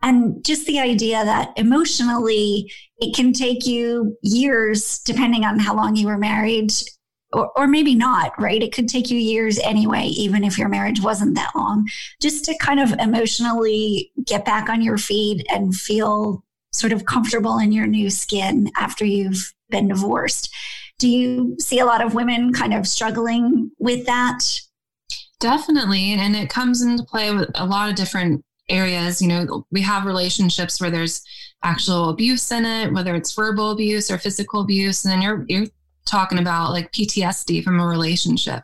And 0.03 0.45
just 0.45 0.67
the 0.67 0.81
idea 0.81 1.25
that 1.25 1.53
emotionally 1.57 2.73
it 2.99 3.15
can 3.15 3.33
take 3.33 3.67
you 3.67 4.17
years, 4.23 4.99
depending 5.01 5.45
on 5.45 5.61
how 5.61 5.77
long 5.77 5.95
you 5.95 6.09
were 6.09 6.19
married, 6.19 6.73
or, 7.33 7.51
or 7.57 7.67
maybe 7.69 7.95
not, 7.95 8.33
right? 8.41 8.63
It 8.63 8.73
could 8.73 8.89
take 8.89 9.11
you 9.11 9.19
years 9.19 9.59
anyway, 9.61 10.07
even 10.07 10.43
if 10.43 10.59
your 10.59 10.69
marriage 10.69 11.01
wasn't 11.01 11.37
that 11.37 11.53
long, 11.55 11.87
just 12.21 12.45
to 12.47 12.59
kind 12.59 12.81
of 12.81 12.93
emotionally 12.99 14.11
get 14.27 14.45
back 14.45 14.69
on 14.69 14.83
your 14.83 14.99
feet 14.99 15.47
and 15.49 15.75
feel 15.75 16.45
sort 16.73 16.93
of 16.93 17.05
comfortable 17.05 17.59
in 17.59 17.71
your 17.71 17.87
new 17.87 18.11
skin 18.11 18.71
after 18.77 19.05
you've 19.05 19.55
been 19.71 19.89
divorced. 19.89 20.53
Do 20.99 21.09
you 21.09 21.57
see 21.61 21.79
a 21.81 21.85
lot 21.85 22.05
of 22.05 22.15
women 22.15 22.53
kind 22.53 22.73
of 22.73 22.87
struggling 22.87 23.71
with 23.79 24.07
that? 24.07 24.41
Definitely. 25.41 26.15
And 26.15 26.37
it 26.37 26.49
comes 26.49 26.83
into 26.83 27.03
play 27.05 27.35
with 27.35 27.51
a 27.55 27.67
lot 27.67 27.91
of 27.91 27.97
different 27.97 28.45
areas. 28.69 29.21
You 29.21 29.29
know, 29.29 29.67
we 29.71 29.83
have 29.83 30.07
relationships 30.07 30.81
where 30.81 30.91
there's 30.91 31.23
actual 31.63 32.11
abuse 32.11 32.51
in 32.51 32.65
it, 32.65 32.93
whether 32.93 33.15
it's 33.15 33.35
verbal 33.35 33.71
abuse 33.71 34.11
or 34.11 34.19
physical 34.19 34.61
abuse. 34.61 35.05
And 35.05 35.13
then 35.13 35.23
you're, 35.23 35.45
you're 35.49 35.67
talking 36.07 36.39
about 36.39 36.71
like 36.71 36.93
PTSD 36.93 37.63
from 37.65 37.81
a 37.81 37.87
relationship, 37.87 38.63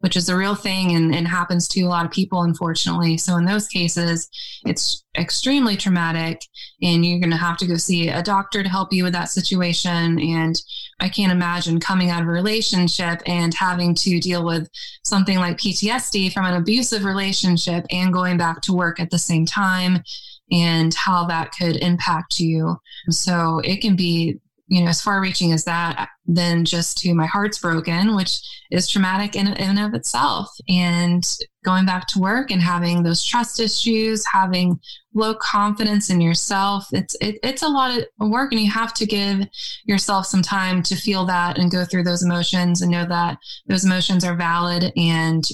which 0.00 0.16
is 0.16 0.28
a 0.28 0.36
real 0.36 0.54
thing 0.54 0.94
and, 0.94 1.14
and, 1.14 1.26
happens 1.26 1.66
to 1.68 1.82
a 1.82 1.88
lot 1.88 2.04
of 2.04 2.10
people, 2.10 2.42
unfortunately. 2.42 3.16
So 3.16 3.36
in 3.36 3.44
those 3.44 3.66
cases, 3.66 4.28
it's 4.66 5.04
extremely 5.16 5.76
traumatic 5.76 6.42
and 6.82 7.04
you're 7.04 7.18
going 7.18 7.30
to 7.30 7.36
have 7.36 7.56
to 7.58 7.66
go 7.66 7.76
see 7.76 8.08
a 8.08 8.22
doctor 8.22 8.62
to 8.62 8.68
help 8.68 8.92
you 8.92 9.04
with 9.04 9.14
that 9.14 9.30
situation. 9.30 10.20
And 10.20 10.54
I 11.00 11.08
can't 11.08 11.32
imagine 11.32 11.80
coming 11.80 12.10
out 12.10 12.22
of 12.22 12.28
a 12.28 12.32
relationship 12.32 13.22
and 13.26 13.54
having 13.54 13.94
to 13.96 14.20
deal 14.20 14.44
with 14.44 14.68
something 15.04 15.38
like 15.38 15.58
PTSD 15.58 16.32
from 16.32 16.44
an 16.44 16.54
abusive 16.54 17.04
relationship 17.04 17.86
and 17.90 18.12
going 18.12 18.36
back 18.36 18.60
to 18.62 18.74
work 18.74 19.00
at 19.00 19.10
the 19.10 19.18
same 19.18 19.46
time 19.46 20.02
and 20.50 20.92
how 20.94 21.24
that 21.24 21.52
could 21.58 21.76
impact 21.76 22.38
you. 22.38 22.76
So 23.08 23.60
it 23.64 23.80
can 23.80 23.96
be 23.96 24.38
you 24.72 24.82
know, 24.82 24.88
as 24.88 25.02
far 25.02 25.20
reaching 25.20 25.52
as 25.52 25.64
that, 25.64 26.08
then 26.24 26.64
just 26.64 26.96
to 26.96 27.12
my 27.12 27.26
heart's 27.26 27.58
broken, 27.58 28.16
which 28.16 28.40
is 28.70 28.88
traumatic 28.88 29.36
in, 29.36 29.48
and 29.48 29.78
of 29.78 29.92
itself. 29.92 30.48
And 30.66 31.22
going 31.62 31.84
back 31.84 32.06
to 32.08 32.18
work 32.18 32.50
and 32.50 32.62
having 32.62 33.02
those 33.02 33.22
trust 33.22 33.60
issues, 33.60 34.24
having 34.32 34.80
low 35.12 35.34
confidence 35.34 36.08
in 36.08 36.22
yourself, 36.22 36.86
it's 36.92 37.14
it, 37.20 37.38
it's 37.42 37.60
a 37.60 37.68
lot 37.68 37.98
of 37.98 38.30
work, 38.30 38.50
and 38.52 38.62
you 38.62 38.70
have 38.70 38.94
to 38.94 39.04
give 39.04 39.46
yourself 39.84 40.24
some 40.24 40.40
time 40.40 40.82
to 40.84 40.96
feel 40.96 41.26
that 41.26 41.58
and 41.58 41.70
go 41.70 41.84
through 41.84 42.04
those 42.04 42.22
emotions 42.22 42.80
and 42.80 42.90
know 42.90 43.04
that 43.04 43.36
those 43.66 43.84
emotions 43.84 44.24
are 44.24 44.36
valid 44.36 44.90
and 44.96 45.44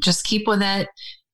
just 0.00 0.24
keep 0.24 0.48
with 0.48 0.62
it 0.62 0.88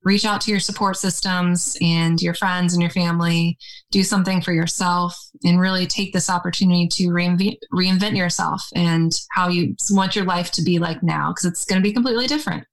reach 0.05 0.25
out 0.25 0.41
to 0.43 0.51
your 0.51 0.61
support 0.61 0.97
systems 0.97 1.77
and 1.81 2.21
your 2.21 2.35
friends 2.35 2.73
and 2.73 2.83
your 2.83 2.91
family, 2.91 3.57
do 3.91 4.03
something 4.03 4.41
for 4.41 4.53
yourself, 4.53 5.17
and 5.45 5.61
really 5.61 5.87
take 5.87 6.13
this 6.13 6.31
opportunity 6.31 6.89
to 6.89 7.09
reinvent, 7.09 7.59
reinvent 7.73 8.17
yourself 8.17 8.63
and 8.75 9.13
how 9.33 9.49
you 9.49 9.77
want 9.91 10.17
your 10.17 10.25
life 10.25 10.51
to 10.53 10.63
be 10.63 10.79
like 10.79 11.03
now, 11.03 11.31
because 11.31 11.45
it's 11.45 11.65
going 11.65 11.81
to 11.81 11.87
be 11.87 11.93
completely 11.93 12.27
different. 12.27 12.65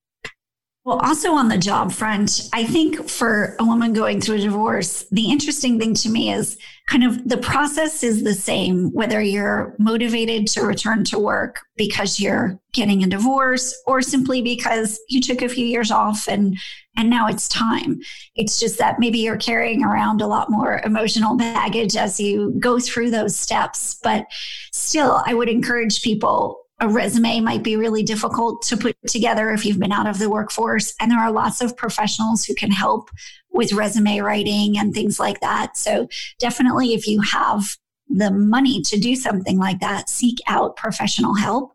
Well, 0.85 0.99
also 1.03 1.33
on 1.33 1.49
the 1.49 1.57
job 1.57 1.91
front, 1.91 2.49
I 2.53 2.63
think 2.63 3.07
for 3.07 3.55
a 3.59 3.63
woman 3.65 3.93
going 3.93 4.21
through 4.21 4.37
a 4.37 4.41
divorce, 4.41 5.05
the 5.11 5.29
interesting 5.29 5.77
thing 5.77 5.93
to 5.93 6.09
me 6.09 6.31
is 6.31 6.57
kind 6.87 7.03
of 7.03 7.27
the 7.27 7.37
process 7.37 8.01
is 8.01 8.23
the 8.23 8.33
same, 8.33 8.89
whether 8.93 9.21
you're 9.21 9.75
motivated 9.77 10.47
to 10.47 10.61
return 10.61 11.03
to 11.03 11.19
work 11.19 11.59
because 11.75 12.19
you're 12.19 12.59
getting 12.73 13.03
a 13.03 13.07
divorce 13.07 13.79
or 13.85 14.01
simply 14.01 14.41
because 14.41 14.99
you 15.09 15.21
took 15.21 15.43
a 15.43 15.49
few 15.49 15.65
years 15.65 15.91
off 15.91 16.27
and 16.27 16.57
and 16.99 17.09
now 17.09 17.27
it's 17.27 17.47
time. 17.47 18.01
It's 18.35 18.59
just 18.59 18.77
that 18.77 18.99
maybe 18.99 19.19
you're 19.19 19.37
carrying 19.37 19.85
around 19.85 20.21
a 20.21 20.27
lot 20.27 20.51
more 20.51 20.81
emotional 20.83 21.37
baggage 21.37 21.95
as 21.95 22.19
you 22.19 22.53
go 22.59 22.77
through 22.77 23.09
those 23.09 23.37
steps. 23.37 23.97
But 24.03 24.25
still, 24.73 25.23
I 25.25 25.33
would 25.33 25.47
encourage 25.47 26.01
people 26.01 26.59
a 26.81 26.89
resume 26.89 27.39
might 27.39 27.63
be 27.63 27.77
really 27.77 28.03
difficult 28.03 28.61
to 28.63 28.75
put 28.75 28.97
together 29.07 29.49
if 29.51 29.65
you've 29.65 29.79
been 29.79 29.93
out 29.93 30.07
of 30.07 30.19
the 30.19 30.29
workforce. 30.29 30.93
And 30.99 31.09
there 31.09 31.19
are 31.19 31.31
lots 31.31 31.61
of 31.61 31.77
professionals 31.77 32.43
who 32.43 32.53
can 32.53 32.71
help 32.71 33.09
with 33.49 33.71
resume 33.71 34.19
writing 34.19 34.77
and 34.77 34.93
things 34.93 35.21
like 35.21 35.39
that. 35.39 35.77
So, 35.77 36.09
definitely, 36.37 36.93
if 36.93 37.07
you 37.07 37.21
have 37.21 37.77
the 38.09 38.31
money 38.31 38.81
to 38.81 38.99
do 38.99 39.15
something 39.15 39.57
like 39.57 39.79
that, 39.79 40.09
seek 40.09 40.39
out 40.47 40.75
professional 40.75 41.35
help 41.35 41.71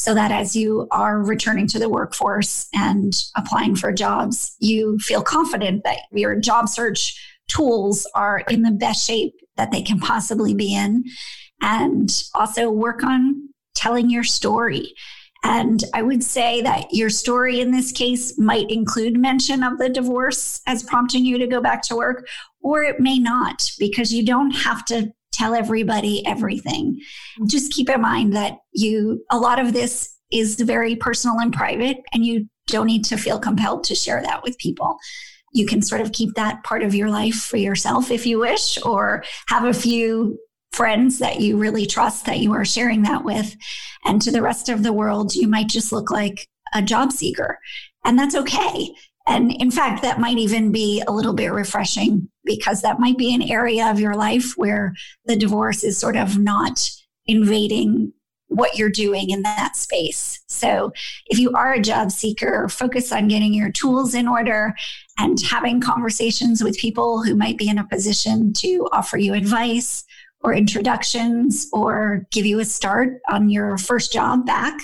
so 0.00 0.14
that 0.14 0.32
as 0.32 0.56
you 0.56 0.88
are 0.90 1.22
returning 1.22 1.66
to 1.66 1.78
the 1.78 1.90
workforce 1.90 2.66
and 2.72 3.12
applying 3.36 3.76
for 3.76 3.92
jobs, 3.92 4.56
you 4.58 4.98
feel 4.98 5.22
confident 5.22 5.84
that 5.84 5.98
your 6.10 6.40
job 6.40 6.70
search 6.70 7.22
tools 7.48 8.06
are 8.14 8.42
in 8.48 8.62
the 8.62 8.70
best 8.70 9.06
shape 9.06 9.34
that 9.58 9.70
they 9.72 9.82
can 9.82 10.00
possibly 10.00 10.54
be 10.54 10.74
in. 10.74 11.04
And 11.60 12.10
also 12.34 12.70
work 12.70 13.04
on 13.04 13.50
telling 13.74 14.08
your 14.08 14.24
story. 14.24 14.94
And 15.44 15.84
I 15.92 16.00
would 16.00 16.24
say 16.24 16.62
that 16.62 16.86
your 16.92 17.10
story 17.10 17.60
in 17.60 17.70
this 17.70 17.92
case 17.92 18.38
might 18.38 18.70
include 18.70 19.18
mention 19.18 19.62
of 19.62 19.76
the 19.76 19.90
divorce 19.90 20.62
as 20.66 20.82
prompting 20.82 21.26
you 21.26 21.36
to 21.36 21.46
go 21.46 21.60
back 21.60 21.82
to 21.82 21.96
work, 21.96 22.26
or 22.62 22.82
it 22.82 23.00
may 23.00 23.18
not, 23.18 23.70
because 23.78 24.14
you 24.14 24.24
don't 24.24 24.52
have 24.52 24.82
to 24.86 25.12
tell 25.40 25.54
everybody 25.54 26.24
everything. 26.26 26.94
Mm-hmm. 26.94 27.46
Just 27.46 27.72
keep 27.72 27.88
in 27.88 28.00
mind 28.00 28.34
that 28.34 28.58
you, 28.72 29.24
a 29.30 29.38
lot 29.38 29.58
of 29.58 29.72
this 29.72 30.16
is 30.30 30.60
very 30.60 30.94
personal 30.94 31.38
and 31.40 31.52
private, 31.52 31.98
and 32.12 32.24
you 32.24 32.48
don't 32.66 32.86
need 32.86 33.04
to 33.06 33.16
feel 33.16 33.38
compelled 33.38 33.84
to 33.84 33.94
share 33.94 34.22
that 34.22 34.42
with 34.42 34.58
people. 34.58 34.96
You 35.52 35.66
can 35.66 35.82
sort 35.82 36.00
of 36.00 36.12
keep 36.12 36.34
that 36.34 36.62
part 36.62 36.82
of 36.82 36.94
your 36.94 37.10
life 37.10 37.34
for 37.34 37.56
yourself 37.56 38.10
if 38.10 38.26
you 38.26 38.38
wish, 38.38 38.78
or 38.84 39.24
have 39.48 39.64
a 39.64 39.74
few 39.74 40.38
friends 40.72 41.18
that 41.18 41.40
you 41.40 41.56
really 41.56 41.84
trust 41.84 42.26
that 42.26 42.38
you 42.38 42.52
are 42.52 42.64
sharing 42.64 43.02
that 43.02 43.24
with. 43.24 43.56
And 44.04 44.22
to 44.22 44.30
the 44.30 44.42
rest 44.42 44.68
of 44.68 44.84
the 44.84 44.92
world, 44.92 45.34
you 45.34 45.48
might 45.48 45.68
just 45.68 45.90
look 45.90 46.10
like 46.10 46.48
a 46.72 46.80
job 46.80 47.10
seeker. 47.10 47.58
And 48.04 48.16
that's 48.16 48.36
okay. 48.36 48.90
And 49.30 49.52
in 49.52 49.70
fact, 49.70 50.02
that 50.02 50.18
might 50.18 50.38
even 50.38 50.72
be 50.72 51.02
a 51.06 51.12
little 51.12 51.34
bit 51.34 51.52
refreshing 51.52 52.28
because 52.44 52.82
that 52.82 52.98
might 52.98 53.16
be 53.16 53.32
an 53.32 53.42
area 53.42 53.88
of 53.88 54.00
your 54.00 54.16
life 54.16 54.54
where 54.56 54.92
the 55.24 55.36
divorce 55.36 55.84
is 55.84 55.96
sort 55.96 56.16
of 56.16 56.36
not 56.36 56.90
invading 57.26 58.12
what 58.48 58.76
you're 58.76 58.90
doing 58.90 59.30
in 59.30 59.42
that 59.42 59.76
space. 59.76 60.40
So, 60.48 60.92
if 61.26 61.38
you 61.38 61.52
are 61.52 61.72
a 61.72 61.80
job 61.80 62.10
seeker, 62.10 62.68
focus 62.68 63.12
on 63.12 63.28
getting 63.28 63.54
your 63.54 63.70
tools 63.70 64.14
in 64.14 64.26
order 64.26 64.74
and 65.16 65.40
having 65.40 65.80
conversations 65.80 66.64
with 66.64 66.76
people 66.76 67.22
who 67.22 67.36
might 67.36 67.56
be 67.56 67.68
in 67.68 67.78
a 67.78 67.86
position 67.86 68.52
to 68.54 68.88
offer 68.90 69.16
you 69.16 69.34
advice 69.34 70.02
or 70.40 70.52
introductions 70.52 71.68
or 71.72 72.26
give 72.32 72.46
you 72.46 72.58
a 72.58 72.64
start 72.64 73.20
on 73.28 73.48
your 73.48 73.78
first 73.78 74.12
job 74.12 74.44
back. 74.44 74.76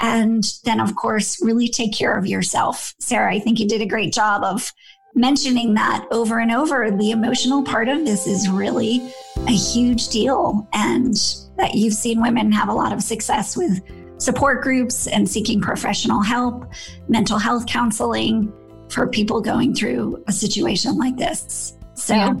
And 0.00 0.44
then, 0.64 0.80
of 0.80 0.94
course, 0.96 1.42
really 1.42 1.68
take 1.68 1.92
care 1.92 2.16
of 2.16 2.26
yourself. 2.26 2.94
Sarah, 2.98 3.34
I 3.34 3.38
think 3.38 3.60
you 3.60 3.68
did 3.68 3.82
a 3.82 3.86
great 3.86 4.12
job 4.12 4.42
of 4.42 4.72
mentioning 5.14 5.74
that 5.74 6.06
over 6.10 6.38
and 6.38 6.52
over. 6.52 6.90
The 6.90 7.10
emotional 7.10 7.62
part 7.62 7.88
of 7.88 8.04
this 8.04 8.26
is 8.26 8.48
really 8.48 9.12
a 9.46 9.52
huge 9.52 10.08
deal, 10.08 10.68
and 10.72 11.14
that 11.56 11.74
you've 11.74 11.94
seen 11.94 12.22
women 12.22 12.50
have 12.52 12.68
a 12.68 12.74
lot 12.74 12.92
of 12.92 13.02
success 13.02 13.56
with 13.56 13.80
support 14.18 14.62
groups 14.62 15.06
and 15.06 15.28
seeking 15.28 15.60
professional 15.60 16.22
help, 16.22 16.64
mental 17.08 17.38
health 17.38 17.66
counseling 17.66 18.52
for 18.88 19.06
people 19.06 19.40
going 19.40 19.74
through 19.74 20.22
a 20.28 20.32
situation 20.32 20.96
like 20.96 21.16
this. 21.16 21.74
So, 21.94 22.14
yeah. 22.14 22.34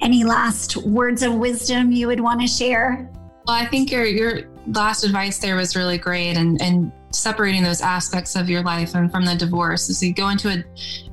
any 0.00 0.24
last 0.24 0.76
words 0.78 1.22
of 1.22 1.34
wisdom 1.34 1.92
you 1.92 2.06
would 2.06 2.20
want 2.20 2.40
to 2.40 2.46
share? 2.46 3.10
Well, 3.46 3.56
I 3.56 3.66
think 3.66 3.90
your 3.90 4.04
your 4.04 4.42
last 4.66 5.04
advice 5.04 5.38
there 5.38 5.56
was 5.56 5.76
really 5.76 5.98
great, 5.98 6.36
and 6.36 6.60
and 6.60 6.92
separating 7.10 7.62
those 7.62 7.80
aspects 7.80 8.36
of 8.36 8.48
your 8.48 8.62
life 8.62 8.94
and 8.94 9.10
from 9.10 9.24
the 9.24 9.34
divorce. 9.34 9.86
So 9.86 10.06
you 10.06 10.14
go 10.14 10.28
into 10.28 10.48
a, 10.48 10.64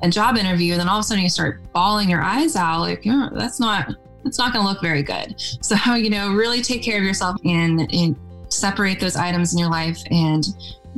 a 0.02 0.10
job 0.10 0.36
interview, 0.36 0.72
and 0.72 0.80
then 0.80 0.88
all 0.88 0.98
of 0.98 1.00
a 1.00 1.04
sudden 1.04 1.22
you 1.22 1.30
start 1.30 1.60
bawling 1.72 2.08
your 2.08 2.22
eyes 2.22 2.56
out. 2.56 2.80
Like, 2.80 3.04
know, 3.04 3.30
that's 3.32 3.60
not 3.60 3.94
that's 4.24 4.38
not 4.38 4.52
going 4.52 4.64
to 4.64 4.68
look 4.68 4.82
very 4.82 5.02
good. 5.02 5.34
So 5.62 5.94
you 5.94 6.10
know, 6.10 6.32
really 6.32 6.62
take 6.62 6.82
care 6.82 6.98
of 6.98 7.04
yourself 7.04 7.36
and, 7.44 7.92
and 7.92 8.16
separate 8.48 9.00
those 9.00 9.16
items 9.16 9.52
in 9.52 9.58
your 9.58 9.70
life, 9.70 9.98
and 10.10 10.46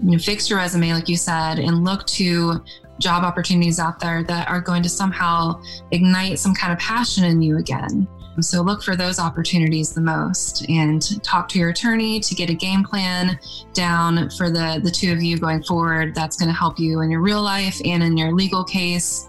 you 0.03 0.13
know, 0.13 0.19
fix 0.19 0.49
your 0.49 0.59
resume, 0.59 0.93
like 0.93 1.09
you 1.09 1.17
said, 1.17 1.59
and 1.59 1.85
look 1.85 2.07
to 2.09 2.63
job 3.01 3.25
opportunities 3.25 3.81
out 3.81 3.99
there 3.99 4.23
that 4.25 4.49
are 4.49 4.61
going 4.61 4.83
to 4.83 4.89
somehow 4.89 5.61
ignite 5.91 6.39
some 6.39 6.55
kind 6.55 6.73
of 6.73 6.79
passion 6.79 7.25
in 7.25 7.43
you 7.43 7.57
again. 7.57 8.07
So 8.43 8.63
look 8.63 8.83
for 8.83 8.97
those 8.97 9.19
opportunities 9.19 9.93
the 9.93 10.01
most 10.01 10.69
and 10.69 11.23
talk 11.23 11.49
to 11.51 11.59
your 11.59 11.71
attorney 11.71 12.21
to 12.21 12.35
get 12.35 12.51
a 12.51 12.55
game 12.55 12.85
plan 12.85 13.39
down 13.73 14.31
for 14.31 14.51
the, 14.51 14.81
the 14.83 14.91
two 14.91 15.13
of 15.13 15.23
you 15.23 15.39
going 15.39 15.63
forward. 15.63 16.15
That's 16.15 16.37
going 16.37 16.49
to 16.49 16.55
help 16.55 16.79
you 16.79 17.01
in 17.01 17.11
your 17.11 17.21
real 17.21 17.43
life 17.43 17.81
and 17.85 18.03
in 18.03 18.17
your 18.17 18.33
legal 18.33 18.65
case. 18.65 19.29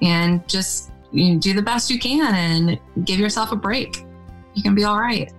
And 0.00 0.46
just 0.48 0.90
you 1.12 1.34
know, 1.34 1.38
do 1.38 1.54
the 1.54 1.62
best 1.62 1.90
you 1.90 1.98
can 1.98 2.34
and 2.34 3.06
give 3.06 3.18
yourself 3.18 3.52
a 3.52 3.56
break. 3.56 4.04
You 4.54 4.62
can 4.62 4.74
be 4.74 4.84
all 4.84 5.00
right. 5.00 5.32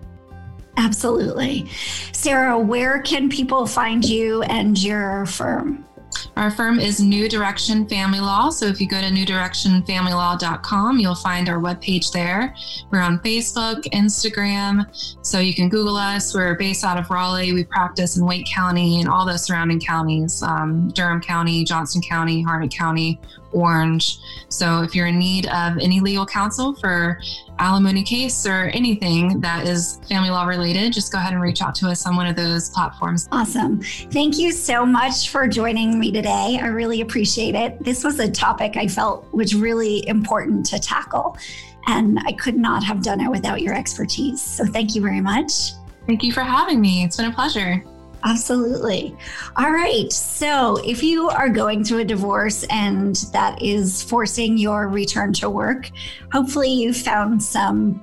Absolutely. 0.78 1.70
Sarah, 2.14 2.58
where 2.58 3.02
can 3.02 3.30
people 3.30 3.68
find 3.68 4.04
you 4.04 4.42
and 4.44 4.82
your 4.82 5.26
firm? 5.26 5.86
Our 6.36 6.52
firm 6.52 6.80
is 6.80 7.00
New 7.00 7.30
Direction 7.30 7.88
Family 7.88 8.20
Law. 8.20 8.50
So 8.50 8.66
if 8.66 8.82
you 8.82 8.88
go 8.88 9.02
to 9.02 9.08
newdirectionfamilylaw.com, 9.08 11.00
you'll 11.00 11.16
find 11.16 11.50
our 11.50 11.58
webpage 11.60 12.12
there. 12.12 12.56
We're 12.92 13.02
on 13.02 13.20
Facebook, 13.20 13.84
Instagram. 13.94 14.86
So 15.26 15.40
you 15.40 15.54
can 15.54 15.70
Google 15.70 15.96
us. 15.96 16.34
We're 16.34 16.56
based 16.56 16.84
out 16.84 16.98
of 16.98 17.10
Raleigh. 17.10 17.54
We 17.54 17.64
practice 17.64 18.18
in 18.18 18.26
Wake 18.26 18.46
County 18.46 19.00
and 19.00 19.10
all 19.10 19.26
the 19.26 19.38
surrounding 19.38 19.80
counties 19.80 20.42
um, 20.44 20.90
Durham 20.90 21.22
County, 21.22 21.64
Johnston 21.64 22.02
County, 22.02 22.44
Harnett 22.44 22.76
County, 22.76 23.20
Orange. 23.54 24.20
So 24.50 24.82
if 24.82 24.96
you're 24.96 25.08
in 25.08 25.18
need 25.18 25.48
of 25.48 25.78
any 25.78 26.00
legal 26.00 26.26
counsel 26.26 26.76
for 26.76 27.20
alimony 27.60 28.04
case 28.04 28.46
or 28.46 28.66
anything 28.74 29.40
that 29.42 29.68
is 29.68 30.00
family 30.10 30.30
law 30.30 30.46
related, 30.46 30.92
just 30.94 31.12
go 31.12 31.18
ahead 31.18 31.34
and 31.34 31.42
reach 31.42 31.62
out 31.62 31.76
to 31.76 31.88
us 31.88 32.06
on 32.06 32.16
one 32.16 32.28
of 32.28 32.36
those 32.36 32.70
platforms. 32.70 33.28
Awesome. 33.32 33.82
Thank 33.82 34.38
you 34.38 34.52
so 34.52 34.86
much 34.86 35.30
for 35.30 35.48
joining 35.48 36.00
me 36.00 36.12
today. 36.12 36.60
I 36.62 36.68
really 36.68 37.02
appreciate 37.02 37.56
it. 37.56 37.84
This 37.84 38.04
was 38.04 38.20
a 38.20 38.30
topic 38.30 38.78
I 38.78 38.88
felt 38.88 39.32
was 39.34 39.56
really 39.56 40.08
important 40.08 40.66
to 40.68 40.80
tackle, 40.80 41.38
and 41.88 42.20
I 42.26 42.34
could 42.34 42.56
not 42.56 42.84
have 42.84 43.02
done 43.04 43.22
it 43.22 43.30
without 43.30 43.62
your 43.62 43.74
expertise. 43.74 44.42
So 44.42 44.66
thank 44.66 44.96
you 44.96 45.02
very 45.02 45.22
much. 45.22 45.72
Thank 46.06 46.24
you 46.24 46.32
for 46.32 46.42
having 46.42 46.82
me. 46.82 47.04
It's 47.04 47.18
been 47.18 47.28
a 47.28 47.34
pleasure. 47.34 47.84
Absolutely. 48.26 49.16
All 49.58 49.72
right. 49.72 50.12
So, 50.12 50.78
if 50.86 51.04
you 51.04 51.30
are 51.30 51.50
going 51.50 51.84
through 51.84 52.00
a 52.00 52.06
divorce 52.06 52.64
and 52.70 53.18
that 53.34 53.62
is 53.62 54.02
forcing 54.02 54.58
your 54.58 54.88
return 54.88 55.34
to 55.34 55.50
work, 55.50 55.92
hopefully 56.32 56.72
you 56.72 56.94
found 56.94 57.44
some 57.44 58.02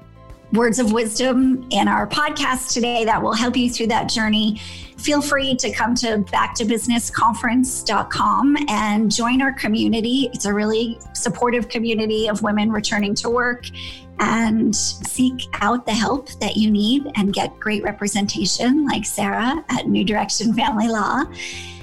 words 0.52 0.78
of 0.78 0.92
wisdom 0.92 1.66
in 1.70 1.88
our 1.88 2.06
podcast 2.06 2.72
today 2.72 3.02
that 3.04 3.22
will 3.22 3.32
help 3.32 3.56
you 3.56 3.70
through 3.70 3.86
that 3.86 4.10
journey. 4.10 4.60
Feel 4.98 5.22
free 5.22 5.56
to 5.56 5.72
come 5.72 5.94
to 5.94 6.18
backtobusinessconference.com 6.18 8.56
and 8.68 9.10
join 9.10 9.40
our 9.40 9.54
community. 9.54 10.28
It's 10.34 10.44
a 10.44 10.52
really 10.52 10.98
supportive 11.14 11.70
community 11.70 12.28
of 12.28 12.42
women 12.42 12.70
returning 12.70 13.14
to 13.16 13.28
work 13.30 13.64
and 14.20 14.76
seek 14.76 15.48
out 15.60 15.84
the 15.86 15.92
help 15.92 16.28
that 16.40 16.56
you 16.56 16.70
need 16.70 17.10
and 17.16 17.32
get 17.32 17.58
great 17.58 17.82
representation 17.82 18.86
like 18.86 19.04
Sarah 19.04 19.64
at 19.70 19.88
New 19.88 20.04
Direction 20.04 20.54
Family 20.54 20.86
Law. 20.88 21.24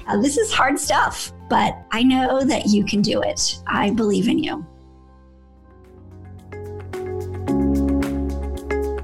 Uh, 0.06 0.22
this 0.22 0.38
is 0.38 0.50
hard 0.52 0.78
stuff, 0.78 1.32
but 1.50 1.76
I 1.90 2.02
know 2.02 2.42
that 2.44 2.66
you 2.66 2.84
can 2.84 3.02
do 3.02 3.20
it. 3.22 3.58
I 3.66 3.90
believe 3.90 4.28
in 4.28 4.38
you. 4.38 4.64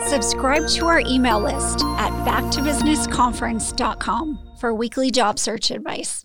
Subscribe 0.08 0.66
to 0.68 0.86
our 0.86 1.00
email 1.00 1.40
list 1.40 1.82
at 1.98 2.10
backtobusinessconference.com 2.24 4.38
for 4.58 4.74
weekly 4.74 5.10
job 5.10 5.38
search 5.38 5.70
advice. 5.70 6.24